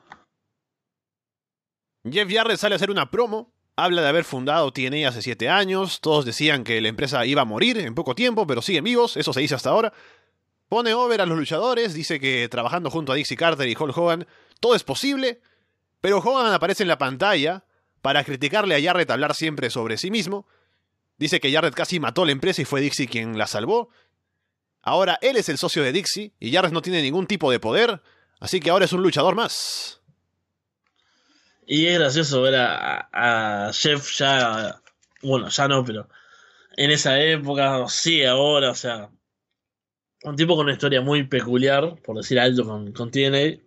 Jeff 2.04 2.30
Jarrett 2.30 2.58
sale 2.58 2.76
a 2.76 2.78
hacer 2.78 2.92
una 2.92 3.10
promo, 3.10 3.54
habla 3.78 4.02
de 4.02 4.10
haber 4.10 4.26
fundado 4.26 4.74
TNA 4.74 5.08
hace 5.08 5.22
7 5.22 5.48
años, 5.48 6.02
todos 6.02 6.26
decían 6.26 6.66
que 6.66 6.82
la 6.82 6.90
empresa 6.90 7.26
iba 7.26 7.44
a 7.44 7.46
morir 7.46 7.78
en 7.78 7.96
poco 7.96 8.16
tiempo, 8.16 8.46
pero 8.46 8.62
siguen 8.62 8.84
vivos, 8.84 9.16
eso 9.16 9.32
se 9.32 9.40
dice 9.40 9.56
hasta 9.56 9.70
ahora. 9.70 9.94
Pone 10.74 10.92
over 10.96 11.22
a 11.22 11.28
los 11.28 11.38
luchadores, 11.38 11.94
dice 11.94 12.20
que 12.20 12.50
trabajando 12.50 12.90
junto 12.90 13.12
a 13.12 13.16
Dixie 13.16 13.38
Carter 13.38 13.70
y 13.70 13.76
Hulk 13.80 13.96
Hogan, 13.96 14.26
todo 14.60 14.74
es 14.74 14.84
posible, 14.84 15.40
pero 16.02 16.18
Hogan 16.18 16.52
aparece 16.52 16.82
en 16.82 16.88
la 16.90 16.98
pantalla 16.98 17.64
para 18.02 18.24
criticarle 18.24 18.76
a 18.76 18.82
Jarrett 18.82 19.12
hablar 19.12 19.36
siempre 19.36 19.70
sobre 19.70 19.98
sí 19.98 20.10
mismo, 20.10 20.48
Dice 21.20 21.40
que 21.40 21.54
Jarrett 21.54 21.76
casi 21.76 22.00
mató 22.00 22.26
la 22.26 22.32
empresa 22.32 22.64
y 22.64 22.66
fue 22.66 22.82
Dixie 22.82 23.08
quien 23.08 23.38
la 23.38 23.46
salvó. 23.46 23.92
Ahora 24.82 25.20
él 25.22 25.38
es 25.38 25.48
el 25.48 25.60
socio 25.60 25.84
de 25.84 25.92
Dixie 25.92 26.34
y 26.40 26.52
Jarrett 26.52 26.74
no 26.74 26.82
tiene 26.82 27.04
ningún 27.04 27.28
tipo 27.28 27.52
de 27.52 27.60
poder, 27.60 28.02
así 28.40 28.60
que 28.60 28.72
ahora 28.72 28.86
es 28.86 28.94
un 28.94 29.04
luchador 29.04 29.36
más. 29.36 30.02
Y 31.68 31.86
es 31.86 32.00
gracioso 32.00 32.42
ver 32.42 32.56
a, 32.56 33.70
Jeff 33.76 34.12
ya, 34.18 34.82
bueno, 35.22 35.50
ya 35.50 35.68
no, 35.68 35.86
pero 35.86 36.10
en 36.78 36.90
esa 36.90 37.22
época, 37.22 37.88
sí, 37.90 38.26
ahora, 38.26 38.72
o 38.72 38.76
sea, 38.76 39.12
un 40.24 40.36
tipo 40.36 40.56
con 40.56 40.66
una 40.66 40.74
historia 40.74 41.02
muy 41.02 41.24
peculiar, 41.24 41.96
por 42.02 42.18
decir 42.18 42.40
algo, 42.40 42.66
con, 42.94 43.12
TNA. 43.12 43.60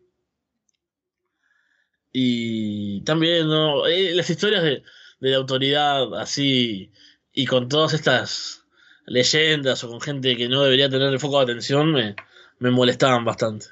Y 2.12 3.02
también, 3.02 3.46
¿no? 3.46 3.86
Eh, 3.86 4.14
las 4.14 4.28
historias 4.30 4.62
de, 4.62 4.82
la 5.20 5.36
autoridad 5.36 6.14
así 6.18 6.90
y 7.32 7.46
con 7.46 7.68
todas 7.68 7.92
estas 7.94 8.64
leyendas 9.06 9.84
o 9.84 9.88
con 9.88 10.00
gente 10.00 10.36
que 10.36 10.48
no 10.48 10.62
debería 10.62 10.88
tener 10.88 11.12
el 11.12 11.20
foco 11.20 11.38
de 11.38 11.52
atención 11.52 11.92
me, 11.92 12.16
molestaban 12.58 13.24
bastante. 13.24 13.66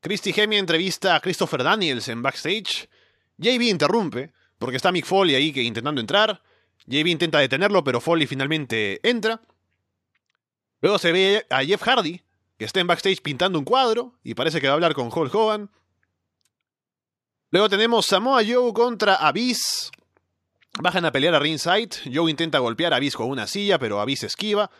Christy 0.00 0.32
Hemi 0.34 0.56
entrevista 0.56 1.14
a 1.14 1.20
Christopher 1.20 1.62
Daniels 1.62 2.08
en 2.08 2.22
backstage. 2.22 2.88
JB 3.38 3.62
interrumpe, 3.62 4.32
porque 4.58 4.76
está 4.76 4.92
Mick 4.92 5.04
Foley 5.04 5.34
ahí 5.34 5.52
intentando 5.56 6.00
entrar. 6.00 6.42
JB 6.86 7.06
intenta 7.08 7.38
detenerlo, 7.38 7.82
pero 7.84 8.00
Foley 8.00 8.26
finalmente 8.26 9.00
entra. 9.08 9.40
Luego 10.82 10.98
se 10.98 11.12
ve 11.12 11.46
a 11.48 11.64
Jeff 11.64 11.82
Hardy, 11.82 12.20
que 12.58 12.64
está 12.64 12.80
en 12.80 12.88
backstage 12.88 13.22
pintando 13.22 13.58
un 13.58 13.64
cuadro 13.64 14.18
y 14.24 14.34
parece 14.34 14.60
que 14.60 14.66
va 14.66 14.72
a 14.72 14.74
hablar 14.74 14.94
con 14.94 15.10
Hulk 15.12 15.34
Hogan. 15.34 15.70
Luego 17.50 17.68
tenemos 17.68 18.06
Samoa 18.06 18.42
Joe 18.44 18.72
contra 18.72 19.14
Abyss. 19.14 19.92
Bajan 20.80 21.04
a 21.04 21.12
pelear 21.12 21.34
a 21.34 21.38
ringside. 21.38 21.90
Joe 22.12 22.30
intenta 22.30 22.58
golpear 22.58 22.92
a 22.92 22.96
Abyss 22.96 23.14
con 23.14 23.28
una 23.28 23.46
silla, 23.46 23.78
pero 23.78 24.00
Abyss 24.00 24.24
esquiva. 24.24 24.70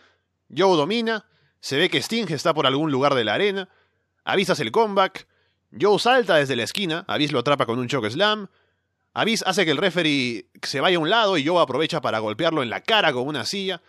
Joe 0.48 0.76
domina. 0.76 1.26
Se 1.60 1.76
ve 1.76 1.88
que 1.88 2.02
Sting 2.02 2.26
está 2.30 2.52
por 2.52 2.66
algún 2.66 2.90
lugar 2.90 3.14
de 3.14 3.24
la 3.24 3.34
arena. 3.34 3.68
Abyss 4.24 4.50
hace 4.50 4.64
el 4.64 4.72
comeback. 4.72 5.28
Joe 5.78 6.00
salta 6.00 6.36
desde 6.36 6.56
la 6.56 6.64
esquina. 6.64 7.04
Abyss 7.06 7.30
lo 7.30 7.38
atrapa 7.38 7.66
con 7.66 7.78
un 7.78 7.86
choke 7.86 8.10
slam. 8.10 8.48
Abyss 9.14 9.44
hace 9.46 9.64
que 9.64 9.70
el 9.70 9.76
referee 9.76 10.48
se 10.62 10.80
vaya 10.80 10.96
a 10.96 11.00
un 11.00 11.10
lado 11.10 11.36
y 11.36 11.46
Joe 11.46 11.62
aprovecha 11.62 12.00
para 12.00 12.18
golpearlo 12.18 12.62
en 12.62 12.70
la 12.70 12.80
cara 12.80 13.12
con 13.12 13.28
una 13.28 13.44
silla. 13.44 13.82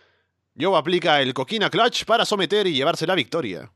Joe 0.58 0.76
aplica 0.76 1.20
el 1.20 1.34
coquina 1.34 1.70
clutch 1.70 2.04
para 2.04 2.24
someter 2.24 2.66
y 2.66 2.74
llevarse 2.74 3.06
la 3.06 3.14
victoria. 3.14 3.70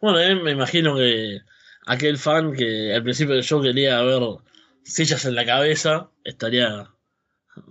Bueno, 0.00 0.20
eh, 0.20 0.34
me 0.34 0.52
imagino 0.52 0.96
que 0.96 1.40
aquel 1.86 2.18
fan 2.18 2.52
que 2.52 2.94
al 2.94 3.02
principio 3.02 3.34
del 3.34 3.44
show 3.44 3.62
quería 3.62 4.02
ver 4.02 4.22
sillas 4.84 5.24
en 5.24 5.34
la 5.34 5.44
cabeza, 5.44 6.10
estaría 6.24 6.90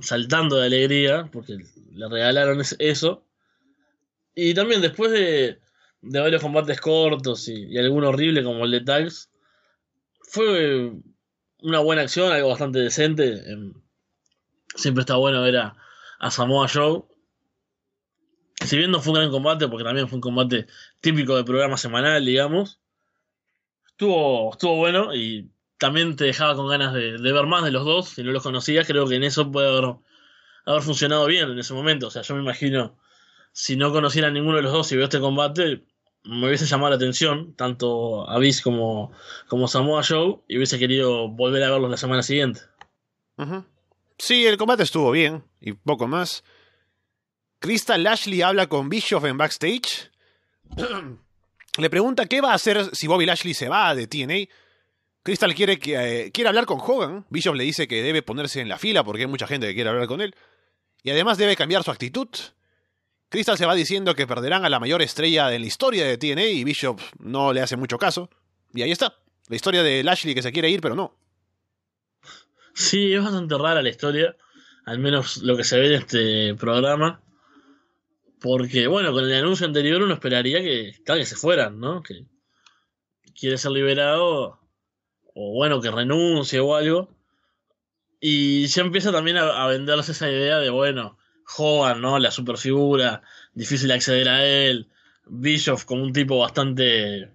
saltando 0.01 0.57
de 0.57 0.65
alegría 0.65 1.29
porque 1.31 1.57
le 1.91 2.09
regalaron 2.09 2.61
eso. 2.79 3.25
Y 4.33 4.53
también 4.53 4.81
después 4.81 5.11
de, 5.11 5.59
varios 6.01 6.41
combates 6.41 6.81
cortos 6.81 7.47
y, 7.47 7.67
y 7.67 7.77
alguno 7.77 8.09
horrible 8.09 8.43
como 8.43 8.65
el 8.65 8.71
de 8.71 8.81
Tags, 8.81 9.29
fue 10.21 10.91
una 11.61 11.79
buena 11.79 12.01
acción, 12.01 12.33
algo 12.33 12.49
bastante 12.49 12.79
decente. 12.79 13.43
Siempre 14.75 15.01
está 15.01 15.15
bueno 15.15 15.41
ver 15.41 15.57
a, 15.57 15.77
a 16.19 16.31
Samoa 16.31 16.67
Joe. 16.67 17.03
Si 18.65 18.77
bien 18.77 18.91
no 18.91 19.01
fue 19.01 19.13
un 19.13 19.19
gran 19.19 19.31
combate, 19.31 19.67
porque 19.67 19.83
también 19.83 20.07
fue 20.07 20.17
un 20.17 20.21
combate 20.21 20.67
típico 21.01 21.35
de 21.35 21.43
programa 21.43 21.77
semanal, 21.77 22.25
digamos, 22.25 22.79
estuvo, 23.87 24.51
estuvo 24.51 24.75
bueno 24.75 25.15
y 25.15 25.49
también 25.77 26.15
te 26.15 26.25
dejaba 26.25 26.55
con 26.55 26.67
ganas 26.67 26.93
de, 26.93 27.17
ver 27.17 27.45
más 27.45 27.63
de 27.63 27.71
los 27.71 27.85
dos, 27.85 28.09
si 28.09 28.23
no 28.23 28.31
los 28.31 28.43
conocías, 28.43 28.87
creo 28.87 29.07
que 29.07 29.15
en 29.15 29.23
eso 29.23 29.51
puede 29.51 29.67
haber, 29.67 30.81
funcionado 30.81 31.25
bien 31.25 31.49
en 31.49 31.59
ese 31.59 31.73
momento. 31.73 32.07
O 32.07 32.11
sea, 32.11 32.21
yo 32.21 32.35
me 32.35 32.41
imagino, 32.41 32.97
si 33.51 33.75
no 33.75 33.91
conociera 33.91 34.29
a 34.29 34.31
ninguno 34.31 34.57
de 34.57 34.63
los 34.63 34.71
dos 34.71 34.91
y 34.91 34.95
veo 34.95 35.05
este 35.05 35.19
combate, 35.19 35.83
me 36.23 36.47
hubiese 36.47 36.65
llamado 36.65 36.89
la 36.89 36.95
atención, 36.95 37.55
tanto 37.55 38.29
Abyss 38.29 38.61
como, 38.61 39.11
como 39.47 39.67
Samoa 39.67 40.03
Joe, 40.03 40.39
y 40.47 40.57
hubiese 40.57 40.79
querido 40.79 41.29
volver 41.29 41.63
a 41.63 41.71
verlos 41.71 41.91
la 41.91 41.97
semana 41.97 42.23
siguiente. 42.23 42.61
Sí, 44.17 44.45
el 44.45 44.57
combate 44.57 44.83
estuvo 44.83 45.11
bien, 45.11 45.43
y 45.59 45.73
poco 45.73 46.07
más. 46.07 46.43
Crystal 47.65 48.03
Lashley 48.03 48.43
habla 48.43 48.67
con 48.67 48.89
Bischoff 48.89 49.25
en 49.25 49.39
backstage. 49.39 50.11
Le 51.77 51.89
pregunta 51.89 52.27
qué 52.27 52.39
va 52.39 52.51
a 52.51 52.53
hacer 52.53 52.95
si 52.95 53.07
Bobby 53.07 53.25
Lashley 53.25 53.55
se 53.55 53.69
va 53.69 53.95
de 53.95 54.05
TNA. 54.05 54.53
Crystal 55.23 55.55
quiere, 55.55 55.79
que, 55.79 55.95
eh, 55.95 56.31
quiere 56.31 56.49
hablar 56.49 56.67
con 56.67 56.79
Hogan. 56.79 57.25
Bishop 57.31 57.55
le 57.55 57.63
dice 57.63 57.87
que 57.87 58.03
debe 58.03 58.21
ponerse 58.21 58.61
en 58.61 58.69
la 58.69 58.77
fila 58.77 59.03
porque 59.03 59.23
hay 59.23 59.27
mucha 59.27 59.47
gente 59.47 59.65
que 59.65 59.73
quiere 59.73 59.89
hablar 59.89 60.05
con 60.05 60.21
él. 60.21 60.35
Y 61.01 61.09
además 61.09 61.39
debe 61.39 61.55
cambiar 61.55 61.83
su 61.83 61.89
actitud. 61.89 62.27
Crystal 63.29 63.57
se 63.57 63.65
va 63.65 63.73
diciendo 63.73 64.13
que 64.13 64.27
perderán 64.27 64.63
a 64.63 64.69
la 64.69 64.79
mayor 64.79 65.01
estrella 65.01 65.47
de 65.47 65.57
la 65.57 65.65
historia 65.65 66.05
de 66.05 66.19
TNA 66.19 66.45
y 66.45 66.63
Bishop 66.63 67.01
no 67.17 67.51
le 67.51 67.61
hace 67.61 67.77
mucho 67.77 67.97
caso. 67.97 68.29
Y 68.75 68.83
ahí 68.83 68.91
está. 68.91 69.17
La 69.47 69.55
historia 69.55 69.81
de 69.81 70.03
Lashley 70.03 70.35
que 70.35 70.43
se 70.43 70.51
quiere 70.51 70.69
ir, 70.69 70.81
pero 70.81 70.93
no. 70.93 71.17
Sí, 72.75 73.11
es 73.11 73.23
bastante 73.23 73.57
rara 73.57 73.81
la 73.81 73.89
historia. 73.89 74.35
Al 74.85 74.99
menos 74.99 75.37
lo 75.37 75.57
que 75.57 75.63
se 75.63 75.79
ve 75.79 75.87
en 75.87 75.93
este 75.93 76.53
programa. 76.53 77.24
Porque, 78.41 78.87
bueno, 78.87 79.11
con 79.13 79.23
el 79.25 79.33
anuncio 79.33 79.65
anterior 79.65 80.01
uno 80.01 80.13
esperaría 80.13 80.61
que, 80.61 80.93
que 81.05 81.25
se 81.25 81.35
fueran, 81.35 81.79
¿no? 81.79 82.03
Que 82.03 82.25
quiere 83.37 83.57
ser 83.57 83.71
liberado 83.71 84.59
o 85.35 85.53
bueno, 85.53 85.81
que 85.81 85.91
renuncie 85.91 86.59
o 86.59 86.75
algo. 86.75 87.09
Y 88.19 88.65
ya 88.67 88.81
empieza 88.81 89.11
también 89.11 89.37
a, 89.37 89.67
venderse 89.67 90.13
esa 90.13 90.29
idea 90.29 90.57
de, 90.59 90.69
bueno, 90.69 91.17
Hogan, 91.57 92.01
¿no? 92.01 92.17
La 92.17 92.31
superfigura, 92.31 93.21
difícil 93.53 93.91
acceder 93.91 94.29
a 94.29 94.45
él. 94.45 94.87
Bischoff 95.27 95.85
como 95.85 96.03
un 96.03 96.13
tipo 96.13 96.39
bastante. 96.39 97.29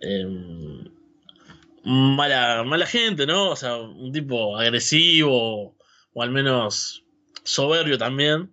Em, 0.00 0.84
mala, 1.84 2.62
mala 2.64 2.86
gente, 2.86 3.26
¿no? 3.26 3.50
O 3.50 3.56
sea, 3.56 3.76
un 3.76 4.12
tipo 4.12 4.56
agresivo 4.58 5.74
o 6.12 6.22
al 6.22 6.30
menos 6.30 7.04
soberbio 7.42 7.98
también. 7.98 8.52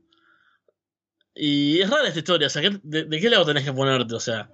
Y 1.34 1.80
es 1.80 1.90
rara 1.90 2.08
esta 2.08 2.20
historia, 2.20 2.48
o 2.48 2.50
sea, 2.50 2.62
de, 2.62 3.20
qué 3.20 3.30
lado 3.30 3.46
tenés 3.46 3.64
que 3.64 3.74
ponerte? 3.74 4.16
O 4.16 4.20
sea, 4.20 4.50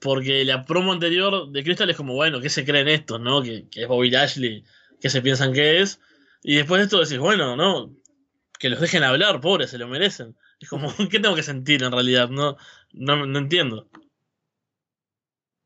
porque 0.00 0.44
la 0.44 0.64
promo 0.64 0.92
anterior 0.92 1.50
de 1.50 1.62
Crystal 1.62 1.90
es 1.90 1.96
como, 1.96 2.14
bueno, 2.14 2.40
¿qué 2.40 2.48
se 2.48 2.64
creen 2.64 2.88
estos, 2.88 3.20
no? 3.20 3.42
Que, 3.42 3.66
es 3.70 3.88
Bobby 3.88 4.10
Lashley, 4.10 4.64
¿qué 5.00 5.10
se 5.10 5.22
piensan 5.22 5.52
que 5.52 5.80
es? 5.80 6.00
Y 6.42 6.56
después 6.56 6.78
de 6.80 6.84
esto 6.84 7.00
decís, 7.00 7.18
bueno, 7.18 7.56
no, 7.56 7.94
que 8.58 8.70
los 8.70 8.80
dejen 8.80 9.04
hablar, 9.04 9.40
pobres, 9.40 9.70
se 9.70 9.78
lo 9.78 9.88
merecen. 9.88 10.36
Es 10.58 10.68
como, 10.68 10.92
¿qué 11.10 11.20
tengo 11.20 11.34
que 11.34 11.42
sentir 11.42 11.82
en 11.82 11.92
realidad? 11.92 12.28
No, 12.30 12.56
no, 12.92 13.26
no 13.26 13.38
entiendo. 13.38 13.88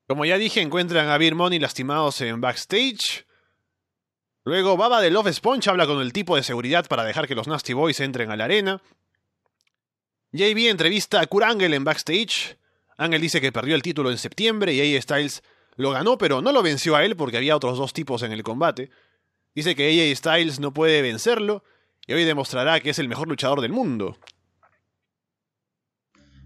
Como 0.08 0.24
ya 0.24 0.38
dije, 0.38 0.62
encuentran 0.62 1.08
a 1.08 1.18
Beer 1.18 1.34
Money 1.34 1.58
lastimados 1.58 2.20
en 2.22 2.40
backstage. 2.40 3.26
Luego 4.44 4.78
Baba 4.78 5.02
de 5.02 5.10
Love 5.10 5.34
Sponge 5.34 5.68
habla 5.68 5.86
con 5.86 6.00
el 6.00 6.14
tipo 6.14 6.34
de 6.34 6.42
seguridad 6.42 6.86
para 6.88 7.04
dejar 7.04 7.28
que 7.28 7.34
los 7.34 7.46
Nasty 7.46 7.74
Boys 7.74 8.00
entren 8.00 8.30
a 8.30 8.36
la 8.36 8.44
arena. 8.44 8.80
JB 10.32 10.68
entrevista 10.68 11.20
a 11.20 11.26
Kurt 11.26 11.44
Angle 11.44 11.74
en 11.74 11.84
backstage. 11.84 12.58
Angle 12.96 13.18
dice 13.18 13.40
que 13.40 13.52
perdió 13.52 13.74
el 13.74 13.82
título 13.82 14.10
en 14.10 14.18
septiembre 14.18 14.74
y 14.74 14.94
AJ 14.94 15.02
Styles 15.02 15.42
lo 15.76 15.92
ganó, 15.92 16.18
pero 16.18 16.42
no 16.42 16.52
lo 16.52 16.62
venció 16.62 16.96
a 16.96 17.04
él 17.04 17.16
porque 17.16 17.36
había 17.38 17.56
otros 17.56 17.78
dos 17.78 17.92
tipos 17.92 18.22
en 18.22 18.32
el 18.32 18.42
combate. 18.42 18.90
Dice 19.54 19.74
que 19.74 19.88
AJ 19.88 20.16
Styles 20.16 20.60
no 20.60 20.74
puede 20.74 21.00
vencerlo 21.02 21.64
y 22.06 22.12
hoy 22.12 22.24
demostrará 22.24 22.80
que 22.80 22.90
es 22.90 22.98
el 22.98 23.08
mejor 23.08 23.28
luchador 23.28 23.60
del 23.60 23.72
mundo. 23.72 24.18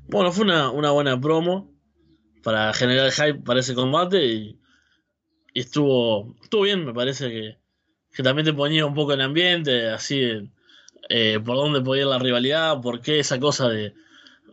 Bueno, 0.09 0.31
fue 0.31 0.45
una, 0.45 0.69
buena 0.69 1.21
promo 1.21 1.73
para 2.43 2.73
generar 2.75 3.11
hype 3.11 3.41
para 3.41 3.61
ese 3.61 3.75
combate 3.75 4.25
y, 4.25 4.61
estuvo, 5.55 6.37
estuvo 6.43 6.63
bien, 6.63 6.85
me 6.85 6.93
parece 6.93 7.31
que, 7.31 7.59
que, 8.13 8.23
también 8.23 8.45
te 8.45 8.53
ponía 8.53 8.85
un 8.85 8.95
poco 8.95 9.15
en 9.15 9.23
ambiente, 9.23 9.89
así 9.89 10.51
eh, 11.09 11.41
por 11.45 11.57
dónde 11.57 11.81
podía 11.81 12.03
ir 12.03 12.09
la 12.09 12.19
rivalidad, 12.19 12.81
por 12.81 13.01
qué 13.01 13.19
esa 13.19 13.39
cosa 13.39 13.69
de, 13.69 13.95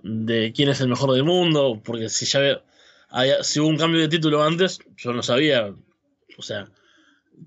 de 0.04 0.54
quién 0.54 0.70
es 0.70 0.82
el 0.82 0.90
mejor 0.90 1.14
del 1.14 1.24
mundo, 1.24 1.82
porque 1.84 2.10
si 2.10 2.26
ya 2.26 2.62
había, 3.10 3.44
si 3.44 3.60
hubo 3.60 3.68
un 3.68 3.78
cambio 3.78 4.02
de 4.02 4.08
título 4.08 4.44
antes, 4.44 4.80
yo 4.98 5.14
no 5.14 5.24
sabía, 5.24 5.74
o 6.38 6.42
sea, 6.42 6.68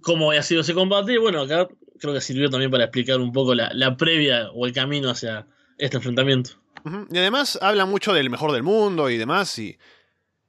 cómo 0.01 0.31
había 0.31 0.43
sido 0.43 0.61
ese 0.63 0.75
combate, 0.75 1.15
y 1.15 1.19
bueno, 1.19 1.43
acá 1.43 1.69
creo 1.99 2.15
que 2.15 2.21
sirvió 2.21 2.51
también 2.51 2.71
para 2.71 2.85
explicar 2.85 3.21
un 3.21 3.33
poco 3.33 3.55
la, 3.55 3.71
la 3.75 3.97
previa 3.97 4.51
o 4.53 4.67
el 4.67 4.73
camino 4.73 5.11
hacia 5.11 5.47
este 5.79 5.97
enfrentamiento. 5.99 6.53
Y 7.11 7.19
además 7.19 7.59
habla 7.63 7.87
mucho 7.87 8.13
del 8.13 8.29
mejor 8.29 8.53
del 8.53 8.65
mundo 8.65 9.09
y 9.09 9.17
demás, 9.17 9.57
y 9.59 9.79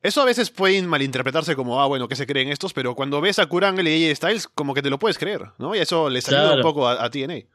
eso 0.03 0.21
a 0.21 0.25
veces 0.25 0.49
puede 0.49 0.81
malinterpretarse 0.81 1.55
como, 1.55 1.81
ah, 1.81 1.87
bueno, 1.87 2.09
¿qué 2.09 2.17
se 2.17 2.27
creen 2.27 2.49
estos? 2.49 2.73
Pero 2.73 2.93
cuando 2.93 3.21
ves 3.21 3.39
a 3.39 3.45
Kurangle 3.45 3.95
y 3.95 4.09
AJ 4.09 4.17
Styles, 4.17 4.47
como 4.47 4.73
que 4.73 4.81
te 4.81 4.89
lo 4.89 4.99
puedes 4.99 5.17
creer, 5.17 5.51
¿no? 5.57 5.73
Y 5.75 5.79
eso 5.79 6.09
les 6.09 6.27
ayuda 6.27 6.55
un 6.55 6.61
poco 6.61 6.89
a, 6.89 7.09
TNA. 7.09 7.45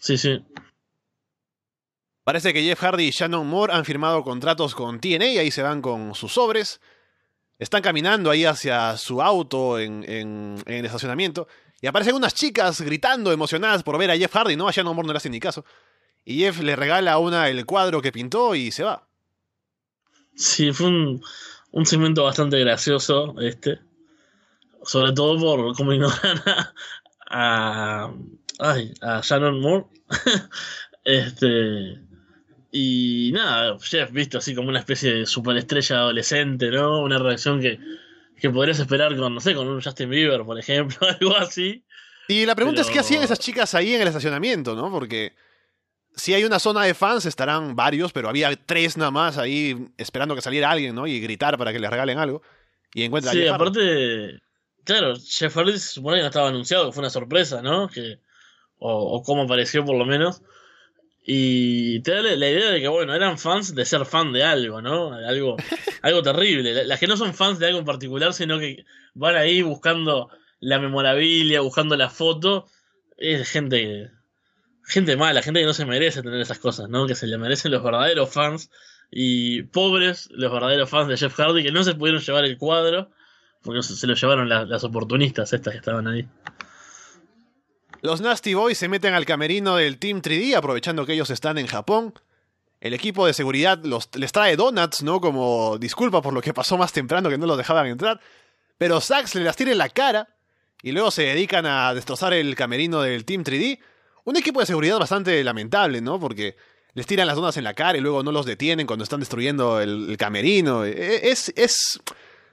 Sí, 0.00 0.18
sí. 0.18 0.42
Parece 2.24 2.52
que 2.52 2.62
Jeff 2.62 2.80
Hardy 2.80 3.04
y 3.04 3.10
Shannon 3.10 3.46
Moore 3.46 3.72
han 3.72 3.84
firmado 3.84 4.24
contratos 4.24 4.74
con 4.74 5.00
TNA 5.00 5.26
y 5.26 5.38
ahí 5.38 5.50
se 5.50 5.62
van 5.62 5.82
con 5.82 6.14
sus 6.14 6.32
sobres. 6.32 6.80
Están 7.58 7.82
caminando 7.82 8.30
ahí 8.30 8.44
hacia 8.44 8.96
su 8.96 9.20
auto 9.20 9.78
en, 9.78 10.04
en, 10.08 10.62
el 10.66 10.84
estacionamiento. 10.84 11.46
Y 11.82 11.86
aparecen 11.86 12.14
unas 12.14 12.34
chicas 12.34 12.80
gritando, 12.80 13.30
emocionadas 13.30 13.82
por 13.82 13.98
ver 13.98 14.10
a 14.10 14.16
Jeff 14.16 14.34
Hardy, 14.34 14.56
¿no? 14.56 14.68
A 14.68 14.72
Shannon 14.72 14.94
Moore 14.94 15.06
no 15.06 15.12
le 15.12 15.18
hacen 15.18 15.32
ni 15.32 15.40
caso. 15.40 15.64
Y 16.24 16.38
Jeff 16.38 16.60
le 16.60 16.76
regala 16.76 17.12
a 17.12 17.18
una 17.18 17.48
el 17.48 17.66
cuadro 17.66 18.00
que 18.00 18.12
pintó 18.12 18.54
y 18.54 18.70
se 18.70 18.84
va. 18.84 19.06
Sí, 20.34 20.72
fue 20.72 20.86
un, 20.86 21.22
un 21.72 21.86
segmento 21.86 22.24
bastante 22.24 22.58
gracioso 22.58 23.34
este. 23.40 23.80
Sobre 24.82 25.12
todo 25.12 25.38
por 25.38 25.76
cómo 25.76 25.92
ignoran 25.92 26.38
a, 26.46 26.72
ay, 27.30 28.94
a 29.00 29.20
Shannon 29.22 29.60
Moore. 29.60 29.86
este. 31.04 31.98
Y 32.72 33.30
nada, 33.32 33.76
Jeff 33.80 34.12
visto 34.12 34.38
así 34.38 34.54
como 34.54 34.68
una 34.68 34.78
especie 34.78 35.12
de 35.12 35.26
superestrella 35.26 35.96
adolescente, 35.96 36.70
¿no? 36.70 37.00
Una 37.00 37.18
reacción 37.18 37.60
que, 37.60 37.80
que 38.36 38.50
podrías 38.50 38.78
esperar 38.78 39.16
con, 39.16 39.34
no 39.34 39.40
sé, 39.40 39.54
con 39.54 39.66
un 39.66 39.82
Justin 39.82 40.10
Bieber, 40.10 40.44
por 40.44 40.58
ejemplo, 40.58 40.98
algo 41.20 41.36
así. 41.36 41.84
Y 42.28 42.46
la 42.46 42.54
pregunta 42.54 42.82
es 42.82 42.90
qué 42.90 43.00
hacían 43.00 43.24
esas 43.24 43.40
chicas 43.40 43.74
ahí 43.74 43.92
en 43.94 44.02
el 44.02 44.08
estacionamiento, 44.08 44.76
¿no? 44.76 44.88
Porque 44.90 45.32
si 46.14 46.32
hay 46.32 46.44
una 46.44 46.60
zona 46.60 46.84
de 46.84 46.94
fans, 46.94 47.26
estarán 47.26 47.74
varios, 47.74 48.12
pero 48.12 48.28
había 48.28 48.54
tres 48.54 48.96
nada 48.96 49.10
más 49.10 49.36
ahí 49.36 49.88
esperando 49.96 50.36
que 50.36 50.42
saliera 50.42 50.70
alguien, 50.70 50.94
¿no? 50.94 51.08
Y 51.08 51.18
gritar 51.20 51.58
para 51.58 51.72
que 51.72 51.80
les 51.80 51.90
regalen 51.90 52.18
algo. 52.18 52.42
Y 52.94 53.02
encuentra 53.02 53.32
Sí, 53.32 53.46
aparte, 53.48 54.38
claro, 54.84 55.14
Jeff 55.16 55.56
Hardy 55.56 55.72
se 55.72 55.94
supone 55.94 56.16
que 56.16 56.22
no 56.22 56.28
estaba 56.28 56.48
anunciado, 56.48 56.86
que 56.86 56.92
fue 56.92 57.02
una 57.02 57.10
sorpresa, 57.10 57.62
¿no? 57.62 57.88
Que, 57.88 58.18
o, 58.78 59.16
o 59.16 59.22
cómo 59.22 59.42
apareció 59.42 59.84
por 59.84 59.96
lo 59.96 60.04
menos. 60.04 60.42
Y 61.24 62.00
te 62.00 62.12
da 62.12 62.22
la, 62.22 62.48
idea 62.48 62.70
de 62.70 62.80
que, 62.80 62.88
bueno, 62.88 63.14
eran 63.14 63.38
fans 63.38 63.74
de 63.74 63.84
ser 63.84 64.04
fan 64.06 64.32
de 64.32 64.42
algo, 64.42 64.80
¿no? 64.82 65.12
Algo, 65.12 65.56
algo 66.02 66.22
terrible. 66.22 66.84
Las 66.84 66.98
que 66.98 67.06
no 67.06 67.16
son 67.16 67.34
fans 67.34 67.58
de 67.58 67.66
algo 67.66 67.78
en 67.78 67.84
particular, 67.84 68.32
sino 68.32 68.58
que 68.58 68.84
van 69.14 69.36
ahí 69.36 69.62
buscando 69.62 70.30
la 70.60 70.78
memorabilia, 70.78 71.60
buscando 71.60 71.96
la 71.96 72.10
foto, 72.10 72.66
es 73.16 73.48
gente 73.48 74.10
gente 74.90 75.16
mala, 75.16 75.42
gente 75.42 75.60
que 75.60 75.66
no 75.66 75.72
se 75.72 75.86
merece 75.86 76.22
tener 76.22 76.40
esas 76.40 76.58
cosas, 76.58 76.88
¿no? 76.88 77.06
Que 77.06 77.14
se 77.14 77.26
le 77.26 77.38
merecen 77.38 77.70
los 77.70 77.82
verdaderos 77.82 78.32
fans 78.32 78.70
y 79.10 79.62
pobres 79.62 80.28
los 80.32 80.52
verdaderos 80.52 80.90
fans 80.90 81.08
de 81.08 81.16
Jeff 81.16 81.34
Hardy 81.38 81.62
que 81.62 81.72
no 81.72 81.84
se 81.84 81.94
pudieron 81.94 82.22
llevar 82.22 82.44
el 82.44 82.58
cuadro 82.58 83.10
porque 83.62 83.82
se, 83.82 84.06
lo 84.06 84.14
llevaron 84.14 84.48
las 84.48 84.84
oportunistas 84.84 85.52
estas 85.52 85.72
que 85.72 85.78
estaban 85.78 86.06
ahí. 86.06 86.26
Los 88.02 88.20
Nasty 88.20 88.54
Boys 88.54 88.78
se 88.78 88.88
meten 88.88 89.12
al 89.12 89.26
camerino 89.26 89.76
del 89.76 89.98
Team 89.98 90.22
3D 90.22 90.54
aprovechando 90.54 91.04
que 91.04 91.12
ellos 91.12 91.30
están 91.30 91.58
en 91.58 91.66
Japón. 91.66 92.14
El 92.80 92.94
equipo 92.94 93.26
de 93.26 93.34
seguridad 93.34 93.78
los, 93.84 94.08
les 94.14 94.32
trae 94.32 94.56
donuts, 94.56 95.02
¿no? 95.02 95.20
Como 95.20 95.76
disculpa 95.78 96.22
por 96.22 96.32
lo 96.32 96.40
que 96.40 96.54
pasó 96.54 96.78
más 96.78 96.92
temprano 96.92 97.28
que 97.28 97.36
no 97.36 97.46
los 97.46 97.58
dejaban 97.58 97.86
entrar. 97.86 98.18
Pero 98.78 99.02
Sax 99.02 99.34
le 99.34 99.44
las 99.44 99.56
tira 99.56 99.72
en 99.72 99.78
la 99.78 99.90
cara 99.90 100.28
y 100.82 100.92
luego 100.92 101.10
se 101.10 101.24
dedican 101.24 101.66
a 101.66 101.92
destrozar 101.92 102.32
el 102.32 102.54
camerino 102.54 103.02
del 103.02 103.26
Team 103.26 103.44
3D 103.44 103.78
un 104.24 104.36
equipo 104.36 104.60
de 104.60 104.66
seguridad 104.66 104.98
bastante 104.98 105.42
lamentable, 105.44 106.00
¿no? 106.00 106.18
Porque 106.18 106.56
les 106.94 107.06
tiran 107.06 107.26
las 107.26 107.36
donas 107.36 107.56
en 107.56 107.64
la 107.64 107.74
cara 107.74 107.98
y 107.98 108.00
luego 108.00 108.22
no 108.22 108.32
los 108.32 108.46
detienen 108.46 108.86
cuando 108.86 109.02
están 109.02 109.20
destruyendo 109.20 109.80
el, 109.80 110.16
camerino. 110.18 110.84
E, 110.84 110.90
e, 110.90 111.30
es, 111.30 111.52
es, 111.56 112.00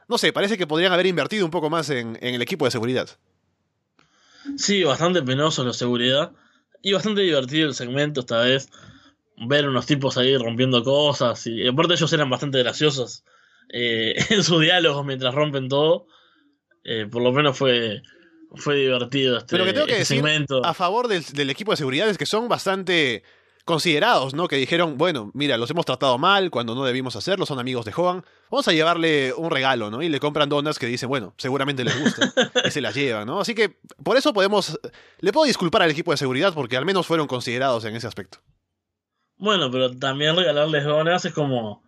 no 0.07 0.17
sé, 0.17 0.31
parece 0.31 0.57
que 0.57 0.67
podrían 0.67 0.93
haber 0.93 1.05
invertido 1.05 1.45
un 1.45 1.51
poco 1.51 1.69
más 1.69 1.89
en, 1.89 2.17
el 2.21 2.41
equipo 2.41 2.65
de 2.65 2.71
seguridad. 2.71 3.09
Sí, 4.57 4.83
bastante 4.83 5.21
penoso 5.21 5.63
la 5.63 5.73
seguridad. 5.73 6.31
Y 6.81 6.93
bastante 6.93 7.21
divertido 7.21 7.67
el 7.67 7.73
segmento 7.73 8.21
esta 8.21 8.41
vez. 8.41 8.69
Ver 9.35 9.67
unos 9.67 9.85
tipos 9.85 10.17
ahí 10.17 10.37
rompiendo 10.37 10.83
cosas. 10.83 11.45
Y 11.47 11.67
aparte 11.67 11.93
ellos 11.93 12.13
eran 12.13 12.29
bastante 12.29 12.59
graciosos 12.59 13.23
eh, 13.69 14.15
en 14.29 14.43
sus 14.43 14.61
diálogos 14.61 15.05
mientras 15.05 15.33
rompen 15.33 15.67
todo. 15.67 16.07
Eh, 16.83 17.07
por 17.11 17.21
lo 17.21 17.33
menos 17.33 17.57
fue, 17.57 18.01
fue 18.55 18.75
divertido 18.75 19.37
este, 19.37 19.51
Pero 19.51 19.65
que 19.65 19.73
tengo 19.73 19.87
que 19.87 20.01
este 20.01 20.15
decir 20.21 20.45
a 20.63 20.73
favor 20.73 21.09
del, 21.09 21.49
equipo 21.49 21.71
de 21.71 21.77
seguridad 21.77 22.07
es 22.07 22.17
que 22.17 22.25
son 22.25 22.47
bastante 22.47 23.23
considerados, 23.67 24.33
¿no? 24.33 24.47
Que 24.47 24.55
dijeron, 24.55 24.97
bueno, 24.97 25.29
mira, 25.33 25.57
los 25.57 25.69
hemos 25.69 25.85
tratado 25.85 26.17
mal 26.17 26.49
cuando 26.49 26.73
no 26.73 26.85
debimos 26.85 27.17
hacerlo, 27.17 27.45
son 27.45 27.59
amigos 27.59 27.85
de 27.85 27.93
Hogan, 27.95 28.23
vamos 28.49 28.67
a 28.67 28.71
llevarle 28.71 29.33
un 29.33 29.51
regalo, 29.51 29.91
¿no? 29.91 30.01
Y 30.01 30.07
le 30.07 30.21
compran 30.21 30.47
donas 30.47 30.79
que 30.79 30.87
dicen, 30.87 31.09
bueno, 31.09 31.35
seguramente 31.37 31.83
les 31.83 31.99
gusta, 31.99 32.33
y 32.65 32.71
se 32.71 32.79
las 32.79 32.95
llevan, 32.95 33.27
¿no? 33.27 33.41
Así 33.41 33.53
que 33.53 33.77
por 34.03 34.15
eso 34.15 34.33
podemos, 34.33 34.79
le 35.19 35.33
puedo 35.33 35.45
disculpar 35.45 35.81
al 35.81 35.91
equipo 35.91 36.11
de 36.11 36.17
seguridad 36.17 36.53
porque 36.53 36.77
al 36.77 36.85
menos 36.85 37.05
fueron 37.05 37.27
considerados 37.27 37.83
en 37.83 37.95
ese 37.95 38.07
aspecto. 38.07 38.39
Bueno, 39.35 39.69
pero 39.69 39.95
también 39.95 40.35
regalarles 40.35 40.85
donas 40.85 41.25
es 41.25 41.33
como 41.33 41.83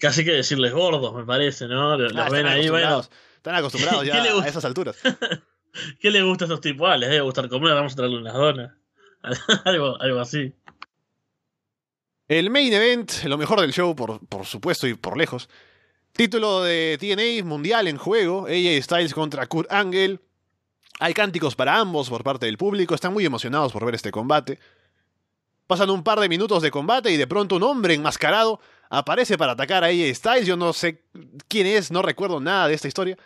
casi 0.00 0.24
que 0.24 0.30
decirles 0.30 0.72
gordos, 0.72 1.12
me 1.14 1.24
parece, 1.24 1.66
¿no? 1.66 1.98
Los 1.98 2.16
ah, 2.16 2.28
ven 2.30 2.46
ahí, 2.46 2.68
bueno. 2.68 3.02
Están 3.34 3.56
acostumbrados 3.56 4.04
ya 4.06 4.22
a 4.22 4.48
esas 4.48 4.64
alturas. 4.64 4.96
¿Qué 6.00 6.12
le 6.12 6.22
gusta 6.22 6.44
a 6.44 6.46
esos 6.46 6.60
tipos? 6.60 6.88
Ah, 6.88 6.96
les 6.96 7.10
debe 7.10 7.22
gustar 7.22 7.48
comer, 7.48 7.74
vamos 7.74 7.92
a 7.92 7.96
traerle 7.96 8.18
unas 8.18 8.34
donas. 8.34 8.72
algo, 9.64 10.00
algo 10.00 10.20
así. 10.20 10.54
El 12.28 12.50
main 12.50 12.70
event, 12.70 13.24
lo 13.24 13.38
mejor 13.38 13.58
del 13.58 13.72
show, 13.72 13.96
por, 13.96 14.20
por 14.26 14.44
supuesto 14.44 14.86
y 14.86 14.92
por 14.92 15.16
lejos. 15.16 15.48
Título 16.12 16.62
de 16.62 16.98
TNA 17.00 17.42
mundial 17.42 17.88
en 17.88 17.96
juego, 17.96 18.46
AJ 18.46 18.82
Styles 18.82 19.14
contra 19.14 19.46
Kurt 19.46 19.72
Angle. 19.72 20.20
Hay 21.00 21.14
cánticos 21.14 21.56
para 21.56 21.78
ambos 21.78 22.10
por 22.10 22.22
parte 22.24 22.44
del 22.44 22.58
público, 22.58 22.94
están 22.94 23.14
muy 23.14 23.24
emocionados 23.24 23.72
por 23.72 23.82
ver 23.86 23.94
este 23.94 24.10
combate. 24.10 24.58
Pasan 25.66 25.88
un 25.88 26.04
par 26.04 26.20
de 26.20 26.28
minutos 26.28 26.60
de 26.60 26.70
combate 26.70 27.10
y 27.10 27.16
de 27.16 27.26
pronto 27.26 27.56
un 27.56 27.62
hombre 27.62 27.94
enmascarado 27.94 28.60
aparece 28.90 29.38
para 29.38 29.52
atacar 29.52 29.82
a 29.82 29.86
AJ 29.86 30.14
Styles. 30.14 30.46
Yo 30.46 30.58
no 30.58 30.74
sé 30.74 31.04
quién 31.48 31.66
es, 31.66 31.90
no 31.90 32.02
recuerdo 32.02 32.40
nada 32.40 32.68
de 32.68 32.74
esta 32.74 32.88
historia. 32.88 33.16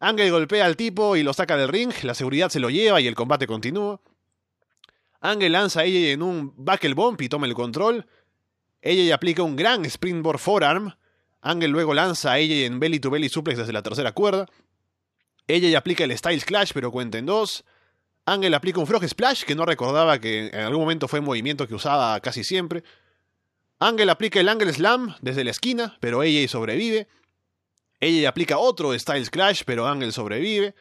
Angle 0.00 0.28
golpea 0.32 0.66
al 0.66 0.76
tipo 0.76 1.14
y 1.14 1.22
lo 1.22 1.32
saca 1.34 1.56
del 1.56 1.68
ring, 1.68 1.92
la 2.02 2.14
seguridad 2.14 2.48
se 2.48 2.58
lo 2.58 2.68
lleva 2.68 3.00
y 3.00 3.06
el 3.06 3.14
combate 3.14 3.46
continúa. 3.46 4.00
Angle 5.20 5.50
lanza 5.50 5.80
a 5.80 5.84
ella 5.84 6.10
en 6.10 6.22
un 6.22 6.52
buckle 6.56 6.94
bump 6.94 7.20
y 7.22 7.28
toma 7.28 7.46
el 7.46 7.54
control. 7.54 8.06
Ella 8.82 9.14
aplica 9.14 9.42
un 9.42 9.56
gran 9.56 9.84
springboard 9.84 10.38
forearm. 10.38 10.94
Angle 11.42 11.68
luego 11.68 11.94
lanza 11.94 12.32
a 12.32 12.38
ella 12.38 12.66
en 12.66 12.80
belly 12.80 13.00
to 13.00 13.10
belly 13.10 13.28
suplex 13.28 13.58
desde 13.58 13.72
la 13.72 13.82
tercera 13.82 14.12
cuerda. 14.12 14.46
Ella 15.46 15.76
aplica 15.78 16.04
el 16.04 16.16
Styles 16.16 16.44
Clash, 16.44 16.72
pero 16.72 16.90
cuenta 16.90 17.18
en 17.18 17.26
dos. 17.26 17.64
Angle 18.26 18.54
aplica 18.54 18.78
un 18.78 18.86
Frog 18.86 19.06
Splash, 19.08 19.44
que 19.44 19.54
no 19.54 19.64
recordaba 19.64 20.18
que 20.20 20.48
en 20.48 20.60
algún 20.60 20.82
momento 20.82 21.08
fue 21.08 21.18
un 21.18 21.24
movimiento 21.24 21.66
que 21.66 21.74
usaba 21.74 22.20
casi 22.20 22.44
siempre. 22.44 22.84
Angle 23.78 24.10
aplica 24.10 24.38
el 24.38 24.48
Angle 24.48 24.72
Slam 24.72 25.16
desde 25.20 25.42
la 25.42 25.50
esquina, 25.50 25.96
pero 26.00 26.22
ella 26.22 26.46
sobrevive. 26.46 27.08
Ella 27.98 28.28
aplica 28.28 28.58
otro 28.58 28.96
Styles 28.98 29.30
Clash, 29.30 29.62
pero 29.64 29.86
Angle 29.86 30.12
sobrevive. 30.12 30.74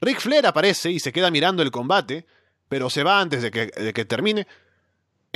Ric 0.00 0.20
Flair 0.20 0.46
aparece 0.46 0.90
y 0.90 1.00
se 1.00 1.12
queda 1.12 1.30
mirando 1.30 1.62
el 1.62 1.70
combate, 1.70 2.26
pero 2.68 2.88
se 2.88 3.02
va 3.02 3.20
antes 3.20 3.42
de 3.42 3.50
que 3.50 4.04
termine. 4.04 4.46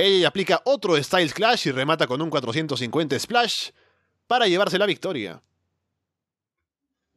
Ella 0.01 0.29
aplica 0.29 0.61
otro 0.63 0.95
Styles 1.03 1.33
Clash 1.33 1.67
y 1.67 1.71
remata 1.71 2.07
con 2.07 2.21
un 2.21 2.29
450 2.29 3.19
Splash 3.19 3.71
para 4.27 4.47
llevarse 4.47 4.79
la 4.79 4.85
victoria. 4.85 5.43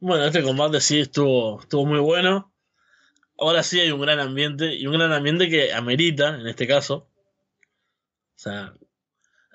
Bueno, 0.01 0.25
este 0.25 0.43
combate 0.43 0.81
sí 0.81 0.99
estuvo, 0.99 1.61
estuvo 1.61 1.85
muy 1.85 1.99
bueno. 1.99 2.53
Ahora 3.37 3.63
sí 3.63 3.79
hay 3.79 3.89
un 3.91 4.01
gran 4.01 4.19
ambiente, 4.19 4.75
y 4.75 4.85
un 4.85 4.95
gran 4.95 5.13
ambiente 5.13 5.47
que 5.47 5.71
amerita, 5.71 6.35
en 6.35 6.45
este 6.45 6.67
caso. 6.67 7.07
O 8.35 8.39
sea, 8.39 8.73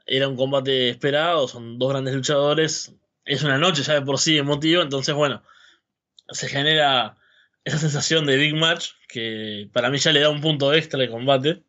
era 0.07 0.26
un 0.26 0.37
combate 0.37 0.89
esperado, 0.89 1.49
son 1.49 1.79
dos 1.79 1.91
grandes 1.91 2.14
luchadores. 2.14 2.95
Es 3.26 3.43
una 3.43 3.59
noche 3.59 3.83
ya 3.83 3.93
de 3.93 4.03
por 4.03 4.18
sí 4.18 4.39
emotivo, 4.39 4.81
entonces 4.81 5.14
bueno, 5.14 5.43
se 6.31 6.49
genera 6.49 7.18
esa 7.62 7.76
sensación 7.76 8.24
de 8.24 8.39
big 8.39 8.55
match 8.55 8.93
que 9.07 9.68
para 9.74 9.91
mí 9.91 9.99
ya 9.99 10.12
le 10.12 10.20
da 10.20 10.31
un 10.31 10.41
punto 10.41 10.72
extra 10.72 11.03
al 11.03 11.11
combate. 11.11 11.62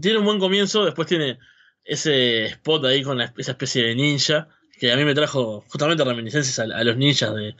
Tiene 0.00 0.18
un 0.18 0.24
buen 0.24 0.38
comienzo, 0.38 0.84
después 0.84 1.08
tiene 1.08 1.38
ese 1.84 2.46
spot 2.46 2.84
ahí 2.86 3.02
con 3.02 3.20
esa 3.20 3.52
especie 3.52 3.84
de 3.84 3.94
ninja 3.94 4.48
que 4.78 4.90
a 4.90 4.96
mí 4.96 5.04
me 5.04 5.14
trajo 5.14 5.64
justamente 5.68 6.04
reminiscencias 6.04 6.58
a, 6.58 6.84
los 6.84 6.96
ninjas 6.96 7.34
de, 7.34 7.54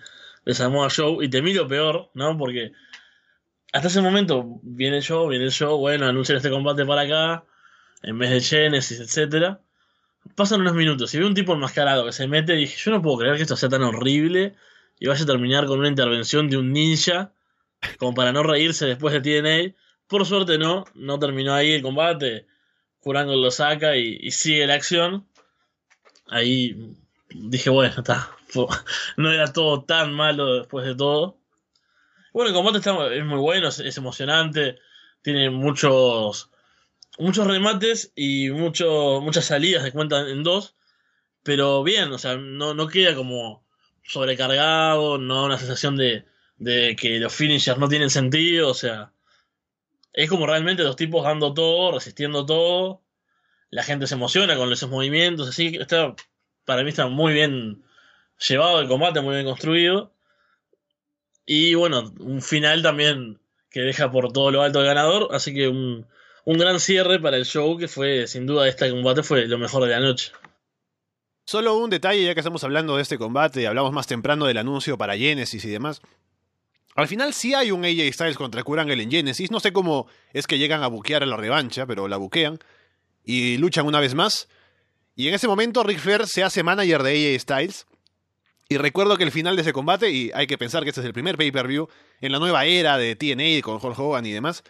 de 0.45 0.55
Samoa 0.55 0.91
Show 0.91 1.23
y 1.23 1.29
te 1.29 1.43
miro 1.43 1.69
peor, 1.69 2.11
¿no? 2.15 2.37
Porque 2.37 2.73
hasta 3.75 3.89
ese 3.89 4.01
momento 4.01 4.61
viene 4.63 5.01
show, 5.01 5.29
viene 5.29 5.51
show, 5.51 5.77
bueno, 5.79 6.07
anuncian 6.07 6.37
este 6.37 6.49
combate 6.49 6.87
para 6.87 7.03
acá, 7.03 7.45
en 8.03 8.19
vez 8.19 8.31
de 8.31 8.41
Genesis, 8.41 9.01
etcétera. 9.01 9.61
Pasan 10.37 10.61
unos 10.61 10.75
minutos 10.75 11.13
y 11.13 11.19
veo 11.19 11.27
un 11.27 11.35
tipo 11.35 11.55
enmascarado 11.55 12.05
que 12.05 12.13
se 12.13 12.29
mete 12.29 12.55
y 12.55 12.61
dije, 12.61 12.77
yo 12.79 12.93
no 12.93 13.03
puedo 13.03 13.19
creer 13.19 13.37
que 13.37 13.43
esto 13.43 13.57
sea 13.57 13.69
tan 13.69 13.83
horrible 13.83 14.55
y 15.01 15.09
vaya 15.09 15.25
a 15.25 15.27
terminar 15.27 15.67
con 15.67 15.81
una 15.81 15.89
intervención 15.89 16.49
de 16.49 16.57
un 16.57 16.73
ninja 16.73 17.33
como 17.99 18.15
para 18.15 18.33
no 18.33 18.43
reírse 18.43 18.87
después 18.87 19.13
de 19.13 19.21
TNA. 19.21 19.75
Por 20.07 20.27
suerte 20.27 20.59
no, 20.59 20.85
no 20.95 21.19
terminó 21.19 21.55
ahí 21.55 21.73
el 21.73 21.83
combate. 21.83 22.47
Curango 23.01 23.35
lo 23.37 23.51
saca 23.51 23.97
y, 23.97 24.31
sigue 24.31 24.67
la 24.67 24.75
acción. 24.75 25.27
Ahí 26.29 26.95
dije, 27.31 27.71
bueno, 27.71 27.95
está. 27.99 28.31
No 29.17 29.33
era 29.33 29.53
todo 29.53 29.83
tan 29.83 30.15
malo 30.15 30.61
después 30.61 30.87
de 30.87 30.95
todo. 30.95 31.39
Bueno, 32.33 32.49
el 32.51 32.55
combate 32.55 32.79
está, 32.79 33.13
es 33.13 33.25
muy 33.25 33.39
bueno, 33.39 33.69
es, 33.69 33.97
emocionante. 33.97 34.79
Tiene 35.23 35.51
muchos 35.51 36.51
muchos 37.19 37.47
remates 37.47 38.13
y 38.17 38.51
mucho, 38.51 39.21
muchas 39.23 39.47
salidas 39.47 39.83
se 39.83 39.93
cuentan 39.93 40.29
en 40.29 40.43
dos. 40.43 40.77
Pero 41.43 41.83
bien, 41.83 42.13
o 42.13 42.19
sea, 42.19 42.37
no, 42.37 42.75
no 42.75 42.89
queda 42.89 43.15
como 43.15 43.65
sobrecargado, 44.05 45.19
no 45.19 45.45
una 45.47 45.59
sensación 45.59 45.97
de, 45.97 46.25
de 46.57 46.97
que 46.97 47.19
los 47.19 47.35
finishers 47.35 47.79
no 47.79 47.89
tienen 47.89 48.11
sentido, 48.11 48.71
o 48.71 48.75
sea, 48.75 49.14
es 50.15 50.31
como 50.31 50.47
realmente 50.47 50.83
dos 50.83 50.97
tipos 50.97 51.25
dando 51.25 51.53
todo, 51.53 51.93
resistiendo 51.93 52.47
todo, 52.47 53.03
la 53.71 53.83
gente 53.83 54.07
se 54.07 54.15
emociona 54.15 54.57
con 54.57 54.73
esos 54.73 54.89
movimientos, 54.89 55.49
así 55.49 55.73
que 55.73 55.79
está, 55.79 56.15
para 56.65 56.83
mí 56.85 56.91
está 56.91 57.09
muy 57.09 57.33
bien 57.33 57.83
llevado 58.49 58.81
el 58.81 58.89
combate, 58.89 59.21
muy 59.21 59.35
bien 59.35 59.47
construido, 59.47 60.13
y 61.45 61.75
bueno, 61.75 62.13
un 62.21 62.41
final 62.41 62.83
también 62.83 63.41
que 63.71 63.81
deja 63.81 64.11
por 64.11 64.33
todo 64.33 64.51
lo 64.53 64.63
alto 64.63 64.81
el 64.81 64.87
ganador, 64.87 65.29
así 65.33 65.53
que 65.53 65.69
un, 65.69 66.07
un 66.45 66.59
gran 66.59 66.79
cierre 66.79 67.19
para 67.19 67.37
el 67.37 67.45
show 67.45 67.77
que 67.77 67.89
fue, 67.89 68.29
sin 68.29 68.47
duda, 68.47 68.69
este 68.69 68.91
combate 68.91 69.25
fue 69.25 69.47
lo 69.47 69.59
mejor 69.59 69.83
de 69.83 69.91
la 69.91 70.01
noche. 70.01 70.31
Solo 71.47 71.77
un 71.77 71.91
detalle, 71.91 72.25
ya 72.25 72.35
que 72.35 72.41
estamos 72.41 72.65
hablando 72.65 72.97
de 72.97 73.03
este 73.03 73.19
combate, 73.19 73.67
hablamos 73.67 73.93
más 73.93 74.07
temprano 74.07 74.47
del 74.47 74.59
anuncio 74.59 74.97
para 74.97 75.17
Genesis 75.17 75.65
y 75.65 75.69
demás. 75.71 76.01
Al 76.95 77.09
final 77.09 77.35
sí 77.35 77.55
hay 77.55 77.71
un 77.71 77.85
AJ 77.85 78.13
Styles 78.13 78.37
contra 78.37 78.63
Kurangel 78.63 79.01
en 79.01 79.11
Genesis. 79.11 79.51
No 79.51 79.61
sé 79.61 79.73
cómo 79.73 80.07
es 80.33 80.47
que 80.47 80.59
llegan 80.59 80.83
a 80.83 80.87
buquear 80.87 81.23
a 81.23 81.27
la 81.27 81.37
revancha, 81.37 81.87
pero 81.87 82.07
la 82.07 82.17
buquean. 82.17 82.59
Y 83.25 83.57
luchan 83.57 83.87
una 83.87 84.01
vez 84.01 84.15
más. 84.15 84.49
Y 85.17 85.29
en 85.29 85.35
ese 85.35 85.49
momento 85.49 85.83
Ric 85.83 85.99
Flair 85.99 86.27
se 86.27 86.45
hace 86.45 86.63
manager 86.63 87.03
de 87.03 87.35
AJ 87.35 87.41
Styles. 87.41 87.87
Y 88.69 88.79
recuerdo 88.79 89.17
que 89.17 89.25
el 89.25 89.33
final 89.33 89.57
de 89.57 89.63
ese 89.63 89.73
combate, 89.73 90.11
y 90.11 90.31
hay 90.35 90.47
que 90.47 90.57
pensar 90.57 90.85
que 90.85 90.89
este 90.91 91.01
es 91.01 91.07
el 91.07 91.13
primer 91.13 91.37
pay-per-view 91.37 91.89
en 92.21 92.33
la 92.33 92.39
nueva 92.39 92.65
era 92.65 92.97
de 92.97 93.15
TNA 93.15 93.61
con 93.63 93.75
Hulk 93.75 93.99
Hogan 93.99 94.25
y 94.25 94.33
demás, 94.33 94.65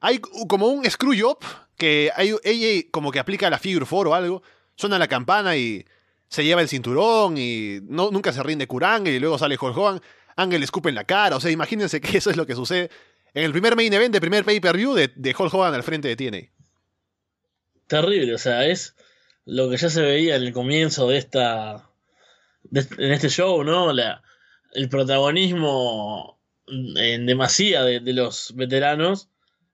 hay 0.00 0.18
como 0.18 0.66
un 0.66 0.84
screw 0.90 1.14
job 1.18 1.38
que 1.78 2.10
AJ 2.14 2.90
como 2.90 3.10
que 3.10 3.18
aplica 3.18 3.48
la 3.48 3.58
figure 3.58 3.86
4 3.88 4.10
o 4.10 4.14
algo, 4.14 4.42
suena 4.76 4.98
la 4.98 5.08
campana 5.08 5.56
y 5.56 5.86
se 6.28 6.44
lleva 6.44 6.60
el 6.60 6.68
cinturón 6.68 7.38
y 7.38 7.78
nunca 7.82 8.32
se 8.32 8.42
rinde 8.42 8.66
Kurangel 8.66 9.14
y 9.14 9.20
luego 9.20 9.38
sale 9.38 9.56
Hulk 9.58 9.76
Hogan. 9.76 10.02
Ángel 10.36 10.62
escupe 10.62 10.88
en 10.88 10.94
la 10.94 11.04
cara. 11.04 11.36
O 11.36 11.40
sea, 11.40 11.50
imagínense 11.50 12.00
que 12.00 12.18
eso 12.18 12.30
es 12.30 12.36
lo 12.36 12.46
que 12.46 12.54
sucede 12.54 12.90
en 13.34 13.44
el 13.44 13.52
primer 13.52 13.76
main 13.76 13.92
event, 13.92 14.14
el 14.14 14.20
primer 14.20 14.44
pay-per-view 14.44 14.94
de, 14.94 15.10
de 15.14 15.34
Hulk 15.36 15.52
Hogan 15.52 15.74
al 15.74 15.82
frente 15.82 16.08
de 16.08 16.16
TNA. 16.16 16.48
Terrible, 17.88 18.34
o 18.34 18.38
sea, 18.38 18.64
es 18.66 18.94
lo 19.44 19.68
que 19.68 19.76
ya 19.76 19.90
se 19.90 20.02
veía 20.02 20.36
en 20.36 20.42
el 20.42 20.52
comienzo 20.52 21.08
de 21.08 21.18
esta. 21.18 21.90
en 22.72 23.12
este 23.12 23.28
show, 23.28 23.64
¿no? 23.64 23.90
El 23.90 24.88
protagonismo 24.88 26.40
en 26.66 27.26
demasía 27.26 27.82
de, 27.82 28.00
de, 28.00 28.12
los 28.14 28.54
veteranos 28.56 29.28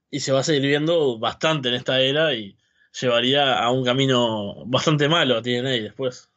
y 0.09 0.19
se 0.19 0.33
va 0.33 0.41
a 0.41 0.43
seguir 0.43 0.63
viendo 0.63 1.17
bastante 1.19 1.69
en 1.69 1.75
esta 1.75 2.01
era 2.01 2.33
y 2.33 2.57
llevaría 2.99 3.57
a 3.57 3.71
un 3.71 3.85
camino 3.85 4.65
bastante 4.65 5.07
malo 5.07 5.37
a 5.37 5.41
TNA 5.41 5.69
después. 5.69 6.30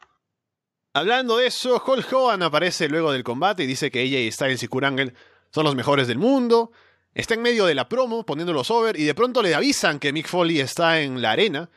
Hablando 0.97 1.39
de 1.39 1.49
eso, 1.49 1.83
Hulk 1.85 2.13
Hogan 2.13 2.45
aparece 2.45 2.89
luego 2.89 3.11
del 3.11 3.25
combate 3.25 3.65
y 3.65 3.67
dice 3.67 3.91
que 3.91 4.03
ella 4.03 4.21
y 4.21 4.31
Styles 4.31 4.63
y 4.63 4.69
Kurangel 4.69 5.13
son 5.51 5.65
los 5.65 5.75
mejores 5.75 6.07
del 6.07 6.19
mundo. 6.19 6.71
Está 7.15 7.35
en 7.35 7.43
medio 7.43 7.67
de 7.67 7.75
la 7.75 7.89
promo, 7.89 8.25
poniéndolos 8.25 8.71
over, 8.71 8.97
y 8.99 9.03
de 9.03 9.13
pronto 9.13 9.43
le 9.43 9.57
avisan 9.57 9.99
que 9.99 10.13
Mick 10.13 10.29
Foley 10.29 10.61
está 10.61 11.01
en 11.01 11.21
la 11.21 11.33
arena. 11.33 11.69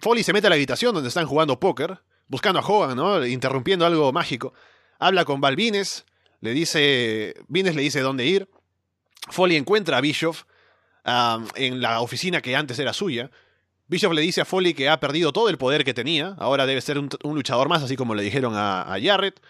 Foley 0.00 0.22
se 0.22 0.34
mete 0.34 0.48
a 0.48 0.50
la 0.50 0.56
habitación 0.56 0.94
donde 0.94 1.08
están 1.08 1.26
jugando 1.26 1.58
póker, 1.58 1.98
buscando 2.28 2.60
a 2.60 2.66
Hogan, 2.66 2.94
¿no? 2.94 3.24
Interrumpiendo 3.24 3.86
algo 3.86 4.12
mágico. 4.12 4.52
Habla 4.98 5.24
con 5.24 5.40
Val 5.40 5.56
Vines, 5.56 6.04
le 6.40 6.52
dice. 6.52 7.34
Vines 7.48 7.74
le 7.74 7.80
dice 7.80 8.00
dónde 8.00 8.26
ir. 8.26 8.50
Foley 9.30 9.56
encuentra 9.56 9.96
a 9.96 10.02
Bischoff 10.02 10.44
en 11.56 11.80
la 11.80 12.02
oficina 12.02 12.42
que 12.42 12.54
antes 12.54 12.78
era 12.78 12.92
suya. 12.92 13.30
Bishop 13.86 14.12
le 14.12 14.22
dice 14.22 14.40
a 14.40 14.44
Foley 14.44 14.72
que 14.72 14.88
ha 14.88 14.98
perdido 14.98 15.32
todo 15.32 15.48
el 15.48 15.58
poder 15.58 15.84
que 15.84 15.92
tenía, 15.92 16.34
ahora 16.38 16.66
debe 16.66 16.80
ser 16.80 16.98
un, 16.98 17.10
luchador 17.22 17.68
más, 17.68 17.82
así 17.82 17.96
como 17.96 18.14
le 18.14 18.22
dijeron 18.22 18.54
a, 18.56 18.96
Jarrett. 19.02 19.40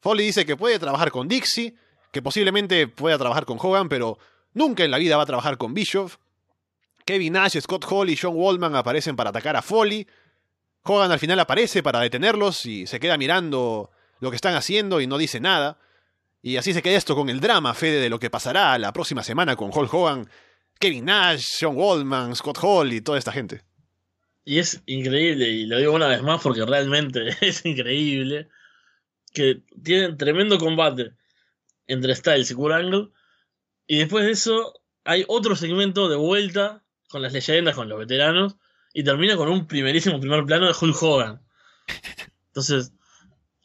Foley 0.00 0.26
dice 0.26 0.46
que 0.46 0.56
puede 0.56 0.78
trabajar 0.78 1.10
con 1.10 1.28
Dixie, 1.28 1.74
que 2.10 2.22
posiblemente 2.22 2.88
pueda 2.88 3.18
trabajar 3.18 3.44
con 3.44 3.58
Hogan, 3.60 3.88
pero 3.88 4.18
nunca 4.54 4.82
en 4.82 4.90
la 4.90 4.98
vida 4.98 5.16
va 5.16 5.24
a 5.24 5.26
trabajar 5.26 5.58
con 5.58 5.74
Bishop. 5.74 6.10
Kevin 7.04 7.34
Nash, 7.34 7.58
Scott 7.60 7.84
Hall 7.88 8.08
y 8.08 8.16
John 8.16 8.32
Wallman 8.34 8.74
aparecen 8.76 9.14
para 9.14 9.30
atacar 9.30 9.56
a 9.56 9.62
Foley. 9.62 10.06
Hogan 10.82 11.12
al 11.12 11.18
final 11.18 11.38
aparece 11.38 11.82
para 11.82 12.00
detenerlos 12.00 12.64
y 12.64 12.86
se 12.86 12.98
queda 12.98 13.18
mirando 13.18 13.90
lo 14.20 14.30
que 14.30 14.36
están 14.36 14.54
haciendo 14.54 15.02
y 15.02 15.06
no 15.06 15.18
dice 15.18 15.38
nada. 15.38 15.78
Y 16.42 16.56
así 16.56 16.72
se 16.72 16.80
queda 16.80 16.96
esto 16.96 17.14
con 17.14 17.28
el 17.28 17.40
drama, 17.40 17.74
Fede, 17.74 18.00
de 18.00 18.08
lo 18.08 18.18
que 18.18 18.30
pasará 18.30 18.78
la 18.78 18.92
próxima 18.94 19.22
semana 19.22 19.56
con 19.56 19.70
Hulk 19.72 19.92
Hogan 19.92 20.28
Kevin 20.80 21.04
Nash, 21.04 21.58
John 21.60 21.76
Waldman, 21.76 22.34
Scott 22.34 22.58
Hall 22.62 22.90
y 22.90 23.02
toda 23.02 23.18
esta 23.18 23.32
gente. 23.32 23.62
Y 24.46 24.58
es 24.58 24.82
increíble, 24.86 25.46
y 25.46 25.66
lo 25.66 25.76
digo 25.76 25.92
una 25.92 26.08
vez 26.08 26.22
más 26.22 26.40
porque 26.42 26.64
realmente 26.64 27.36
es 27.42 27.64
increíble, 27.66 28.48
que 29.34 29.62
tienen 29.84 30.16
tremendo 30.16 30.58
combate 30.58 31.12
entre 31.86 32.14
Styles 32.14 32.50
y 32.50 32.54
Kurt 32.54 32.74
Angle, 32.74 33.08
y 33.86 33.98
después 33.98 34.24
de 34.24 34.30
eso 34.30 34.72
hay 35.04 35.24
otro 35.28 35.54
segmento 35.54 36.08
de 36.08 36.16
vuelta 36.16 36.82
con 37.10 37.20
las 37.20 37.34
leyendas, 37.34 37.74
con 37.74 37.88
los 37.90 37.98
veteranos, 37.98 38.56
y 38.94 39.04
termina 39.04 39.36
con 39.36 39.50
un 39.50 39.66
primerísimo 39.66 40.18
primer 40.18 40.46
plano 40.46 40.66
de 40.66 40.74
Hulk 40.80 41.02
Hogan. 41.02 41.42
Entonces, 42.46 42.92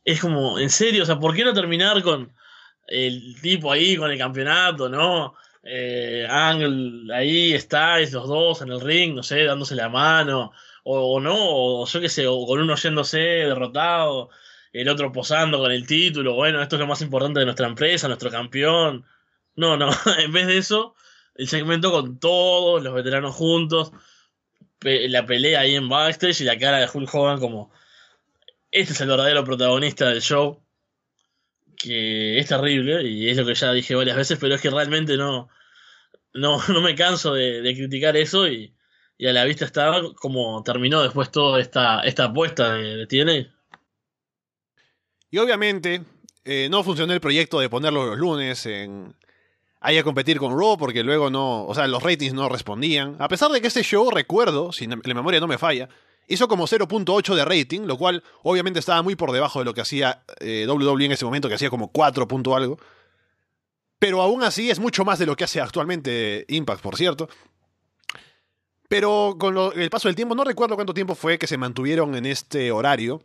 es 0.04 0.20
como, 0.20 0.60
en 0.60 0.70
serio, 0.70 1.04
o 1.04 1.06
sea, 1.06 1.18
¿por 1.18 1.34
qué 1.34 1.46
no 1.46 1.54
terminar 1.54 2.04
con 2.04 2.34
el 2.88 3.40
tipo 3.42 3.72
ahí, 3.72 3.96
con 3.96 4.12
el 4.12 4.18
campeonato, 4.18 4.90
no? 4.90 5.34
Eh, 5.66 6.28
Angle 6.30 7.14
ahí 7.14 7.54
estáis 7.54 8.14
los 8.14 8.28
dos 8.28 8.62
en 8.62 8.70
el 8.72 8.82
ring, 8.82 9.16
no 9.16 9.24
sé, 9.24 9.44
dándose 9.44 9.76
la 9.76 9.90
mano, 9.90 10.52
o, 10.84 11.20
no, 11.20 11.36
o 11.36 11.88
yo 11.88 12.00
qué 12.02 12.10
sé, 12.10 12.28
o 12.28 12.46
con 12.46 12.60
uno 12.60 12.76
yéndose 12.76 13.18
derrotado, 13.18 14.30
el 14.72 14.88
otro 14.90 15.12
posando 15.12 15.58
con 15.60 15.72
el 15.72 15.88
título, 15.88 16.36
bueno, 16.36 16.62
esto 16.62 16.76
es 16.76 16.80
lo 16.80 16.88
más 16.88 17.02
importante 17.02 17.40
de 17.40 17.46
nuestra 17.46 17.68
empresa, 17.68 18.08
nuestro 18.08 18.30
campeón. 18.30 19.06
No, 19.56 19.78
no, 19.78 19.90
en 20.20 20.32
vez 20.32 20.48
de 20.48 20.58
eso, 20.58 20.96
el 21.36 21.48
segmento 21.48 21.92
con 21.92 22.20
todos 22.20 22.84
los 22.84 22.94
veteranos 22.94 23.36
juntos, 23.36 23.92
la 24.82 25.26
pelea 25.26 25.62
ahí 25.62 25.76
en 25.76 25.90
backstage 25.90 26.42
y 26.42 26.44
la 26.44 26.60
cara 26.60 26.78
de 26.78 26.90
Hulk 26.94 27.14
Hogan 27.14 27.40
como 27.40 27.72
este 28.72 28.94
es 28.94 29.02
el 29.02 29.08
verdadero 29.08 29.44
protagonista 29.46 30.10
del 30.10 30.22
show, 30.22 30.62
que 31.76 32.40
es 32.40 32.48
terrible 32.48 33.04
y 33.08 33.30
es 33.30 33.38
lo 33.38 33.46
que 33.46 33.56
ya 33.56 33.72
dije 33.72 33.96
varias 33.96 34.18
veces, 34.18 34.38
pero 34.40 34.56
es 34.56 34.62
que 34.62 34.70
realmente 34.70 35.18
no, 35.18 35.50
no, 36.34 36.60
no 36.68 36.82
me 36.82 36.96
canso 36.96 37.34
de, 37.34 37.62
criticar 37.76 38.16
eso 38.18 38.48
y, 38.48 38.74
a 39.26 39.32
la 39.32 39.46
vista 39.46 39.66
está 39.66 40.02
como 40.16 40.62
terminó 40.64 41.02
después 41.02 41.32
toda 41.32 41.62
esta, 41.62 42.02
esta 42.02 42.26
apuesta 42.26 42.74
de, 42.74 43.08
TNA. 43.08 43.54
Y 45.32 45.38
obviamente 45.38 46.04
eh, 46.44 46.68
no 46.70 46.84
funcionó 46.84 47.14
el 47.14 47.22
proyecto 47.22 47.60
de 47.60 47.70
ponerlo 47.70 48.06
los 48.06 48.18
lunes 48.18 48.66
en, 48.66 49.16
ahí 49.80 49.98
a 49.98 50.04
competir 50.04 50.40
con 50.40 50.58
Raw 50.58 50.78
porque 50.78 51.04
luego 51.04 51.30
no, 51.30 51.66
o 51.66 51.74
sea, 51.74 51.88
los 51.88 52.04
ratings 52.04 52.34
no 52.34 52.50
respondían. 52.50 53.16
A 53.20 53.28
pesar 53.28 53.52
de 53.52 53.62
que 53.62 53.68
este 53.68 53.84
show, 53.84 54.10
recuerdo, 54.12 54.72
si 54.72 54.88
la 54.88 55.14
memoria 55.14 55.40
no 55.40 55.48
me 55.48 55.58
falla, 55.58 55.90
hizo 56.28 56.48
como 56.48 56.68
0.8 56.68 57.36
de 57.36 57.46
rating, 57.46 57.82
lo 57.82 57.98
cual 57.98 58.24
obviamente 58.44 58.80
estaba 58.80 59.02
muy 59.02 59.16
por 59.16 59.32
debajo 59.32 59.60
de 59.60 59.66
lo 59.66 59.74
que 59.74 59.82
hacía 59.82 60.24
eh, 60.40 60.66
WWE 60.68 61.06
en 61.06 61.12
ese 61.12 61.26
momento, 61.26 61.48
que 61.48 61.56
hacía 61.56 61.70
como 61.70 61.92
4. 61.92 62.28
algo. 62.56 62.78
Pero 64.00 64.22
aún 64.22 64.44
así 64.44 64.70
es 64.70 64.80
mucho 64.80 65.06
más 65.06 65.20
de 65.20 65.26
lo 65.26 65.36
que 65.36 65.44
hace 65.44 65.62
actualmente 65.62 66.46
Impact, 66.50 66.82
por 66.82 66.98
cierto. 66.98 67.30
Pero 68.88 69.36
con 69.40 69.58
el 69.76 69.90
paso 69.90 70.08
del 70.08 70.16
tiempo, 70.16 70.36
no 70.36 70.44
recuerdo 70.44 70.76
cuánto 70.76 70.94
tiempo 70.94 71.16
fue 71.16 71.38
que 71.38 71.48
se 71.48 71.58
mantuvieron 71.58 72.16
en 72.16 72.26
este 72.26 72.72
horario. 72.72 73.24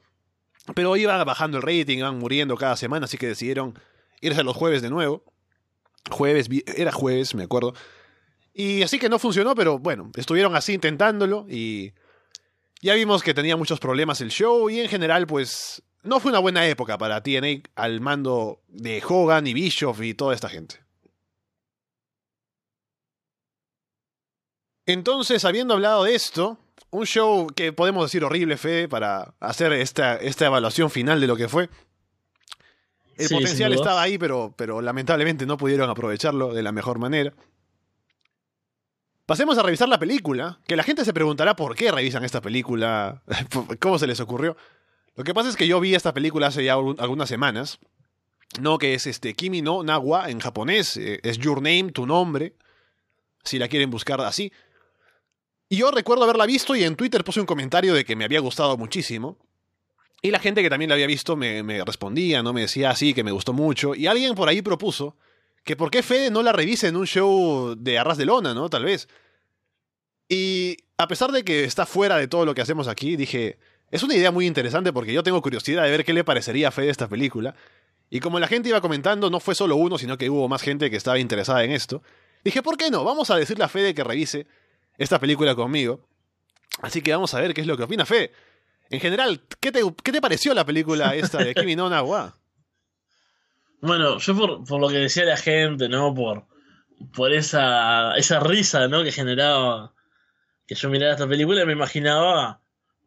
Pero 0.75 0.97
iba 0.97 1.23
bajando 1.25 1.59
el 1.59 1.63
rating, 1.63 1.99
iban 1.99 2.19
muriendo 2.19 2.57
cada 2.57 2.77
semana, 2.77 3.05
así 3.05 3.19
que 3.19 3.27
decidieron 3.27 3.79
irse 4.21 4.41
a 4.41 4.45
los 4.45 4.57
jueves 4.57 4.83
de 4.83 4.91
nuevo. 4.91 5.25
Jueves, 6.11 6.49
era 6.67 6.93
jueves, 6.93 7.35
me 7.35 7.45
acuerdo. 7.45 7.75
Y 8.53 8.83
así 8.83 8.99
que 8.99 9.09
no 9.09 9.19
funcionó, 9.19 9.55
pero 9.55 9.79
bueno, 9.79 10.11
estuvieron 10.17 10.57
así 10.57 10.75
intentándolo 10.75 11.47
y 11.49 11.93
ya 12.81 12.95
vimos 12.95 13.23
que 13.23 13.35
tenía 13.35 13.57
muchos 13.57 13.81
problemas 13.81 14.21
el 14.21 14.31
show 14.31 14.71
y 14.71 14.81
en 14.81 14.89
general 14.89 15.27
pues 15.27 15.83
no 16.03 16.21
fue 16.21 16.31
una 16.31 16.39
buena 16.39 16.67
época 16.67 16.97
para 16.99 17.23
TNA 17.23 17.63
al 17.75 18.01
mando 18.01 18.63
de 18.69 19.03
Hogan 19.07 19.47
y 19.47 19.55
Bischoff 19.55 20.01
y 20.03 20.15
toda 20.15 20.35
esta 20.35 20.49
gente. 20.49 20.77
Entonces, 24.87 25.45
habiendo 25.45 25.75
hablado 25.75 26.05
de 26.05 26.15
esto, 26.15 26.59
un 26.91 27.07
show 27.07 27.47
que 27.55 27.73
podemos 27.73 28.07
decir 28.07 28.25
horrible, 28.25 28.57
Fe, 28.57 28.89
para 28.89 29.35
hacer 29.39 29.73
esta, 29.73 30.17
esta 30.17 30.47
evaluación 30.47 30.91
final 30.91 31.21
de 31.21 31.27
lo 31.27 31.37
que 31.37 31.49
fue. 31.49 31.69
El 33.17 33.29
potencial 33.29 33.73
estaba 33.75 34.01
ahí, 34.01 34.17
pero, 34.17 34.55
pero 34.57 34.81
lamentablemente 34.81 35.45
no 35.45 35.59
pudieron 35.59 35.91
aprovecharlo 35.91 36.55
de 36.55 36.63
la 36.63 36.73
mejor 36.73 36.99
manera. 36.99 37.35
Pasemos 39.31 39.57
a 39.59 39.63
revisar 39.63 39.89
la 39.89 40.01
película, 40.01 40.59
que 40.67 40.75
la 40.75 40.83
gente 40.83 41.05
se 41.05 41.13
preguntará 41.13 41.55
por 41.55 41.77
qué 41.77 41.93
revisan 41.93 42.25
esta 42.25 42.41
película, 42.41 43.23
cómo 43.79 43.97
se 43.97 44.09
les 44.09 44.19
ocurrió. 44.19 44.57
Lo 45.15 45.23
que 45.23 45.35
pasa 45.35 45.49
es 45.49 45.55
que 45.55 45.69
yo 45.69 45.79
vi 45.79 45.95
esta 45.95 46.13
película 46.13 46.49
hace 46.49 46.65
ya 46.65 46.73
algunas 46.73 47.29
semanas, 47.29 47.79
no 48.61 48.77
que 48.77 48.95
es 48.95 49.07
este 49.07 49.35
Kimi 49.35 49.63
no 49.63 49.85
Nawa 49.85 50.31
en 50.31 50.41
japonés, 50.41 50.97
eh, 50.97 51.21
es 51.23 51.39
Your 51.39 51.59
Name, 51.59 51.93
tu 51.93 52.07
nombre, 52.07 52.57
si 53.45 53.61
la 53.61 53.69
quieren 53.69 53.89
buscar 53.89 54.21
así. 54.21 54.53
Y 55.69 55.77
yo 55.77 55.93
recuerdo 55.93 56.25
haberla 56.25 56.45
visto 56.45 56.75
y 56.75 56.83
en 56.83 56.97
Twitter 56.97 57.23
puse 57.23 57.39
un 57.39 57.47
comentario 57.47 57.95
de 57.95 58.05
que 58.05 58.17
me 58.17 58.25
había 58.25 58.41
gustado 58.41 58.77
muchísimo. 58.77 59.39
Y 60.23 60.33
la 60.33 60.41
gente 60.41 60.61
que 60.61 60.71
también 60.71 60.89
la 60.89 60.95
había 60.95 61.07
visto 61.07 61.37
me, 61.37 61.85
respondía, 61.85 62.43
¿no? 62.43 62.53
Me 62.53 62.63
decía 62.63 62.91
así, 62.91 63.15
que 63.15 63.23
me 63.23 63.31
gustó 63.31 63.53
mucho. 63.53 63.95
Y 63.95 64.09
alguien 64.09 64.35
por 64.35 64.49
ahí 64.49 64.61
propuso 64.61 65.15
que 65.71 65.77
por 65.77 65.93
qué 65.93 66.03
Fede 66.03 66.33
no 66.33 66.43
la 66.43 66.51
revise 66.51 66.89
en 66.89 66.97
un 66.97 67.07
show 67.07 67.77
de 67.79 67.97
Arras 67.97 68.19
de 68.19 68.25
Lona, 68.25 68.55
¿no? 68.55 68.69
Tal 68.69 68.85
vez. 68.85 69.07
Y 70.29 70.79
a 70.99 71.07
pesar 71.07 71.31
de 71.31 71.45
que 71.45 71.63
está 71.63 71.87
fuera 71.87 72.17
de 72.17 72.27
todo 72.27 72.45
lo 72.45 72.57
que 72.57 72.61
hacemos 72.61 72.89
aquí, 72.89 73.15
dije, 73.15 73.61
es 73.93 74.03
una 74.03 74.17
idea 74.17 74.33
muy 74.33 74.49
interesante 74.49 74.93
porque 74.93 75.13
yo 75.13 75.23
tengo 75.23 75.41
curiosidad 75.41 75.85
de 75.85 75.93
ver 75.93 76.05
qué 76.05 76.13
le 76.13 76.25
parecería 76.25 76.67
a 76.67 76.71
Fede 76.73 76.91
esta 76.91 77.07
película. 77.07 77.55
Y 78.11 78.19
como 78.19 78.41
la 78.41 78.49
gente 78.49 78.69
iba 78.69 78.81
comentando, 78.81 79.31
no 79.31 79.39
fue 79.39 79.55
solo 79.55 79.77
uno, 79.77 79.97
sino 79.97 80.19
que 80.19 80.29
hubo 80.29 80.49
más 80.49 80.61
gente 80.61 80.91
que 80.91 80.97
estaba 80.97 81.21
interesada 81.21 81.63
en 81.63 81.71
esto. 81.71 82.03
Dije, 82.43 82.65
¿por 82.65 82.77
qué 82.77 82.91
no? 82.91 83.05
Vamos 83.05 83.31
a 83.31 83.37
decirle 83.37 83.63
a 83.63 83.69
Fede 83.69 83.95
que 83.95 84.03
revise 84.03 84.49
esta 84.99 85.21
película 85.21 85.55
conmigo. 85.55 86.01
Así 86.83 87.01
que 87.01 87.13
vamos 87.13 87.33
a 87.35 87.41
ver 87.41 87.55
qué 87.55 87.61
es 87.61 87.69
lo 87.69 87.77
que 87.77 87.85
opina 87.85 88.05
Fede. 88.05 88.33
En 88.89 88.99
general, 88.99 89.41
¿qué 89.61 89.71
te, 89.71 89.83
qué 90.03 90.11
te 90.11 90.21
pareció 90.21 90.53
la 90.53 90.67
película 90.67 91.15
esta 91.15 91.39
de 91.39 91.55
Kimi 91.55 91.77
no 91.77 91.89
Nawa? 91.89 92.40
Bueno, 93.81 94.19
yo 94.19 94.37
por, 94.37 94.65
por, 94.65 94.81
lo 94.81 94.89
que 94.89 94.99
decía 94.99 95.25
la 95.25 95.37
gente, 95.37 95.89
¿no? 95.89 96.15
Por, 96.15 96.47
por 97.15 97.33
esa, 97.33 98.17
esa 98.17 98.41
risa, 98.41 98.89
¿no? 98.89 99.03
Que 99.03 99.13
generaba 99.13 99.95
que 100.67 100.75
yo 100.75 100.89
mirara 100.89 101.15
esta 101.15 101.29
película, 101.29 101.65
me 101.67 101.73
imaginaba 101.73 102.61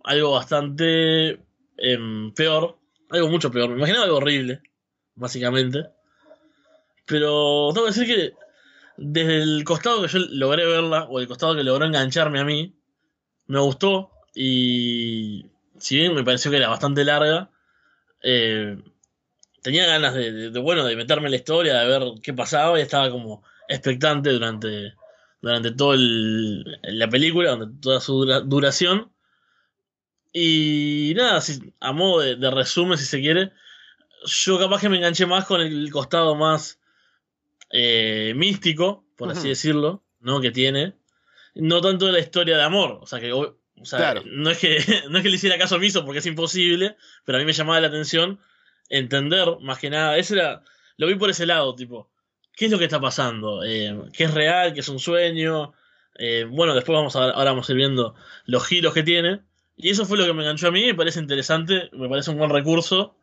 algo 0.04 0.32
bastante 0.32 1.40
em, 1.78 2.34
peor, 2.34 2.78
algo 3.10 3.30
mucho 3.30 3.52
peor, 3.52 3.70
me 3.70 3.78
imaginaba 3.78 4.04
algo 4.06 4.18
horrible, 4.18 4.62
básicamente. 5.16 5.86
Pero 7.06 7.70
tengo 7.74 7.88
que 7.88 7.94
decir 7.94 8.08
que 8.08 8.34
desde 8.98 9.42
el 9.44 9.64
costado 9.64 10.02
que 10.02 10.08
yo 10.08 10.20
logré 10.32 10.66
verla, 10.66 11.06
o 11.06 11.20
el 11.20 11.28
costado 11.28 11.56
que 11.56 11.64
logró 11.64 11.86
engancharme 11.86 12.40
a 12.40 12.46
mí, 12.46 12.76
me 13.48 13.60
gustó 13.60 14.12
y 14.36 15.46
si 15.78 15.98
bien 15.98 16.16
me 16.16 16.24
pareció 16.24 16.52
que 16.52 16.58
era 16.58 16.70
bastante 16.70 17.06
larga, 17.06 17.50
eh, 18.22 18.78
tenía 19.64 19.88
ganas 19.88 20.14
de, 20.14 20.50
bueno, 20.60 20.86
de 20.86 20.96
meterme 20.96 21.28
en 21.28 21.32
la 21.32 21.38
historia, 21.38 21.80
de 21.80 21.88
ver 21.88 22.04
qué 22.22 22.34
pasaba 22.34 22.78
y 22.78 22.84
estaba 22.84 23.10
como 23.10 23.44
expectante 23.68 24.30
durante, 24.30 24.94
durante 25.42 25.72
toda 25.72 25.96
la 25.98 27.10
película, 27.10 27.52
durante 27.52 27.82
toda 27.82 28.00
su 28.00 28.26
duración. 28.46 29.12
Y 30.34 31.14
nada, 31.16 31.42
a 31.80 31.92
modo 31.94 32.20
de, 32.22 32.52
resumen, 32.52 32.98
si 32.98 33.06
se 33.06 33.22
quiere, 33.22 33.54
yo 34.26 34.60
capaz 34.60 34.82
que 34.82 34.90
me 34.90 34.98
enganché 34.98 35.26
más 35.26 35.46
con 35.46 35.62
el 35.62 35.90
costado 35.92 36.36
más 36.36 36.80
eh, 37.72 38.34
místico, 38.36 39.06
por 39.16 39.32
así 39.32 39.48
decirlo, 39.48 40.04
¿no? 40.20 40.42
Que 40.42 40.52
tiene. 40.52 40.94
No 41.56 41.82
tanto 41.82 42.08
de 42.08 42.12
la 42.12 42.20
historia 42.20 42.58
de 42.58 42.64
amor, 42.64 43.00
o 43.02 43.06
sea 43.06 43.20
que 43.20 43.32
o 43.32 43.86
sea, 43.86 44.16
no, 44.26 44.50
es 44.50 44.58
que, 44.58 44.78
no 45.10 45.18
es 45.18 45.24
que 45.24 45.30
le 45.30 45.36
hiciera 45.36 45.58
caso 45.58 45.76
omiso 45.76 46.04
porque 46.04 46.20
es 46.20 46.26
imposible, 46.26 46.98
pero 47.24 47.38
a 47.38 47.40
mí 47.40 47.46
me 47.46 47.54
llamaba 47.54 47.80
la 47.80 47.88
atención 47.88 48.40
entender, 48.98 49.48
más 49.62 49.80
que 49.80 49.90
nada, 49.90 50.18
ese 50.18 50.36
era, 50.36 50.64
lo 50.98 51.08
vi 51.08 51.16
por 51.16 51.30
ese 51.30 51.46
lado, 51.46 51.76
tipo, 51.76 52.10
¿qué 52.56 52.66
es 52.66 52.72
lo 52.72 52.78
que 52.78 52.86
está 52.86 53.00
pasando? 53.00 53.64
Eh, 53.64 53.96
¿Qué 54.14 54.26
es 54.26 54.34
real? 54.34 54.74
¿Qué 54.74 54.82
es 54.82 54.90
un 54.90 55.00
sueño? 55.00 55.74
Eh, 56.16 56.46
bueno, 56.50 56.76
después 56.76 56.96
vamos 56.96 57.16
a, 57.16 57.32
ahora 57.32 57.52
vamos 57.52 57.70
a 57.70 57.72
ir 57.72 57.78
viendo 57.78 58.16
los 58.46 58.66
giros 58.66 58.94
que 58.94 59.04
tiene. 59.04 59.42
Y 59.76 59.90
eso 59.90 60.06
fue 60.06 60.18
lo 60.18 60.26
que 60.26 60.34
me 60.34 60.44
enganchó 60.44 60.68
a 60.68 60.72
mí, 60.72 60.86
me 60.86 60.94
parece 60.94 61.20
interesante, 61.20 61.90
me 61.94 62.08
parece 62.08 62.32
un 62.32 62.38
buen 62.38 62.50
recurso. 62.50 63.16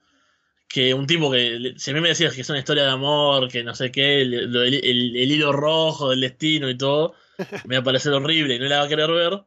Que 0.68 0.94
un 0.94 1.06
tipo 1.06 1.32
que, 1.32 1.74
si 1.78 1.90
a 1.90 1.94
mí 1.94 2.00
me 2.00 2.10
decías 2.10 2.32
que 2.32 2.42
es 2.42 2.50
una 2.50 2.60
historia 2.60 2.84
de 2.84 2.90
amor, 2.90 3.48
que 3.48 3.64
no 3.64 3.74
sé 3.74 3.90
qué, 3.90 4.22
el, 4.22 4.54
el 4.54 5.32
hilo 5.32 5.52
rojo 5.52 6.10
del 6.10 6.20
destino 6.20 6.70
y 6.70 6.76
todo, 6.76 7.14
me 7.66 7.76
va 7.76 7.80
a 7.80 7.84
parecer 7.84 8.12
horrible 8.12 8.54
y 8.54 8.58
no 8.60 8.66
la 8.66 8.78
va 8.78 8.84
a 8.84 8.88
querer 8.88 9.10
ver. 9.10 9.42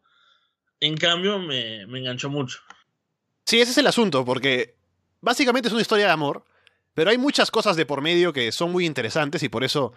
En 0.83 0.97
cambio, 0.97 1.39
me, 1.39 1.83
enganchó 1.83 2.29
mucho. 2.29 2.59
Sí, 3.45 3.61
ese 3.61 3.71
es 3.71 3.77
el 3.77 3.87
asunto, 3.87 4.25
porque 4.25 4.75
básicamente 5.23 5.69
es 5.69 5.73
una 5.73 5.81
historia 5.81 6.05
de 6.05 6.11
amor, 6.11 6.43
pero 6.93 7.09
hay 7.09 7.17
muchas 7.17 7.49
cosas 7.49 7.75
de 7.75 7.85
por 7.85 8.01
medio 8.01 8.33
que 8.33 8.51
son 8.51 8.71
muy 8.71 8.85
interesantes 8.85 9.41
y 9.41 9.49
por 9.49 9.63
eso 9.63 9.93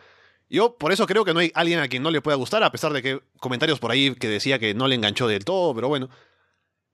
yo 0.48 0.76
por 0.76 0.92
eso 0.92 1.06
creo 1.06 1.24
que 1.24 1.34
no 1.34 1.40
hay 1.40 1.50
alguien 1.54 1.80
a 1.80 1.88
quien 1.88 2.02
no 2.02 2.10
le 2.10 2.22
pueda 2.22 2.36
gustar, 2.36 2.62
a 2.62 2.70
pesar 2.70 2.92
de 2.92 3.02
que 3.02 3.20
comentarios 3.40 3.80
por 3.80 3.90
ahí 3.90 4.14
que 4.14 4.28
decía 4.28 4.58
que 4.58 4.72
no 4.72 4.86
le 4.86 4.94
enganchó 4.94 5.26
del 5.26 5.44
todo, 5.44 5.74
pero 5.74 5.88
bueno. 5.88 6.08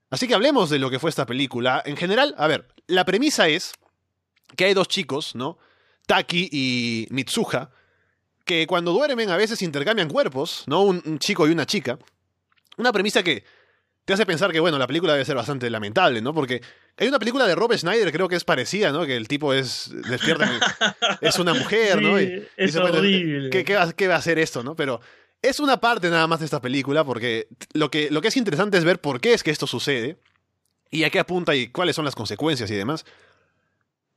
Así 0.09 0.27
que 0.27 0.33
hablemos 0.33 0.69
de 0.69 0.79
lo 0.79 0.89
que 0.89 0.99
fue 0.99 1.09
esta 1.09 1.25
película. 1.25 1.81
En 1.85 1.95
general, 1.95 2.35
a 2.37 2.47
ver, 2.47 2.67
la 2.87 3.05
premisa 3.05 3.47
es 3.47 3.73
que 4.55 4.65
hay 4.65 4.73
dos 4.73 4.87
chicos, 4.87 5.35
¿no? 5.35 5.57
Taki 6.07 6.49
y 6.51 7.07
Mitsuha, 7.11 7.69
que 8.45 8.67
cuando 8.67 8.91
duermen 8.91 9.29
a 9.29 9.37
veces 9.37 9.61
intercambian 9.61 10.09
cuerpos, 10.09 10.63
¿no? 10.67 10.81
un 10.81 11.19
chico 11.19 11.47
y 11.47 11.51
una 11.51 11.65
chica. 11.65 11.97
Una 12.77 12.91
premisa 12.91 13.23
que 13.23 13.43
te 14.05 14.13
hace 14.13 14.25
pensar 14.25 14.51
que, 14.51 14.59
bueno, 14.59 14.77
la 14.77 14.87
película 14.87 15.13
debe 15.13 15.25
ser 15.25 15.35
bastante 15.35 15.69
lamentable, 15.69 16.21
¿no? 16.21 16.33
Porque 16.33 16.61
hay 16.97 17.07
una 17.07 17.19
película 17.19 17.47
de 17.47 17.55
Rob 17.55 17.73
Schneider, 17.75 18.11
creo 18.11 18.27
que 18.27 18.35
es 18.35 18.43
parecida, 18.43 18.91
¿no? 18.91 19.05
Que 19.05 19.15
el 19.15 19.27
tipo 19.27 19.53
es 19.53 19.91
despierta, 20.09 20.49
es 21.21 21.39
una 21.39 21.53
mujer, 21.53 22.01
¿no? 22.01 22.17
es 22.17 22.75
horrible. 22.75 23.49
¿qué, 23.49 24.07
va, 24.07 24.15
a 24.15 24.17
hacer 24.17 24.39
esto, 24.39 24.63
no? 24.63 24.75
Pero 24.75 25.01
es 25.41 25.59
una 25.59 25.79
parte 25.79 26.09
nada 26.09 26.27
más 26.27 26.39
de 26.39 26.45
esta 26.45 26.61
película, 26.61 27.03
porque 27.03 27.47
lo 27.73 27.89
que, 27.89 28.09
lo 28.11 28.21
que 28.21 28.27
es 28.27 28.37
interesante 28.37 28.77
es 28.77 28.83
ver 28.83 29.01
por 29.01 29.19
qué 29.19 29.33
es 29.33 29.43
que 29.43 29.51
esto 29.51 29.67
sucede, 29.67 30.17
y 30.93 31.03
a 31.03 31.09
qué 31.09 31.19
apunta 31.19 31.55
y 31.55 31.67
cuáles 31.69 31.95
son 31.95 32.05
las 32.05 32.15
consecuencias 32.15 32.69
y 32.69 32.75
demás. 32.75 33.03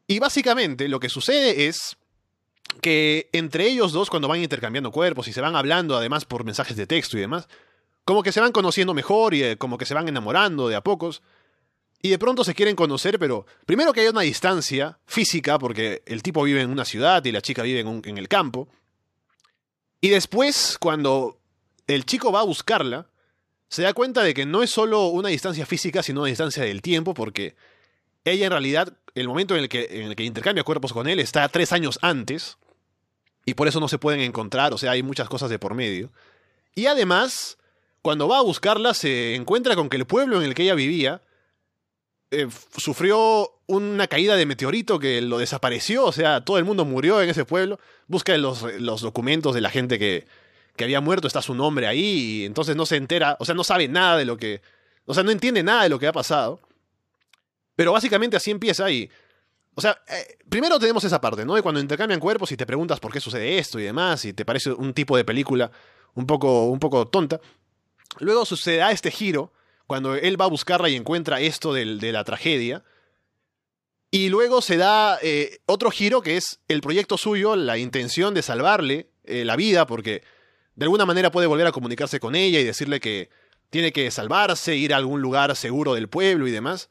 Y 0.06 0.18
básicamente 0.18 0.88
lo 0.88 1.00
que 1.00 1.08
sucede 1.08 1.66
es 1.66 1.96
que 2.82 3.30
entre 3.32 3.66
ellos 3.66 3.92
dos, 3.92 4.10
cuando 4.10 4.28
van 4.28 4.42
intercambiando 4.42 4.92
cuerpos 4.92 5.26
y 5.26 5.32
se 5.32 5.40
van 5.40 5.56
hablando 5.56 5.96
además 5.96 6.26
por 6.26 6.44
mensajes 6.44 6.76
de 6.76 6.86
texto 6.86 7.16
y 7.16 7.20
demás, 7.20 7.48
como 8.04 8.22
que 8.22 8.30
se 8.30 8.40
van 8.40 8.52
conociendo 8.52 8.92
mejor 8.92 9.32
y 9.32 9.42
eh, 9.42 9.56
como 9.56 9.78
que 9.78 9.86
se 9.86 9.94
van 9.94 10.06
enamorando 10.06 10.68
de 10.68 10.76
a 10.76 10.82
pocos. 10.82 11.22
Y 12.02 12.10
de 12.10 12.18
pronto 12.18 12.44
se 12.44 12.54
quieren 12.54 12.76
conocer, 12.76 13.18
pero 13.18 13.46
primero 13.64 13.92
que 13.92 14.00
hay 14.00 14.08
una 14.08 14.20
distancia 14.20 14.98
física, 15.06 15.58
porque 15.58 16.02
el 16.06 16.22
tipo 16.22 16.42
vive 16.42 16.60
en 16.60 16.70
una 16.70 16.84
ciudad 16.84 17.24
y 17.24 17.32
la 17.32 17.40
chica 17.40 17.62
vive 17.62 17.80
en, 17.80 18.18
el 18.18 18.28
campo. 18.28 18.68
Y 20.00 20.10
después, 20.10 20.76
cuando 20.78 21.38
el 21.86 22.04
chico 22.04 22.30
va 22.30 22.40
a 22.40 22.44
buscarla, 22.44 23.08
se 23.68 23.82
da 23.82 23.92
cuenta 23.94 24.22
de 24.22 24.34
que 24.34 24.46
no 24.46 24.62
es 24.62 24.70
solo 24.70 25.06
una 25.06 25.30
distancia 25.30 25.66
física, 25.66 26.02
sino 26.02 26.20
una 26.20 26.28
distancia 26.28 26.62
del 26.62 26.82
tiempo, 26.82 27.14
porque 27.14 27.56
ella 28.24 28.46
en 28.46 28.52
realidad, 28.52 28.92
el 29.14 29.26
momento 29.26 29.56
en 29.56 29.62
el 29.62 29.68
que, 29.68 29.88
en 29.90 30.08
el 30.08 30.16
que 30.16 30.24
intercambia 30.24 30.64
cuerpos 30.64 30.92
con 30.92 31.08
él 31.08 31.18
está 31.18 31.48
tres 31.48 31.72
años 31.72 31.98
antes, 32.02 32.58
y 33.44 33.54
por 33.54 33.68
eso 33.68 33.80
no 33.80 33.88
se 33.88 33.98
pueden 33.98 34.20
encontrar, 34.20 34.74
o 34.74 34.78
sea, 34.78 34.90
hay 34.90 35.02
muchas 35.02 35.28
cosas 35.28 35.48
de 35.50 35.58
por 35.58 35.74
medio. 35.74 36.10
Y 36.74 36.86
además, 36.86 37.56
cuando 38.02 38.28
va 38.28 38.38
a 38.38 38.42
buscarla, 38.42 38.92
se 38.92 39.34
encuentra 39.34 39.74
con 39.74 39.88
que 39.88 39.96
el 39.96 40.06
pueblo 40.06 40.36
en 40.36 40.44
el 40.44 40.54
que 40.54 40.64
ella 40.64 40.74
vivía 40.74 41.22
eh, 42.30 42.48
sufrió 42.76 43.52
una 43.66 44.06
caída 44.08 44.36
de 44.36 44.46
meteorito 44.46 44.98
que 44.98 45.20
lo 45.20 45.38
desapareció, 45.38 46.04
o 46.04 46.12
sea, 46.12 46.44
todo 46.44 46.58
el 46.58 46.64
mundo 46.64 46.84
murió 46.84 47.22
en 47.22 47.30
ese 47.30 47.44
pueblo. 47.44 47.78
Busca 48.06 48.36
los, 48.36 48.62
los 48.80 49.00
documentos 49.00 49.54
de 49.54 49.60
la 49.60 49.70
gente 49.70 49.98
que, 49.98 50.26
que 50.76 50.84
había 50.84 51.00
muerto, 51.00 51.26
está 51.26 51.42
su 51.42 51.54
nombre 51.54 51.86
ahí, 51.86 52.42
y 52.42 52.44
entonces 52.44 52.76
no 52.76 52.86
se 52.86 52.96
entera, 52.96 53.36
o 53.40 53.44
sea, 53.44 53.54
no 53.54 53.64
sabe 53.64 53.88
nada 53.88 54.16
de 54.16 54.24
lo 54.24 54.36
que, 54.36 54.60
o 55.04 55.14
sea, 55.14 55.22
no 55.22 55.30
entiende 55.30 55.62
nada 55.62 55.84
de 55.84 55.88
lo 55.88 55.98
que 55.98 56.06
ha 56.06 56.12
pasado. 56.12 56.60
Pero 57.74 57.92
básicamente 57.92 58.36
así 58.36 58.50
empieza 58.50 58.90
y, 58.90 59.10
o 59.74 59.80
sea, 59.80 59.98
eh, 60.08 60.38
primero 60.48 60.78
tenemos 60.78 61.04
esa 61.04 61.20
parte, 61.20 61.44
¿no? 61.44 61.54
De 61.54 61.62
cuando 61.62 61.80
intercambian 61.80 62.20
cuerpos 62.20 62.50
y 62.52 62.56
te 62.56 62.64
preguntas 62.64 63.00
por 63.00 63.12
qué 63.12 63.20
sucede 63.20 63.58
esto 63.58 63.78
y 63.78 63.84
demás, 63.84 64.24
y 64.24 64.32
te 64.32 64.44
parece 64.44 64.72
un 64.72 64.94
tipo 64.94 65.16
de 65.16 65.24
película 65.24 65.70
un 66.14 66.26
poco, 66.26 66.66
un 66.66 66.78
poco 66.78 67.06
tonta. 67.06 67.40
Luego 68.18 68.46
sucede 68.46 68.90
este 68.90 69.10
giro, 69.10 69.52
cuando 69.86 70.14
él 70.14 70.40
va 70.40 70.46
a 70.46 70.48
buscarla 70.48 70.88
y 70.88 70.96
encuentra 70.96 71.40
esto 71.40 71.72
de 71.72 72.12
la 72.12 72.24
tragedia. 72.24 72.84
Y 74.10 74.28
luego 74.28 74.62
se 74.62 74.76
da 74.76 75.18
eh, 75.22 75.58
otro 75.66 75.90
giro 75.90 76.22
que 76.22 76.36
es 76.36 76.60
el 76.68 76.80
proyecto 76.80 77.18
suyo, 77.18 77.56
la 77.56 77.76
intención 77.78 78.34
de 78.34 78.42
salvarle 78.42 79.10
eh, 79.24 79.44
la 79.44 79.56
vida, 79.56 79.86
porque 79.86 80.22
de 80.74 80.84
alguna 80.84 81.06
manera 81.06 81.30
puede 81.30 81.46
volver 81.46 81.66
a 81.66 81.72
comunicarse 81.72 82.20
con 82.20 82.34
ella 82.34 82.60
y 82.60 82.64
decirle 82.64 83.00
que 83.00 83.30
tiene 83.70 83.92
que 83.92 84.10
salvarse, 84.10 84.76
ir 84.76 84.94
a 84.94 84.96
algún 84.96 85.20
lugar 85.20 85.54
seguro 85.56 85.94
del 85.94 86.08
pueblo 86.08 86.46
y 86.46 86.52
demás. 86.52 86.88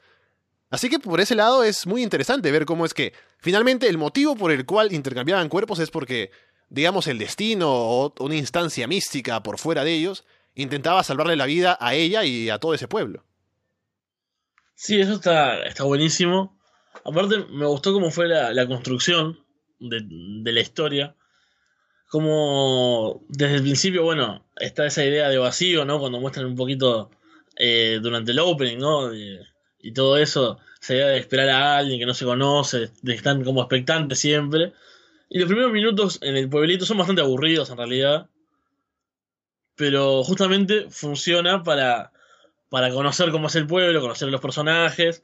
Así 0.69 0.89
que 0.89 0.99
por 0.99 1.21
ese 1.21 1.35
lado 1.35 1.63
es 1.63 1.87
muy 1.87 2.03
interesante 2.03 2.51
ver 2.51 2.65
cómo 2.65 2.85
es 2.85 2.93
que 2.93 3.13
finalmente 3.39 3.87
el 3.87 3.97
motivo 3.97 4.35
por 4.35 4.51
el 4.51 4.65
cual 4.65 4.91
intercambiaban 4.91 5.47
cuerpos 5.47 5.79
es 5.79 5.89
porque, 5.89 6.31
digamos, 6.69 7.07
el 7.07 7.17
destino 7.17 7.71
o 7.71 8.13
una 8.19 8.35
instancia 8.35 8.87
mística 8.87 9.41
por 9.41 9.57
fuera 9.57 9.83
de 9.83 9.93
ellos 9.93 10.25
intentaba 10.55 11.03
salvarle 11.03 11.35
la 11.35 11.45
vida 11.45 11.77
a 11.79 11.93
ella 11.93 12.23
y 12.23 12.49
a 12.49 12.57
todo 12.57 12.73
ese 12.73 12.87
pueblo. 12.87 13.23
Sí, 14.73 14.99
eso 14.99 15.13
está, 15.13 15.63
está 15.63 15.83
buenísimo. 15.83 16.59
Aparte, 17.03 17.45
me 17.49 17.65
gustó 17.65 17.93
cómo 17.93 18.11
fue 18.11 18.27
la, 18.27 18.67
construcción 18.67 19.39
de, 19.79 20.01
de, 20.03 20.51
la 20.51 20.59
historia. 20.59 21.15
Como 22.09 23.23
desde 23.29 23.55
el 23.55 23.61
principio, 23.61 24.03
bueno, 24.03 24.45
está 24.55 24.85
esa 24.85 25.03
idea 25.03 25.29
de 25.29 25.37
vacío, 25.37 25.85
¿no? 25.85 25.99
Cuando 25.99 26.19
muestran 26.19 26.45
un 26.45 26.55
poquito 26.55 27.11
eh, 27.57 27.99
durante 28.01 28.31
el 28.31 28.39
opening, 28.39 28.77
¿no? 28.77 29.11
y 29.13 29.93
todo 29.93 30.17
eso, 30.17 30.59
se 30.85 30.95
idea 30.95 31.07
de 31.07 31.17
esperar 31.17 31.49
a 31.49 31.77
alguien 31.77 31.99
que 31.99 32.05
no 32.05 32.13
se 32.13 32.25
conoce, 32.25 32.91
de 33.01 33.11
que 33.11 33.13
están 33.13 33.43
como 33.43 33.61
expectantes 33.61 34.19
siempre. 34.19 34.73
Y 35.29 35.39
los 35.39 35.47
primeros 35.47 35.71
minutos 35.71 36.19
en 36.21 36.37
el 36.37 36.47
pueblito 36.47 36.85
son 36.85 36.97
bastante 36.97 37.21
aburridos 37.21 37.71
en 37.71 37.77
realidad 37.77 38.29
pero 39.75 40.23
justamente 40.23 40.87
funciona 40.89 41.63
para, 41.63 42.11
para 42.69 42.91
conocer 42.91 43.31
cómo 43.31 43.47
es 43.47 43.55
el 43.55 43.67
pueblo, 43.67 44.01
conocer 44.01 44.29
los 44.29 44.41
personajes. 44.41 45.23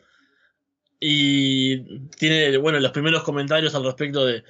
Y 1.00 2.08
tiene, 2.10 2.58
bueno, 2.58 2.80
los 2.80 2.92
primeros 2.92 3.24
comentarios 3.24 3.74
al 3.74 3.84
respecto 3.84 4.26
de, 4.26 4.44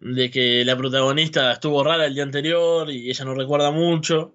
de 0.00 0.30
que 0.30 0.64
la 0.64 0.76
protagonista 0.76 1.52
estuvo 1.52 1.82
rara 1.82 2.06
el 2.06 2.14
día 2.14 2.22
anterior 2.22 2.90
y 2.90 3.10
ella 3.10 3.24
no 3.24 3.34
recuerda 3.34 3.70
mucho. 3.70 4.34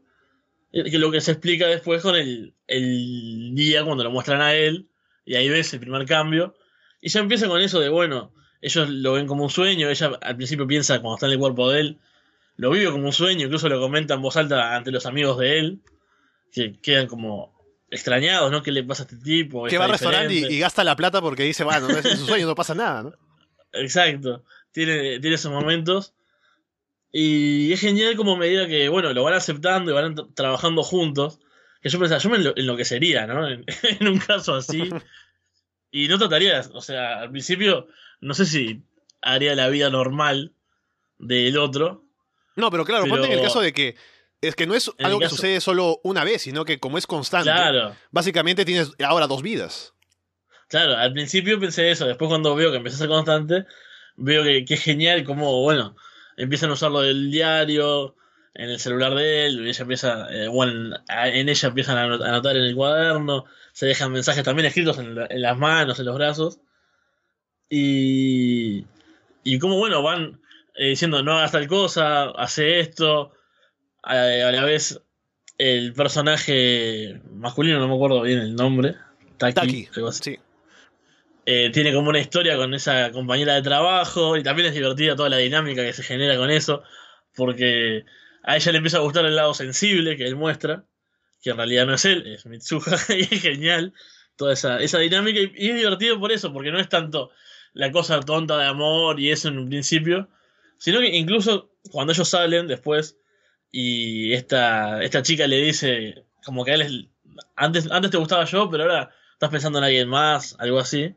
Que 0.71 0.97
lo 0.97 1.11
que 1.11 1.21
se 1.21 1.31
explica 1.31 1.67
después 1.67 2.01
con 2.01 2.15
el, 2.15 2.53
el 2.67 3.51
día 3.53 3.83
cuando 3.83 4.03
lo 4.03 4.11
muestran 4.11 4.41
a 4.41 4.53
él, 4.53 4.87
y 5.25 5.35
ahí 5.35 5.49
ves 5.49 5.73
el 5.73 5.81
primer 5.81 6.05
cambio. 6.05 6.55
Y 7.01 7.09
ya 7.09 7.19
empieza 7.19 7.47
con 7.47 7.59
eso 7.61 7.79
de, 7.79 7.89
bueno, 7.89 8.33
ellos 8.61 8.89
lo 8.89 9.13
ven 9.13 9.27
como 9.27 9.43
un 9.43 9.49
sueño, 9.49 9.89
ella 9.89 10.11
al 10.21 10.35
principio 10.37 10.67
piensa 10.67 10.99
cuando 11.01 11.15
está 11.15 11.25
en 11.25 11.33
el 11.33 11.39
cuerpo 11.39 11.69
de 11.69 11.79
él, 11.81 11.99
lo 12.61 12.69
vive 12.69 12.91
como 12.91 13.07
un 13.07 13.11
sueño, 13.11 13.47
incluso 13.47 13.67
lo 13.69 13.79
comenta 13.79 14.13
en 14.13 14.21
voz 14.21 14.37
alta 14.37 14.75
ante 14.75 14.91
los 14.91 15.07
amigos 15.07 15.39
de 15.39 15.57
él, 15.57 15.81
que 16.51 16.79
quedan 16.79 17.07
como 17.07 17.59
extrañados, 17.89 18.51
¿no? 18.51 18.61
¿Qué 18.61 18.71
le 18.71 18.83
pasa 18.83 19.01
a 19.01 19.05
este 19.05 19.17
tipo? 19.17 19.65
Que 19.65 19.79
va 19.79 19.85
al 19.85 19.91
restaurante 19.91 20.31
y, 20.31 20.59
gasta 20.59 20.83
la 20.83 20.95
plata 20.95 21.21
porque 21.21 21.41
dice, 21.41 21.63
bueno, 21.63 21.87
no 21.87 21.97
es, 21.97 22.05
un 22.05 22.27
sueño, 22.27 22.45
no 22.45 22.53
pasa 22.53 22.75
nada, 22.75 23.01
¿no? 23.01 23.13
Exacto, 23.73 24.43
tiene, 24.71 25.19
tiene 25.19 25.37
esos 25.37 25.51
momentos. 25.51 26.13
Y 27.11 27.73
es 27.73 27.81
genial 27.81 28.15
como 28.15 28.37
medida 28.37 28.67
que, 28.67 28.89
bueno, 28.89 29.11
lo 29.11 29.23
van 29.23 29.33
aceptando 29.33 29.89
y 29.89 29.95
van 29.95 30.15
trabajando 30.35 30.83
juntos. 30.83 31.39
Que 31.81 31.89
yo 31.89 31.97
pensaba, 31.97 32.21
yo 32.21 32.29
me 32.29 32.37
enloquecería, 32.55 33.25
¿no? 33.25 33.47
En, 33.49 33.65
en 33.81 34.07
un 34.07 34.19
caso 34.19 34.53
así. 34.53 34.87
y 35.89 36.07
no 36.07 36.19
trataría, 36.19 36.61
o 36.73 36.81
sea, 36.81 37.21
al 37.21 37.31
principio, 37.31 37.87
no 38.19 38.35
sé 38.35 38.45
si 38.45 38.83
haría 39.19 39.55
la 39.55 39.67
vida 39.69 39.89
normal 39.89 40.53
del 41.17 41.57
otro, 41.57 42.05
no, 42.55 42.69
pero 42.71 42.85
claro, 42.85 43.05
ponte 43.07 43.27
en 43.27 43.33
el 43.33 43.41
caso 43.41 43.61
de 43.61 43.73
que 43.73 43.95
es 44.41 44.55
que 44.55 44.65
no 44.65 44.73
es 44.73 44.91
algo 44.99 45.19
que 45.19 45.29
sucede 45.29 45.61
solo 45.61 45.99
una 46.03 46.23
vez, 46.23 46.41
sino 46.41 46.65
que 46.65 46.79
como 46.79 46.97
es 46.97 47.07
constante, 47.07 47.51
básicamente 48.09 48.65
tienes 48.65 48.91
ahora 49.03 49.27
dos 49.27 49.41
vidas. 49.41 49.93
Claro, 50.67 50.97
al 50.97 51.13
principio 51.13 51.59
pensé 51.59 51.91
eso, 51.91 52.07
después 52.07 52.29
cuando 52.29 52.55
veo 52.55 52.71
que 52.71 52.77
empieza 52.77 52.95
a 52.95 52.99
ser 52.99 53.09
constante, 53.09 53.65
veo 54.15 54.43
que, 54.43 54.65
es 54.67 54.83
genial 54.83 55.23
como, 55.25 55.61
bueno, 55.61 55.95
empiezan 56.37 56.69
a 56.69 56.73
usarlo 56.73 57.01
del 57.01 57.29
diario, 57.29 58.15
en 58.53 58.69
el 58.69 58.79
celular 58.79 59.13
de 59.15 59.45
él, 59.45 59.65
y 59.65 59.69
ella 59.69 59.81
empieza, 59.81 60.27
eh, 60.31 60.47
bueno, 60.47 60.97
en 61.07 61.49
ella 61.49 61.67
empiezan 61.67 61.97
a 61.97 62.03
anotar 62.03 62.55
en 62.55 62.63
el 62.63 62.75
cuaderno, 62.75 63.45
se 63.73 63.85
dejan 63.85 64.11
mensajes 64.11 64.43
también 64.43 64.65
escritos 64.65 64.97
en, 64.97 65.17
en 65.29 65.41
las 65.41 65.57
manos, 65.57 65.99
en 65.99 66.05
los 66.05 66.15
brazos, 66.15 66.59
y, 67.69 68.85
y 69.43 69.59
como, 69.59 69.77
bueno, 69.77 70.01
van 70.01 70.40
eh, 70.75 70.89
diciendo 70.89 71.23
no 71.23 71.37
hagas 71.37 71.51
tal 71.51 71.67
cosa, 71.67 72.31
hace 72.31 72.79
esto. 72.79 73.33
A, 74.03 74.15
la 74.15 74.63
vez, 74.63 74.99
el 75.57 75.93
personaje 75.93 77.21
masculino, 77.31 77.79
no 77.79 77.87
me 77.87 77.95
acuerdo 77.95 78.21
bien 78.21 78.39
el 78.39 78.55
nombre, 78.55 78.95
Taki, 79.37 79.87
sí. 80.11 80.39
Eh, 81.45 81.71
tiene 81.73 81.93
como 81.93 82.09
una 82.09 82.19
historia 82.19 82.55
con 82.55 82.73
esa 82.73 83.11
compañera 83.11 83.55
de 83.55 83.63
trabajo 83.63 84.37
y 84.37 84.43
también 84.43 84.67
es 84.67 84.75
divertida 84.75 85.15
toda 85.15 85.29
la 85.29 85.37
dinámica 85.37 85.83
que 85.83 85.93
se 85.93 86.03
genera 86.03 86.37
con 86.37 86.51
eso, 86.51 86.83
porque 87.35 88.05
a 88.43 88.55
ella 88.55 88.71
le 88.71 88.77
empieza 88.77 88.97
a 88.97 89.01
gustar 89.01 89.25
el 89.25 89.35
lado 89.35 89.53
sensible 89.53 90.17
que 90.17 90.27
él 90.27 90.35
muestra, 90.35 90.85
que 91.41 91.49
en 91.49 91.57
realidad 91.57 91.87
no 91.87 91.95
es 91.95 92.05
él, 92.05 92.27
es 92.27 92.45
Mitsuha, 92.45 92.95
y 93.09 93.21
es 93.21 93.41
genial 93.41 93.93
toda 94.35 94.53
esa, 94.53 94.79
esa 94.79 94.99
dinámica 94.99 95.39
y, 95.39 95.51
y, 95.55 95.69
es 95.69 95.75
divertido 95.75 96.19
por 96.19 96.31
eso, 96.31 96.53
porque 96.53 96.71
no 96.71 96.79
es 96.79 96.89
tanto 96.89 97.31
la 97.73 97.91
cosa 97.91 98.19
tonta 98.19 98.57
de 98.57 98.65
amor 98.65 99.19
y 99.19 99.31
eso 99.31 99.47
en 99.47 99.57
un 99.57 99.67
principio, 99.67 100.29
Sino 100.81 100.99
que 100.99 101.15
incluso 101.15 101.69
cuando 101.91 102.11
ellos 102.11 102.27
salen 102.27 102.67
después 102.67 103.15
y 103.71 104.33
esta, 104.33 105.03
esta 105.03 105.21
chica 105.21 105.45
le 105.45 105.57
dice 105.57 106.25
como 106.43 106.65
que 106.65 106.71
a 106.71 106.73
él 106.73 106.81
es, 106.81 106.91
antes, 107.55 107.91
antes 107.91 108.09
te 108.09 108.17
gustaba 108.17 108.45
yo, 108.45 108.67
pero 108.67 108.85
ahora 108.85 109.11
estás 109.33 109.51
pensando 109.51 109.77
en 109.77 109.85
alguien 109.85 110.09
más, 110.09 110.55
algo 110.57 110.79
así. 110.79 111.15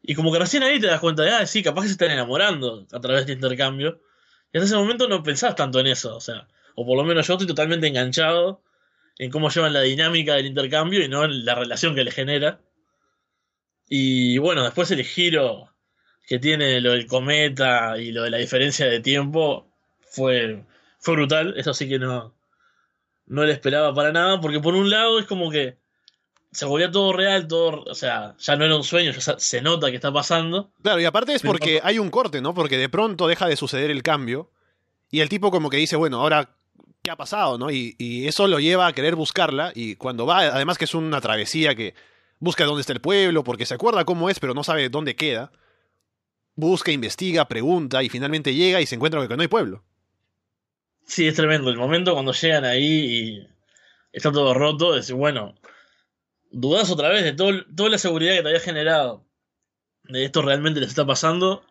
Y 0.00 0.14
como 0.14 0.32
que 0.32 0.38
recién 0.38 0.62
ahí 0.62 0.78
te 0.78 0.86
das 0.86 1.00
cuenta 1.00 1.24
de, 1.24 1.30
ah, 1.30 1.44
sí, 1.44 1.60
capaz 1.60 1.82
que 1.82 1.88
se 1.88 1.94
están 1.94 2.12
enamorando 2.12 2.86
a 2.92 3.00
través 3.00 3.26
de 3.26 3.32
este 3.32 3.32
intercambio. 3.32 4.00
Y 4.52 4.58
hasta 4.58 4.66
ese 4.66 4.76
momento 4.76 5.08
no 5.08 5.24
pensás 5.24 5.56
tanto 5.56 5.80
en 5.80 5.88
eso, 5.88 6.14
o 6.14 6.20
sea, 6.20 6.46
o 6.76 6.86
por 6.86 6.96
lo 6.96 7.02
menos 7.02 7.26
yo 7.26 7.34
estoy 7.34 7.48
totalmente 7.48 7.88
enganchado 7.88 8.62
en 9.18 9.32
cómo 9.32 9.50
llevan 9.50 9.72
la 9.72 9.80
dinámica 9.80 10.34
del 10.34 10.46
intercambio 10.46 11.04
y 11.04 11.08
no 11.08 11.24
en 11.24 11.44
la 11.44 11.56
relación 11.56 11.96
que 11.96 12.04
le 12.04 12.12
genera. 12.12 12.60
Y 13.88 14.38
bueno, 14.38 14.62
después 14.62 14.88
el 14.92 15.02
giro 15.02 15.69
que 16.26 16.38
tiene 16.38 16.80
lo 16.80 16.92
del 16.92 17.06
cometa 17.06 17.98
y 17.98 18.12
lo 18.12 18.22
de 18.22 18.30
la 18.30 18.38
diferencia 18.38 18.86
de 18.86 19.00
tiempo 19.00 19.66
fue, 20.00 20.64
fue 20.98 21.14
brutal. 21.14 21.54
Eso 21.56 21.74
sí 21.74 21.88
que 21.88 21.98
no, 21.98 22.34
no 23.26 23.44
le 23.44 23.52
esperaba 23.52 23.94
para 23.94 24.12
nada, 24.12 24.40
porque 24.40 24.60
por 24.60 24.74
un 24.74 24.90
lado 24.90 25.18
es 25.18 25.26
como 25.26 25.50
que 25.50 25.78
se 26.52 26.66
volvía 26.66 26.90
todo 26.90 27.12
real, 27.12 27.46
todo, 27.46 27.84
o 27.84 27.94
sea, 27.94 28.34
ya 28.38 28.56
no 28.56 28.64
era 28.64 28.76
un 28.76 28.82
sueño, 28.82 29.12
ya 29.12 29.38
se 29.38 29.62
nota 29.62 29.88
que 29.88 29.96
está 29.96 30.12
pasando. 30.12 30.72
Claro, 30.82 31.00
y 31.00 31.04
aparte 31.04 31.34
es 31.34 31.42
porque 31.42 31.80
hay 31.82 31.98
un 31.98 32.10
corte, 32.10 32.40
¿no? 32.40 32.54
Porque 32.54 32.76
de 32.76 32.88
pronto 32.88 33.28
deja 33.28 33.46
de 33.46 33.56
suceder 33.56 33.90
el 33.90 34.02
cambio 34.02 34.50
y 35.10 35.20
el 35.20 35.28
tipo 35.28 35.50
como 35.50 35.70
que 35.70 35.76
dice, 35.76 35.94
bueno, 35.94 36.20
ahora, 36.20 36.50
¿qué 37.02 37.10
ha 37.12 37.16
pasado, 37.16 37.56
no? 37.56 37.70
Y, 37.70 37.94
y 37.98 38.26
eso 38.26 38.48
lo 38.48 38.58
lleva 38.58 38.88
a 38.88 38.92
querer 38.92 39.14
buscarla 39.14 39.72
y 39.74 39.94
cuando 39.94 40.26
va, 40.26 40.40
además 40.40 40.76
que 40.76 40.86
es 40.86 40.94
una 40.94 41.20
travesía 41.20 41.76
que 41.76 41.94
busca 42.40 42.64
dónde 42.64 42.80
está 42.80 42.92
el 42.92 43.00
pueblo, 43.00 43.44
porque 43.44 43.66
se 43.66 43.74
acuerda 43.74 44.04
cómo 44.04 44.28
es, 44.28 44.40
pero 44.40 44.54
no 44.54 44.64
sabe 44.64 44.88
dónde 44.88 45.14
queda 45.14 45.52
busca, 46.54 46.92
investiga, 46.92 47.48
pregunta 47.48 48.02
y 48.02 48.08
finalmente 48.08 48.54
llega 48.54 48.80
y 48.80 48.86
se 48.86 48.94
encuentra 48.94 49.20
con 49.20 49.28
que 49.28 49.36
no 49.36 49.42
hay 49.42 49.48
pueblo. 49.48 49.84
Sí, 51.06 51.26
es 51.26 51.34
tremendo. 51.34 51.70
El 51.70 51.76
momento 51.76 52.14
cuando 52.14 52.32
llegan 52.32 52.64
ahí 52.64 52.84
y 52.84 53.48
está 54.12 54.30
todo 54.30 54.54
roto, 54.54 54.96
es 54.96 55.10
bueno, 55.12 55.54
dudas 56.50 56.90
otra 56.90 57.08
vez 57.08 57.24
de 57.24 57.32
todo, 57.32 57.64
toda 57.74 57.90
la 57.90 57.98
seguridad 57.98 58.34
que 58.34 58.42
te 58.42 58.48
había 58.48 58.60
generado. 58.60 59.24
De 60.04 60.24
esto 60.24 60.42
realmente 60.42 60.80
les 60.80 60.90
está 60.90 61.06
pasando. 61.06 61.64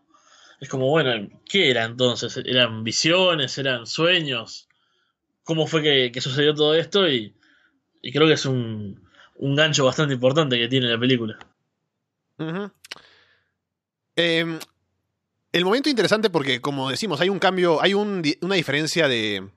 Es 0.60 0.70
como, 0.70 0.90
bueno, 0.90 1.30
¿qué 1.46 1.70
era 1.70 1.86
entonces? 1.86 2.38
¿Eran 2.46 2.84
visiones? 2.84 3.58
¿Eran 3.58 3.88
sueños? 3.88 4.70
cómo 5.50 5.66
fue 5.66 5.82
que, 6.12 6.22
sucedió 6.22 6.54
todo 6.54 6.76
esto 6.76 7.10
y, 7.10 7.34
creo 8.14 8.28
que 8.28 8.34
es 8.34 8.46
un, 8.46 9.02
un, 9.38 9.56
gancho 9.56 9.84
bastante 9.84 10.14
importante 10.14 10.60
que 10.60 10.68
tiene 10.68 10.88
la 10.88 11.00
película. 11.00 11.40
Em, 14.20 14.60
el 15.54 15.64
momento 15.64 15.90
interesante 15.90 16.30
porque, 16.30 16.60
como 16.60 16.90
decimos, 16.90 17.22
hay 17.22 17.30
un 17.30 17.40
cambio, 17.40 17.82
hay 17.82 17.94
una 17.94 18.56
diferencia 18.56 19.08
de, 19.08 19.48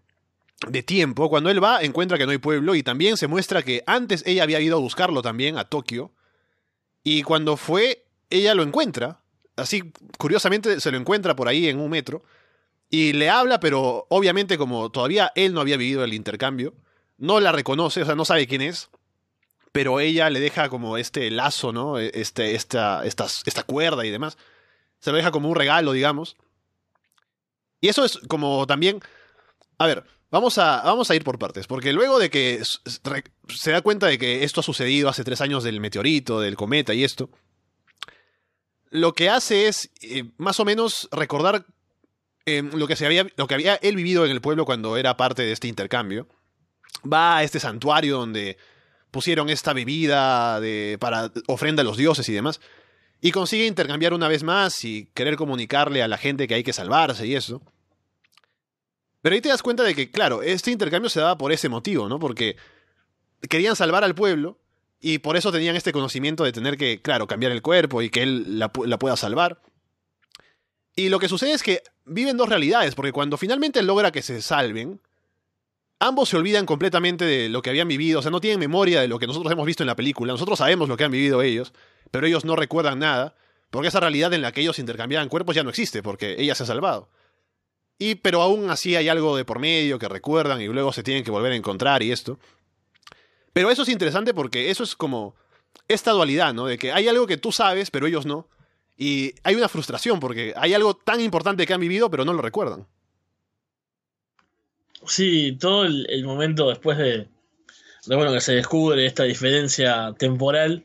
tiempo. 0.86 1.28
Cuando 1.28 1.50
él 1.50 1.62
va, 1.62 1.82
encuentra 1.82 2.16
que 2.16 2.26
no 2.26 2.30
hay 2.30 2.38
pueblo 2.38 2.76
y 2.76 2.84
también 2.84 3.16
se 3.16 3.26
muestra 3.26 3.62
que 3.62 3.82
antes 3.86 4.22
ella 4.24 4.44
había 4.44 4.60
ido 4.60 4.76
a 4.76 4.80
buscarlo 4.80 5.20
también 5.20 5.58
a 5.58 5.64
Tokio. 5.64 6.12
Y 7.02 7.24
cuando 7.24 7.56
fue, 7.56 8.04
ella 8.30 8.54
lo 8.54 8.62
encuentra. 8.62 9.20
Así, 9.56 9.92
curiosamente, 10.16 10.80
se 10.80 10.92
lo 10.92 10.96
encuentra 10.96 11.34
por 11.34 11.48
ahí 11.48 11.68
en 11.68 11.80
un 11.80 11.90
metro. 11.90 12.22
Y 12.88 13.14
le 13.14 13.28
habla, 13.28 13.58
pero 13.58 14.06
obviamente 14.10 14.56
como 14.56 14.90
todavía 14.92 15.32
él 15.34 15.54
no 15.54 15.60
había 15.60 15.76
vivido 15.76 16.04
el 16.04 16.14
intercambio, 16.14 16.74
no 17.18 17.40
la 17.40 17.50
reconoce, 17.50 18.02
o 18.02 18.04
sea, 18.06 18.14
no 18.14 18.24
sabe 18.24 18.46
quién 18.46 18.62
es. 18.62 18.90
Pero 19.72 19.98
ella 19.98 20.30
le 20.30 20.38
deja 20.38 20.68
como 20.68 20.98
este 20.98 21.30
lazo, 21.30 21.72
¿no? 21.72 21.98
E, 21.98 22.12
este, 22.14 22.54
esta, 22.54 23.04
esta, 23.04 23.26
esta 23.46 23.64
cuerda 23.64 24.06
y 24.06 24.10
demás. 24.10 24.36
Se 25.02 25.10
lo 25.10 25.18
deja 25.18 25.30
como 25.30 25.50
un 25.50 25.56
regalo, 25.56 25.92
digamos. 25.92 26.36
Y 27.82 27.88
eso 27.88 28.06
es 28.06 28.18
como 28.28 28.66
también... 28.66 29.00
A 29.76 29.86
ver, 29.86 30.04
Vamos 30.32 30.56
a, 30.56 30.80
vamos 30.82 31.10
a 31.10 31.14
ir 31.14 31.24
por 31.24 31.38
partes, 31.38 31.66
porque 31.66 31.92
luego 31.92 32.18
de 32.18 32.30
que 32.30 32.62
se 33.54 33.70
da 33.70 33.82
cuenta 33.82 34.06
de 34.06 34.16
que 34.16 34.44
esto 34.44 34.60
ha 34.60 34.62
sucedido 34.62 35.10
hace 35.10 35.24
tres 35.24 35.42
años 35.42 35.62
del 35.62 35.78
meteorito, 35.78 36.40
del 36.40 36.56
cometa 36.56 36.94
y 36.94 37.04
esto, 37.04 37.28
lo 38.88 39.12
que 39.12 39.28
hace 39.28 39.68
es 39.68 39.90
eh, 40.00 40.24
más 40.38 40.58
o 40.58 40.64
menos 40.64 41.06
recordar 41.12 41.66
em, 42.46 42.70
lo, 42.72 42.88
que 42.88 42.96
se 42.96 43.04
había, 43.04 43.26
lo 43.36 43.46
que 43.46 43.52
había 43.52 43.74
él 43.74 43.94
vivido 43.94 44.24
en 44.24 44.30
el 44.30 44.40
pueblo 44.40 44.64
cuando 44.64 44.96
era 44.96 45.18
parte 45.18 45.42
de 45.42 45.52
este 45.52 45.68
intercambio. 45.68 46.26
Va 47.10 47.36
a 47.36 47.42
este 47.42 47.60
santuario 47.60 48.16
donde 48.16 48.56
pusieron 49.10 49.50
esta 49.50 49.74
bebida 49.74 50.60
de, 50.60 50.96
para 50.98 51.30
ofrenda 51.46 51.82
a 51.82 51.84
los 51.84 51.98
dioses 51.98 52.26
y 52.30 52.32
demás, 52.32 52.58
y 53.24 53.30
consigue 53.30 53.66
intercambiar 53.66 54.12
una 54.12 54.26
vez 54.26 54.42
más 54.42 54.84
y 54.84 55.08
querer 55.14 55.36
comunicarle 55.36 56.02
a 56.02 56.08
la 56.08 56.18
gente 56.18 56.48
que 56.48 56.54
hay 56.54 56.64
que 56.64 56.72
salvarse 56.72 57.24
y 57.24 57.36
eso. 57.36 57.62
Pero 59.22 59.34
ahí 59.34 59.40
te 59.40 59.48
das 59.48 59.62
cuenta 59.62 59.84
de 59.84 59.94
que, 59.94 60.10
claro, 60.10 60.42
este 60.42 60.72
intercambio 60.72 61.08
se 61.08 61.20
daba 61.20 61.38
por 61.38 61.52
ese 61.52 61.68
motivo, 61.68 62.08
¿no? 62.08 62.18
Porque 62.18 62.56
querían 63.48 63.76
salvar 63.76 64.02
al 64.02 64.16
pueblo 64.16 64.58
y 65.00 65.18
por 65.18 65.36
eso 65.36 65.52
tenían 65.52 65.76
este 65.76 65.92
conocimiento 65.92 66.42
de 66.42 66.50
tener 66.50 66.76
que, 66.76 67.00
claro, 67.00 67.28
cambiar 67.28 67.52
el 67.52 67.62
cuerpo 67.62 68.02
y 68.02 68.10
que 68.10 68.24
él 68.24 68.58
la, 68.58 68.72
pueda 68.72 69.16
salvar. 69.16 69.62
Y 70.96 71.08
lo 71.08 71.20
que 71.20 71.28
sucede 71.28 71.52
es 71.52 71.62
que 71.62 71.84
viven 72.04 72.36
dos 72.36 72.48
realidades, 72.48 72.96
porque 72.96 73.12
cuando 73.12 73.36
finalmente 73.36 73.82
logra 73.82 74.10
que 74.10 74.22
se 74.22 74.42
salven, 74.42 75.00
ambos 76.00 76.28
se 76.28 76.36
olvidan 76.36 76.66
completamente 76.66 77.24
de 77.24 77.48
lo 77.48 77.62
que 77.62 77.70
habían 77.70 77.86
vivido, 77.86 78.18
o 78.18 78.22
sea, 78.22 78.32
no 78.32 78.40
tienen 78.40 78.58
memoria 78.58 79.00
de 79.00 79.06
lo 79.06 79.20
que 79.20 79.28
nosotros 79.28 79.52
hemos 79.52 79.64
visto 79.64 79.84
en 79.84 79.86
la 79.86 79.94
película, 79.94 80.32
nosotros 80.32 80.58
sabemos 80.58 80.88
lo 80.88 80.96
que 80.96 81.04
han 81.04 81.12
vivido 81.12 81.40
ellos, 81.40 81.72
pero 82.10 82.26
ellos 82.26 82.44
no 82.44 82.56
recuerdan 82.56 82.98
nada, 82.98 83.34
porque 83.70 83.88
esa 83.88 84.00
realidad 84.00 84.32
en 84.34 84.42
la 84.42 84.52
que 84.52 84.60
ellos 84.60 84.78
intercambiaban 84.78 85.28
cuerpos 85.28 85.56
ya 85.56 85.62
no 85.62 85.70
existe, 85.70 86.02
porque 86.02 86.36
ella 86.38 86.54
se 86.54 86.64
ha 86.64 86.66
salvado. 86.66 87.08
Y, 87.98 88.16
pero 88.16 88.42
aún 88.42 88.68
así 88.70 88.96
hay 88.96 89.08
algo 89.08 89.36
de 89.36 89.44
por 89.44 89.58
medio 89.58 89.98
que 89.98 90.08
recuerdan 90.08 90.60
y 90.60 90.66
luego 90.66 90.92
se 90.92 91.02
tienen 91.02 91.24
que 91.24 91.30
volver 91.30 91.52
a 91.52 91.56
encontrar 91.56 92.02
y 92.02 92.10
esto. 92.10 92.38
Pero 93.52 93.70
eso 93.70 93.82
es 93.82 93.88
interesante 93.88 94.34
porque 94.34 94.70
eso 94.70 94.82
es 94.82 94.96
como 94.96 95.36
esta 95.88 96.10
dualidad, 96.10 96.52
¿no? 96.54 96.66
De 96.66 96.78
que 96.78 96.92
hay 96.92 97.08
algo 97.08 97.26
que 97.26 97.36
tú 97.36 97.52
sabes, 97.52 97.90
pero 97.90 98.06
ellos 98.06 98.26
no. 98.26 98.48
Y 98.96 99.34
hay 99.42 99.54
una 99.54 99.68
frustración 99.68 100.20
porque 100.20 100.52
hay 100.56 100.74
algo 100.74 100.94
tan 100.94 101.20
importante 101.20 101.66
que 101.66 101.74
han 101.74 101.80
vivido, 101.80 102.10
pero 102.10 102.24
no 102.24 102.32
lo 102.32 102.42
recuerdan. 102.42 102.86
Sí, 105.06 105.56
todo 105.60 105.84
el, 105.84 106.24
momento 106.24 106.68
después 106.68 106.96
de, 106.98 107.28
de, 108.06 108.16
bueno, 108.16 108.32
que 108.32 108.40
se 108.40 108.54
descubre 108.54 109.04
esta 109.04 109.24
diferencia 109.24 110.14
temporal. 110.18 110.84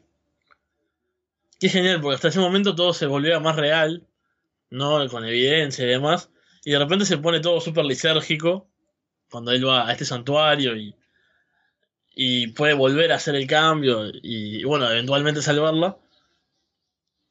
Es 1.62 1.72
genial, 1.72 2.02
porque 2.02 2.16
hasta 2.16 2.28
ese 2.28 2.40
momento 2.40 2.76
todo 2.76 2.94
se 2.94 3.08
volvía 3.08 3.40
más 3.40 3.56
real, 3.56 4.08
¿no? 4.70 5.08
Con 5.10 5.26
evidencia 5.26 5.86
y 5.86 5.88
demás. 5.88 6.30
Y 6.64 6.72
de 6.72 6.80
repente 6.80 7.06
se 7.06 7.18
pone 7.18 7.40
todo 7.40 7.62
súper 7.62 7.86
lisérgico 7.86 8.70
cuando 9.30 9.52
él 9.52 9.68
va 9.68 9.88
a 9.88 9.92
este 9.92 10.06
santuario 10.06 10.76
y, 10.76 10.96
y 12.20 12.48
puede 12.48 12.74
volver 12.74 13.12
a 13.12 13.16
hacer 13.16 13.36
el 13.36 13.46
cambio 13.46 14.10
y, 14.12 14.64
bueno, 14.64 14.90
eventualmente 14.90 15.42
salvarla. 15.42 15.98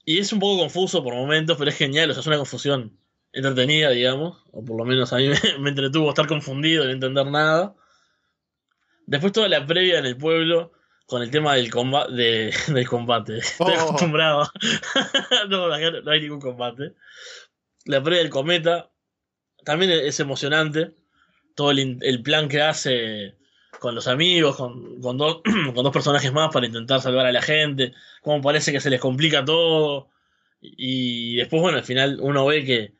Y 0.05 0.19
es 0.19 0.33
un 0.33 0.39
poco 0.39 0.61
confuso 0.61 1.03
por 1.03 1.15
momentos, 1.15 1.57
pero 1.59 1.71
es 1.71 1.77
genial, 1.77 2.11
o 2.11 2.15
sea, 2.15 2.21
es 2.21 2.27
una 2.29 2.37
confusión 2.37 2.97
entretenida, 3.33 3.91
digamos, 3.91 4.45
o 4.53 4.65
por 4.65 4.79
lo 4.79 4.85
menos 4.85 5.13
a 5.13 5.17
mí 5.17 5.29
me, 5.61 5.71
entretuvo 5.71 6.09
estar 6.09 6.29
confundido 6.29 6.85
y 6.85 6.87
no 6.87 6.93
entender 6.93 7.27
nada. 7.27 7.75
Después 9.07 9.33
toda 9.33 9.49
la 9.49 9.67
previa 9.67 9.99
en 9.99 10.07
el 10.07 10.17
pueblo 10.17 10.73
con 11.07 11.23
el 11.23 11.31
tema 11.31 11.55
del, 11.55 11.71
combate 11.71 12.13
del 12.69 12.89
combate. 12.89 13.39
Estoy 13.39 13.75
oh. 13.79 13.83
acostumbrado. 13.83 14.51
no, 15.49 15.69
no 15.69 16.11
hay 16.11 16.21
ningún 16.21 16.41
combate. 16.41 16.95
La 17.85 18.03
previa 18.03 18.23
del 18.23 18.31
cometa, 18.31 18.91
también 19.65 19.91
es 19.93 20.19
emocionante 20.21 20.95
todo 21.57 21.71
el, 21.71 22.23
plan 22.23 22.49
que 22.49 22.61
hace 22.61 23.35
con 23.81 23.95
los 23.95 24.07
amigos, 24.07 24.57
con, 24.57 25.01
con, 25.01 25.17
con, 25.19 25.75
dos 25.75 25.93
personajes 25.93 26.33
más 26.33 26.53
para 26.53 26.67
intentar 26.67 27.01
salvar 27.01 27.27
a 27.27 27.33
la 27.33 27.43
gente, 27.43 27.95
cómo 28.23 28.43
parece 28.43 28.73
que 28.73 28.81
se 28.81 28.91
les 28.91 29.01
complica 29.01 29.45
todo. 29.45 30.11
Y 30.61 31.37
después, 31.37 31.63
bueno, 31.63 31.79
al 31.79 31.85
final 31.85 32.19
uno 32.21 32.45
ve 32.47 32.65
que, 32.65 32.93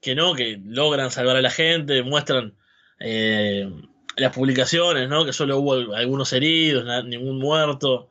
que 0.00 0.14
no, 0.14 0.34
que 0.34 0.60
logran 0.64 1.10
salvar 1.10 1.36
a 1.36 1.42
la 1.42 1.50
gente, 1.50 2.02
muestran 2.02 2.56
eh, 3.00 3.70
las 4.16 4.34
publicaciones, 4.34 5.08
¿no? 5.08 5.24
Que 5.24 5.32
solo 5.32 5.58
hubo 5.58 5.94
algunos 5.94 6.32
heridos, 6.32 6.84
ningún 7.04 7.38
muerto, 7.38 8.08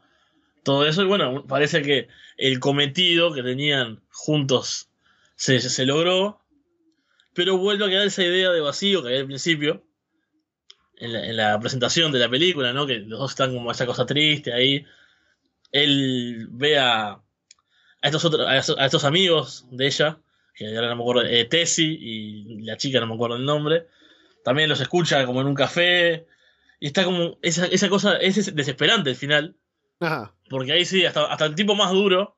todo 0.64 0.86
eso. 0.86 1.02
Y 1.02 1.06
bueno, 1.06 1.46
parece 1.48 1.82
que 1.82 2.08
el 2.38 2.60
cometido 2.60 3.34
que 3.34 3.44
tenían 3.44 4.02
juntos 4.12 4.90
se, 5.36 5.60
se 5.60 5.86
logró 5.86 6.46
pero 7.36 7.58
vuelve 7.58 7.86
a 7.86 7.90
quedar 7.90 8.08
esa 8.08 8.24
idea 8.24 8.50
de 8.50 8.62
vacío 8.62 9.02
que 9.04 9.10
había 9.10 9.20
al 9.20 9.28
principio, 9.28 9.84
en 10.98 11.36
la, 11.36 11.60
presentación 11.60 12.14
de 12.14 12.20
la 12.20 12.30
película, 12.30 12.72
¿no? 12.72 12.88
Que 12.88 13.00
los 13.00 13.20
dos 13.20 13.32
están 13.32 13.54
como 13.54 13.70
esa 13.70 13.86
cosa 13.86 14.06
triste 14.06 14.54
ahí. 14.54 14.86
Él 15.74 16.48
ve 16.50 16.80
a, 16.80 17.22
estos, 18.02 18.24
otros, 18.24 18.48
a 18.48 18.86
estos 18.86 19.04
amigos 19.04 19.68
de 19.70 19.88
ella, 19.88 20.18
que 20.54 20.74
ahora 20.74 20.88
no 20.88 20.96
me 20.96 21.02
acuerdo, 21.02 21.24
eh, 21.24 21.44
Tessie 21.44 21.98
y 22.00 22.62
la 22.62 22.78
chica 22.78 23.02
no 23.02 23.08
me 23.08 23.16
acuerdo 23.16 23.36
el 23.36 23.44
nombre. 23.44 23.88
También 24.46 24.70
los 24.70 24.80
escucha 24.80 25.26
como 25.26 25.42
en 25.42 25.48
un 25.48 25.56
café. 25.56 26.28
Y 26.80 26.88
está 26.88 27.04
como. 27.04 27.38
Esa, 27.42 27.66
esa 27.66 27.90
cosa 27.90 28.16
es 28.16 28.56
desesperante 28.56 29.10
al 29.10 29.16
final. 29.18 29.58
Porque 30.50 30.72
ahí 30.72 30.86
sí, 30.86 31.04
hasta, 31.04 31.26
hasta 31.26 31.48
el 31.48 31.56
tipo 31.56 31.74
más 31.76 31.92
duro 31.92 32.38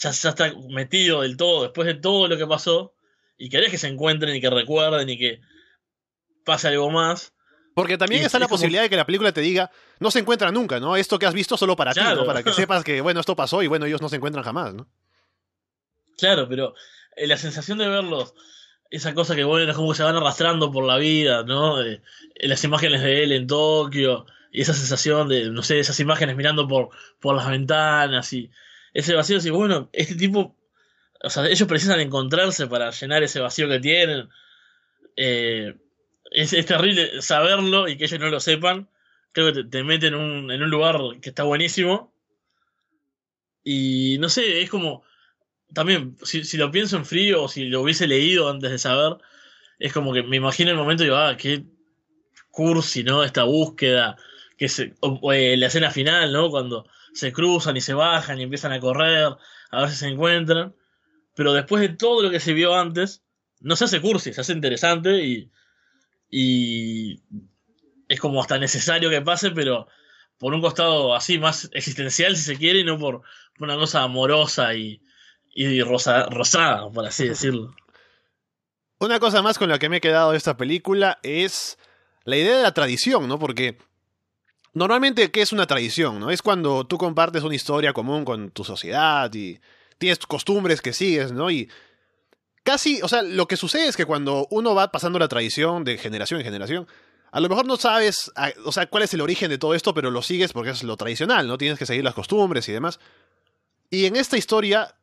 ya, 0.00 0.10
ya 0.10 0.30
está 0.30 0.52
metido 0.70 1.22
del 1.22 1.36
todo, 1.36 1.62
después 1.62 1.86
de 1.86 1.94
todo 1.94 2.26
lo 2.26 2.36
que 2.36 2.46
pasó 2.46 2.94
y 3.36 3.48
querés 3.48 3.70
que 3.70 3.78
se 3.78 3.86
encuentren 3.86 4.34
y 4.34 4.40
que 4.40 4.50
recuerden 4.50 5.08
y 5.08 5.16
que 5.16 5.40
pase 6.44 6.68
algo 6.68 6.90
más. 6.90 7.32
Porque 7.74 7.96
también 7.96 8.24
está 8.24 8.40
la 8.40 8.48
posibilidad 8.48 8.82
de 8.82 8.90
que 8.90 8.96
la 8.96 9.06
película 9.06 9.30
te 9.30 9.40
diga, 9.40 9.70
no 10.00 10.10
se 10.10 10.18
encuentran 10.18 10.52
nunca, 10.52 10.80
¿no? 10.80 10.96
Esto 10.96 11.16
que 11.16 11.26
has 11.26 11.34
visto 11.34 11.56
solo 11.56 11.76
para 11.76 11.94
ti, 11.94 12.00
¿no? 12.00 12.26
Para 12.26 12.42
que 12.42 12.52
sepas 12.54 12.82
que, 12.82 13.00
bueno, 13.00 13.20
esto 13.20 13.36
pasó 13.36 13.62
y 13.62 13.68
bueno, 13.68 13.86
ellos 13.86 14.02
no 14.02 14.08
se 14.08 14.16
encuentran 14.16 14.44
jamás, 14.44 14.74
¿no? 14.74 14.88
Claro, 16.16 16.48
pero 16.48 16.74
eh, 17.14 17.28
la 17.28 17.36
sensación 17.36 17.78
de 17.78 17.86
verlos, 17.86 18.34
esa 18.90 19.14
cosa 19.14 19.36
que, 19.36 19.44
bueno, 19.44 19.70
es 19.70 19.76
como 19.76 19.90
que 19.90 19.96
se 19.96 20.02
van 20.02 20.16
arrastrando 20.16 20.72
por 20.72 20.84
la 20.84 20.96
vida, 20.96 21.42
¿no? 21.44 21.82
Eh, 21.82 22.00
las 22.36 22.64
imágenes 22.64 23.02
de 23.02 23.22
él 23.24 23.32
en 23.32 23.46
Tokio, 23.46 24.26
y 24.50 24.62
esa 24.62 24.74
sensación 24.74 25.28
de, 25.28 25.50
no 25.50 25.62
sé, 25.62 25.78
esas 25.78 26.00
imágenes 26.00 26.36
mirando 26.36 26.66
por, 26.68 26.90
por 27.20 27.36
las 27.36 27.48
ventanas 27.48 28.32
y 28.32 28.50
ese 28.94 29.14
vacío, 29.14 29.38
así, 29.38 29.50
bueno, 29.50 29.90
este 29.92 30.14
tipo 30.14 30.56
o 31.22 31.30
sea, 31.30 31.46
ellos 31.46 31.66
precisan 31.68 32.00
encontrarse 32.00 32.66
para 32.66 32.90
llenar 32.90 33.22
ese 33.22 33.40
vacío 33.40 33.68
que 33.68 33.80
tienen. 33.80 34.28
Eh, 35.16 35.74
es, 36.30 36.50
terrible 36.66 37.22
saberlo 37.22 37.88
y 37.88 37.96
que 37.96 38.04
ellos 38.04 38.20
no 38.20 38.30
lo 38.30 38.40
sepan. 38.40 38.88
Creo 39.32 39.52
que 39.52 39.64
te, 39.64 39.82
meten 39.82 40.14
en 40.14 40.20
un, 40.20 40.50
en 40.50 40.62
un 40.62 40.70
lugar 40.70 40.98
que 41.20 41.30
está 41.30 41.42
buenísimo. 41.42 42.12
Y 43.64 44.18
no 44.20 44.28
sé, 44.28 44.62
es 44.62 44.70
como. 44.70 45.02
También, 45.74 46.16
si, 46.22 46.44
si, 46.44 46.56
lo 46.56 46.70
pienso 46.70 46.96
en 46.96 47.04
frío 47.04 47.44
o 47.44 47.48
si 47.48 47.66
lo 47.66 47.82
hubiese 47.82 48.06
leído 48.06 48.48
antes 48.48 48.70
de 48.70 48.78
saber, 48.78 49.18
es 49.78 49.92
como 49.92 50.12
que 50.12 50.22
me 50.22 50.36
imagino 50.36 50.70
el 50.70 50.76
momento 50.76 51.02
y 51.02 51.06
digo, 51.06 51.16
ah, 51.16 51.36
qué 51.36 51.64
cursi, 52.50 53.04
¿no? 53.04 53.24
Esta 53.24 53.44
búsqueda. 53.44 54.16
Que 54.56 54.68
se, 54.68 54.94
o, 55.00 55.32
eh, 55.32 55.56
la 55.56 55.66
escena 55.68 55.90
final, 55.90 56.32
¿no? 56.32 56.50
Cuando 56.50 56.86
se 57.12 57.32
cruzan 57.32 57.76
y 57.76 57.80
se 57.80 57.94
bajan 57.94 58.40
y 58.40 58.44
empiezan 58.44 58.72
a 58.72 58.80
correr, 58.80 59.36
a 59.70 59.80
ver 59.80 59.90
si 59.90 59.96
se 59.96 60.08
encuentran 60.08 60.74
pero 61.38 61.52
después 61.52 61.80
de 61.80 61.90
todo 61.90 62.20
lo 62.20 62.32
que 62.32 62.40
se 62.40 62.52
vio 62.52 62.74
antes, 62.74 63.22
no 63.60 63.76
se 63.76 63.84
hace 63.84 64.00
cursi, 64.00 64.32
se 64.32 64.40
hace 64.40 64.52
interesante 64.52 65.22
y, 65.22 65.52
y 66.28 67.22
es 68.08 68.18
como 68.18 68.40
hasta 68.40 68.58
necesario 68.58 69.08
que 69.08 69.22
pase, 69.22 69.52
pero 69.52 69.86
por 70.36 70.52
un 70.52 70.60
costado 70.60 71.14
así 71.14 71.38
más 71.38 71.70
existencial 71.74 72.36
si 72.36 72.42
se 72.42 72.56
quiere 72.56 72.80
y 72.80 72.84
no 72.84 72.98
por 72.98 73.22
una 73.60 73.76
cosa 73.76 74.02
amorosa 74.02 74.74
y, 74.74 75.00
y 75.58 75.82
rosada, 75.82 76.88
por 76.90 77.04
así 77.04 77.26
decirlo. 77.26 77.74
Una 79.00 79.18
cosa 79.18 79.42
más 79.42 79.58
con 79.58 79.68
la 79.68 79.80
que 79.80 79.88
me 79.88 79.96
he 79.96 80.00
quedado 80.00 80.30
de 80.30 80.36
esta 80.36 80.56
película 80.56 81.18
es 81.24 81.78
la 82.22 82.36
idea 82.36 82.56
de 82.56 82.62
la 82.62 82.74
tradición, 82.74 83.26
¿no? 83.26 83.40
Porque 83.40 83.76
normalmente, 84.72 85.32
¿qué 85.32 85.42
es 85.42 85.52
una 85.52 85.66
tradición, 85.66 86.20
no? 86.20 86.30
Es 86.30 86.42
cuando 86.42 86.86
tú 86.86 86.96
compartes 86.96 87.42
una 87.42 87.56
historia 87.56 87.92
común 87.92 88.24
con 88.24 88.52
tu 88.52 88.62
sociedad 88.62 89.34
y 89.34 89.58
tienes 89.98 90.18
costumbres 90.18 90.80
que 90.80 90.92
sigues, 90.92 91.32
¿no? 91.32 91.50
Y 91.50 91.68
casi, 92.62 93.02
o 93.02 93.08
sea, 93.08 93.22
lo 93.22 93.48
que 93.48 93.56
sucede 93.56 93.88
es 93.88 93.96
que 93.96 94.06
cuando 94.06 94.46
uno 94.50 94.76
va 94.76 94.92
pasando 94.92 95.18
la 95.18 95.26
tradición 95.26 95.82
de 95.82 95.98
generación 95.98 96.38
en 96.38 96.44
generación, 96.44 96.86
a 97.32 97.40
lo 97.40 97.48
mejor 97.48 97.66
no 97.66 97.76
sabes, 97.76 98.30
o 98.64 98.70
sea, 98.70 98.86
cuál 98.86 99.02
es 99.02 99.12
el 99.12 99.22
origen 99.22 99.50
de 99.50 99.58
todo 99.58 99.74
esto, 99.74 99.92
pero 99.92 100.12
lo 100.12 100.22
sigues 100.22 100.52
porque 100.52 100.70
es 100.70 100.84
lo 100.84 100.96
tradicional, 100.96 101.48
¿no? 101.48 101.58
Tienes 101.58 101.80
que 101.80 101.86
seguir 101.86 102.04
las 102.04 102.14
costumbres 102.14 102.68
y 102.68 102.72
demás. 102.72 103.00
Y 103.90 104.06
en 104.06 104.16
esta 104.16 104.36
historia, 104.36 104.94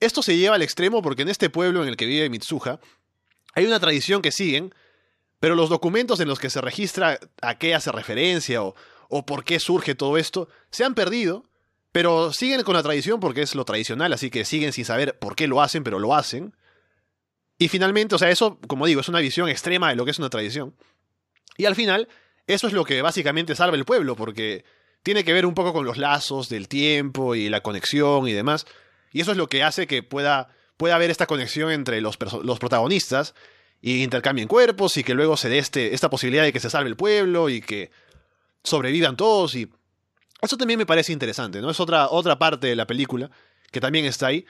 esto 0.00 0.22
se 0.22 0.36
lleva 0.36 0.56
al 0.56 0.62
extremo 0.62 1.02
porque 1.02 1.22
en 1.22 1.28
este 1.28 1.50
pueblo 1.50 1.82
en 1.82 1.88
el 1.88 1.96
que 1.96 2.06
vive 2.06 2.28
Mitsuha, 2.30 2.80
hay 3.54 3.66
una 3.66 3.80
tradición 3.80 4.22
que 4.22 4.32
siguen, 4.32 4.74
pero 5.38 5.54
los 5.54 5.68
documentos 5.68 6.20
en 6.20 6.28
los 6.28 6.38
que 6.38 6.50
se 6.50 6.60
registra 6.60 7.18
a 7.40 7.58
qué 7.58 7.74
hace 7.74 7.92
referencia 7.92 8.62
o, 8.62 8.74
o 9.08 9.26
por 9.26 9.44
qué 9.44 9.60
surge 9.60 9.94
todo 9.94 10.16
esto 10.16 10.48
se 10.70 10.84
han 10.84 10.94
perdido, 10.94 11.44
pero 11.92 12.32
siguen 12.32 12.62
con 12.62 12.74
la 12.74 12.82
tradición 12.82 13.20
porque 13.20 13.42
es 13.42 13.54
lo 13.54 13.64
tradicional, 13.64 14.12
así 14.12 14.30
que 14.30 14.44
siguen 14.44 14.72
sin 14.72 14.84
saber 14.84 15.18
por 15.18 15.34
qué 15.34 15.48
lo 15.48 15.60
hacen, 15.60 15.82
pero 15.82 15.98
lo 15.98 16.14
hacen. 16.14 16.54
Y 17.58 17.68
finalmente, 17.68 18.14
o 18.14 18.18
sea, 18.18 18.30
eso, 18.30 18.58
como 18.68 18.86
digo, 18.86 19.00
es 19.00 19.08
una 19.08 19.18
visión 19.20 19.48
extrema 19.48 19.90
de 19.90 19.96
lo 19.96 20.04
que 20.04 20.12
es 20.12 20.18
una 20.18 20.30
tradición. 20.30 20.74
Y 21.58 21.66
al 21.66 21.74
final, 21.74 22.08
eso 22.46 22.68
es 22.68 22.72
lo 22.72 22.84
que 22.84 23.02
básicamente 23.02 23.54
salva 23.54 23.76
el 23.76 23.84
pueblo, 23.84 24.16
porque 24.16 24.64
tiene 25.02 25.24
que 25.24 25.32
ver 25.32 25.44
un 25.44 25.54
poco 25.54 25.72
con 25.72 25.84
los 25.84 25.98
lazos 25.98 26.48
del 26.48 26.68
tiempo 26.68 27.34
y 27.34 27.48
la 27.48 27.60
conexión 27.60 28.28
y 28.28 28.32
demás. 28.32 28.66
Y 29.12 29.20
eso 29.20 29.32
es 29.32 29.36
lo 29.36 29.48
que 29.48 29.62
hace 29.62 29.86
que 29.86 30.02
pueda, 30.02 30.48
pueda 30.76 30.94
haber 30.94 31.10
esta 31.10 31.26
conexión 31.26 31.70
entre 31.70 32.00
los, 32.00 32.18
los 32.42 32.58
protagonistas 32.58 33.34
y 33.80 34.02
intercambien 34.02 34.48
cuerpos 34.48 34.96
y 34.96 35.04
que 35.04 35.14
luego 35.14 35.36
se 35.36 35.48
dé 35.48 35.58
este, 35.58 35.94
esta 35.94 36.10
posibilidad 36.10 36.44
de 36.44 36.52
que 36.52 36.60
se 36.60 36.70
salve 36.70 36.90
el 36.90 36.96
pueblo 36.96 37.48
y 37.48 37.60
que 37.60 37.90
sobrevivan 38.62 39.16
todos. 39.16 39.54
Y 39.54 39.70
eso 40.40 40.56
también 40.56 40.78
me 40.78 40.86
parece 40.86 41.12
interesante, 41.12 41.60
¿no? 41.60 41.70
Es 41.70 41.80
otra, 41.80 42.08
otra 42.10 42.38
parte 42.38 42.66
de 42.66 42.76
la 42.76 42.86
película 42.86 43.30
que 43.70 43.80
también 43.80 44.04
está 44.04 44.28
ahí. 44.28 44.44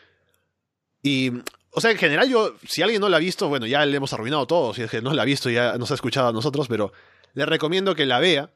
Y 1.03 1.33
o 1.73 1.81
sea, 1.81 1.91
en 1.93 1.99
general 1.99 2.29
yo, 2.29 2.57
si 2.67 2.83
alguien 2.83 3.01
no 3.01 3.09
la 3.09 3.19
ha 3.19 3.21
visto, 3.21 3.49
bueno, 3.49 3.67
ya 3.67 3.85
le 3.87 3.97
hemos 3.97 4.13
arruinado 4.13 4.47
todo, 4.47 4.75
si 4.75 4.83
es 4.83 4.91
que 4.91 5.01
no 5.01 5.15
la 5.15 5.23
ha 5.23 5.25
visto 5.25 5.51
ya 5.51 5.79
nos 5.79 5.91
ha 5.91 5.95
escuchado 5.95 6.29
a 6.29 6.33
nosotros, 6.33 6.67
pero 6.69 6.93
le 7.35 7.47
recomiendo 7.47 7.95
que 7.95 8.07
la 8.07 8.19
vea, 8.19 8.51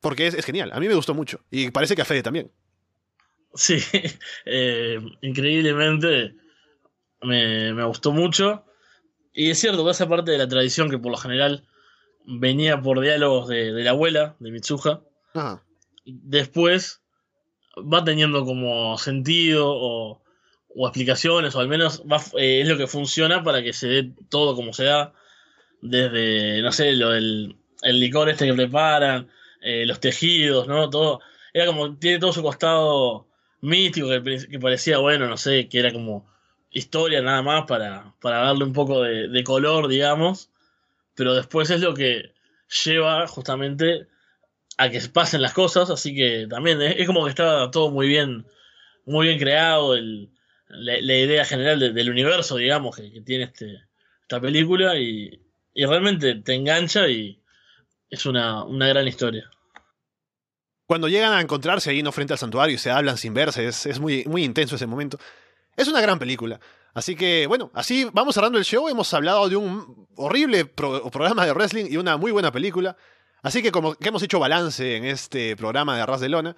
porque 0.00 0.28
es, 0.28 0.44
genial, 0.44 0.70
a 0.72 0.78
mí 0.78 0.86
me 0.86 0.94
gustó 0.94 1.12
mucho, 1.14 1.40
y 1.50 1.70
parece 1.70 1.96
que 1.96 2.02
a 2.02 2.04
Fede 2.04 2.22
también. 2.22 2.52
Sí, 3.56 3.78
eh, 4.44 5.00
increíblemente 5.22 6.34
me, 7.22 7.84
gustó 7.84 8.12
mucho, 8.12 8.64
y 9.32 9.50
es 9.50 9.58
cierto 9.58 9.84
que 9.84 9.90
esa 9.90 10.08
parte 10.08 10.30
de 10.30 10.38
la 10.38 10.48
tradición 10.48 10.90
que 10.90 10.98
por 10.98 11.10
lo 11.10 11.18
general 11.18 11.66
venía 12.24 12.80
por 12.80 13.00
diálogos 13.00 13.48
de, 13.48 13.72
la 13.72 13.90
abuela, 13.90 14.36
de 14.38 14.50
Mitsuha, 14.50 15.02
después 16.04 17.02
va 17.76 18.04
teniendo 18.04 18.44
como 18.44 18.96
sentido 18.98 19.66
o 19.68 20.22
o 20.76 20.86
explicaciones, 20.86 21.54
o 21.54 21.60
al 21.60 21.68
menos 21.68 22.02
eh, 22.38 22.60
es 22.60 22.68
lo 22.68 22.76
que 22.76 22.86
funciona 22.86 23.42
para 23.42 23.62
que 23.62 23.72
se 23.72 23.88
dé 23.88 24.12
todo 24.28 24.54
como 24.54 24.74
se 24.74 24.84
da, 24.84 25.14
desde, 25.80 26.60
no 26.62 26.70
sé, 26.70 26.92
lo 26.92 27.10
del 27.10 27.56
el 27.82 28.00
licor 28.00 28.28
este 28.28 28.46
que 28.46 28.54
preparan, 28.54 29.28
eh, 29.62 29.86
los 29.86 30.00
tejidos, 30.00 30.68
¿no? 30.68 30.90
Todo, 30.90 31.20
era 31.52 31.66
como, 31.66 31.96
tiene 31.96 32.18
todo 32.18 32.32
su 32.32 32.42
costado 32.42 33.26
místico 33.60 34.08
que, 34.08 34.58
parecía, 34.58 34.98
bueno, 34.98 35.28
no 35.28 35.36
sé, 35.36 35.68
que 35.68 35.78
era 35.78 35.92
como 35.92 36.26
historia 36.70 37.22
nada 37.22 37.42
más 37.42 37.64
para, 37.66 38.14
para 38.20 38.38
darle 38.38 38.64
un 38.64 38.72
poco 38.72 39.02
de, 39.02 39.44
color, 39.44 39.88
digamos, 39.88 40.50
pero 41.14 41.34
después 41.34 41.70
es 41.70 41.80
lo 41.80 41.94
que 41.94 42.32
lleva 42.84 43.26
justamente 43.26 44.06
a 44.78 44.90
que 44.90 45.00
pasen 45.12 45.42
las 45.42 45.54
cosas, 45.54 45.90
así 45.90 46.14
que 46.14 46.46
también 46.48 46.82
es, 46.82 47.06
como 47.06 47.24
que 47.24 47.30
está 47.30 47.70
todo 47.70 47.90
muy 47.90 48.08
bien, 48.08 48.46
muy 49.06 49.28
bien 49.28 49.38
creado, 49.38 49.94
el, 49.94 50.30
la, 50.68 50.98
idea 50.98 51.44
general 51.44 51.78
del 51.78 52.10
universo, 52.10 52.56
digamos, 52.56 52.96
que, 52.96 53.20
tiene 53.22 53.44
este, 53.44 53.82
esta 54.22 54.40
película 54.40 54.98
y, 54.98 55.40
realmente 55.74 56.34
te 56.36 56.54
engancha 56.54 57.08
y 57.08 57.38
es 58.10 58.26
una, 58.26 58.64
gran 58.68 59.06
historia. 59.06 59.50
Cuando 60.86 61.08
llegan 61.08 61.32
a 61.32 61.40
encontrarse 61.40 61.90
ahí 61.90 62.02
no 62.02 62.12
frente 62.12 62.32
al 62.32 62.38
santuario 62.38 62.76
y 62.76 62.78
se 62.78 62.90
hablan 62.90 63.16
sin 63.16 63.34
verse, 63.34 63.66
es, 63.66 64.00
muy, 64.00 64.24
muy 64.24 64.44
intenso 64.44 64.76
ese 64.76 64.86
momento. 64.86 65.18
Es 65.76 65.88
una 65.88 66.00
gran 66.00 66.18
película. 66.18 66.60
Así 66.94 67.14
que, 67.14 67.46
bueno, 67.46 67.70
así 67.74 68.08
vamos 68.12 68.34
cerrando 68.34 68.58
el 68.58 68.64
show. 68.64 68.88
Hemos 68.88 69.12
hablado 69.12 69.48
de 69.48 69.56
un 69.56 70.08
horrible 70.16 70.64
programa 70.64 71.44
de 71.44 71.52
wrestling 71.52 71.86
y 71.90 71.96
una 71.96 72.16
muy 72.16 72.32
buena 72.32 72.52
película. 72.52 72.96
Así 73.42 73.62
que 73.62 73.70
como 73.70 73.94
que 73.94 74.08
hemos 74.08 74.22
hecho 74.22 74.38
balance 74.38 74.96
en 74.96 75.04
este 75.04 75.56
programa 75.56 75.96
de 75.96 76.02
Arras 76.02 76.20
de 76.20 76.28
Lona, 76.28 76.56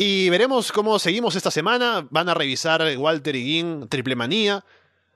y 0.00 0.30
veremos 0.30 0.70
cómo 0.70 1.00
seguimos 1.00 1.34
esta 1.34 1.50
semana. 1.50 2.06
Van 2.10 2.28
a 2.28 2.34
revisar 2.34 2.82
Walter 2.96 3.34
y 3.34 3.42
Gin 3.42 3.88
Triple 3.88 4.14
Manía, 4.14 4.64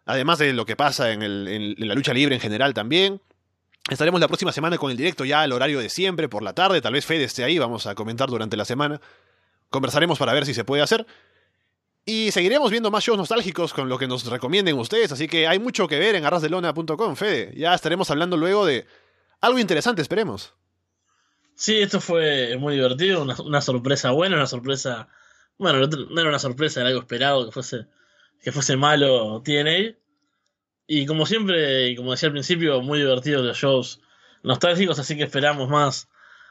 además 0.04 0.40
de 0.40 0.52
lo 0.52 0.66
que 0.66 0.74
pasa 0.74 1.12
en, 1.12 1.86
la 1.86 1.94
lucha 1.94 2.12
libre 2.12 2.34
en 2.34 2.40
general 2.40 2.74
también. 2.74 3.20
Estaremos 3.90 4.20
la 4.20 4.28
próxima 4.28 4.52
semana 4.52 4.78
con 4.78 4.90
el 4.90 4.96
directo 4.96 5.24
ya 5.24 5.42
al 5.42 5.52
horario 5.52 5.80
de 5.80 5.88
siempre, 5.88 6.28
por 6.28 6.42
la 6.42 6.54
tarde. 6.54 6.80
Tal 6.80 6.92
vez 6.92 7.04
Fede 7.04 7.24
esté 7.24 7.42
ahí, 7.42 7.58
vamos 7.58 7.86
a 7.86 7.94
comentar 7.94 8.28
durante 8.28 8.56
la 8.56 8.64
semana. 8.64 9.00
Conversaremos 9.70 10.18
para 10.18 10.32
ver 10.32 10.46
si 10.46 10.54
se 10.54 10.64
puede 10.64 10.82
hacer. 10.82 11.06
Y 12.04 12.30
seguiremos 12.32 12.70
viendo 12.70 12.90
más 12.90 13.04
shows 13.04 13.18
nostálgicos 13.18 13.72
con 13.72 13.88
lo 13.88 13.98
que 13.98 14.08
nos 14.08 14.26
recomienden 14.26 14.76
ustedes, 14.76 15.12
así 15.12 15.28
que 15.28 15.46
hay 15.46 15.60
mucho 15.60 15.86
que 15.86 16.00
ver 16.00 16.16
en 16.16 16.24
arrasdelona.com, 16.24 17.14
Fede. 17.14 17.52
Ya 17.56 17.74
estaremos 17.74 18.10
hablando 18.10 18.36
luego 18.36 18.66
de 18.66 18.86
algo 19.40 19.58
interesante, 19.58 20.02
esperemos. 20.02 20.54
Sí, 21.54 21.80
esto 21.80 22.00
fue 22.00 22.56
muy 22.58 22.74
divertido, 22.74 23.22
una, 23.22 23.60
sorpresa 23.60 24.10
buena, 24.10 24.36
una 24.36 24.46
sorpresa. 24.46 25.08
Bueno, 25.58 25.86
no 25.86 26.20
era 26.20 26.28
una 26.28 26.38
sorpresa, 26.40 26.80
era 26.80 26.88
algo 26.88 27.00
esperado 27.02 27.46
que 27.46 27.52
fuese, 27.52 27.86
que 28.42 28.50
fuese 28.50 28.76
malo 28.76 29.40
TNA. 29.42 29.96
Y 30.86 31.06
como 31.06 31.26
siempre, 31.26 31.88
y 31.88 31.96
como 31.96 32.12
decía 32.12 32.28
al 32.28 32.32
principio, 32.32 32.80
muy 32.82 32.98
divertido 32.98 33.42
los 33.42 33.56
shows 33.56 34.00
nostálgicos, 34.42 34.98
así 34.98 35.16
que 35.16 35.24
esperamos 35.24 35.68
más 35.68 36.08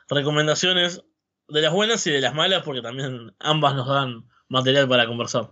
recomendaciones 0.10 1.04
de 1.48 1.62
las 1.62 1.74
buenas 1.74 2.06
y 2.08 2.12
de 2.12 2.22
las 2.22 2.34
malas, 2.34 2.64
porque 2.64 2.82
también 2.82 3.36
ambas 3.40 3.76
nos 3.76 3.88
dan 3.88 4.30
material 4.48 4.88
para 4.88 5.06
conversar. 5.08 5.52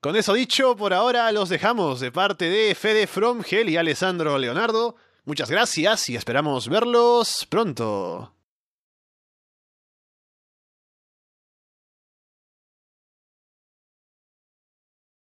Con 0.00 0.16
eso 0.16 0.34
dicho, 0.34 0.76
por 0.76 0.92
ahora 0.92 1.32
los 1.32 1.48
dejamos 1.48 2.00
de 2.00 2.12
parte 2.12 2.50
de 2.50 2.74
Fede 2.74 3.06
From 3.06 3.42
Gel 3.42 3.70
y 3.70 3.78
Alessandro 3.78 4.38
Leonardo. 4.38 4.96
Muchas 5.24 5.50
gracias 5.50 6.10
y 6.10 6.16
esperamos 6.16 6.68
verlos 6.68 7.46
pronto. 7.48 8.33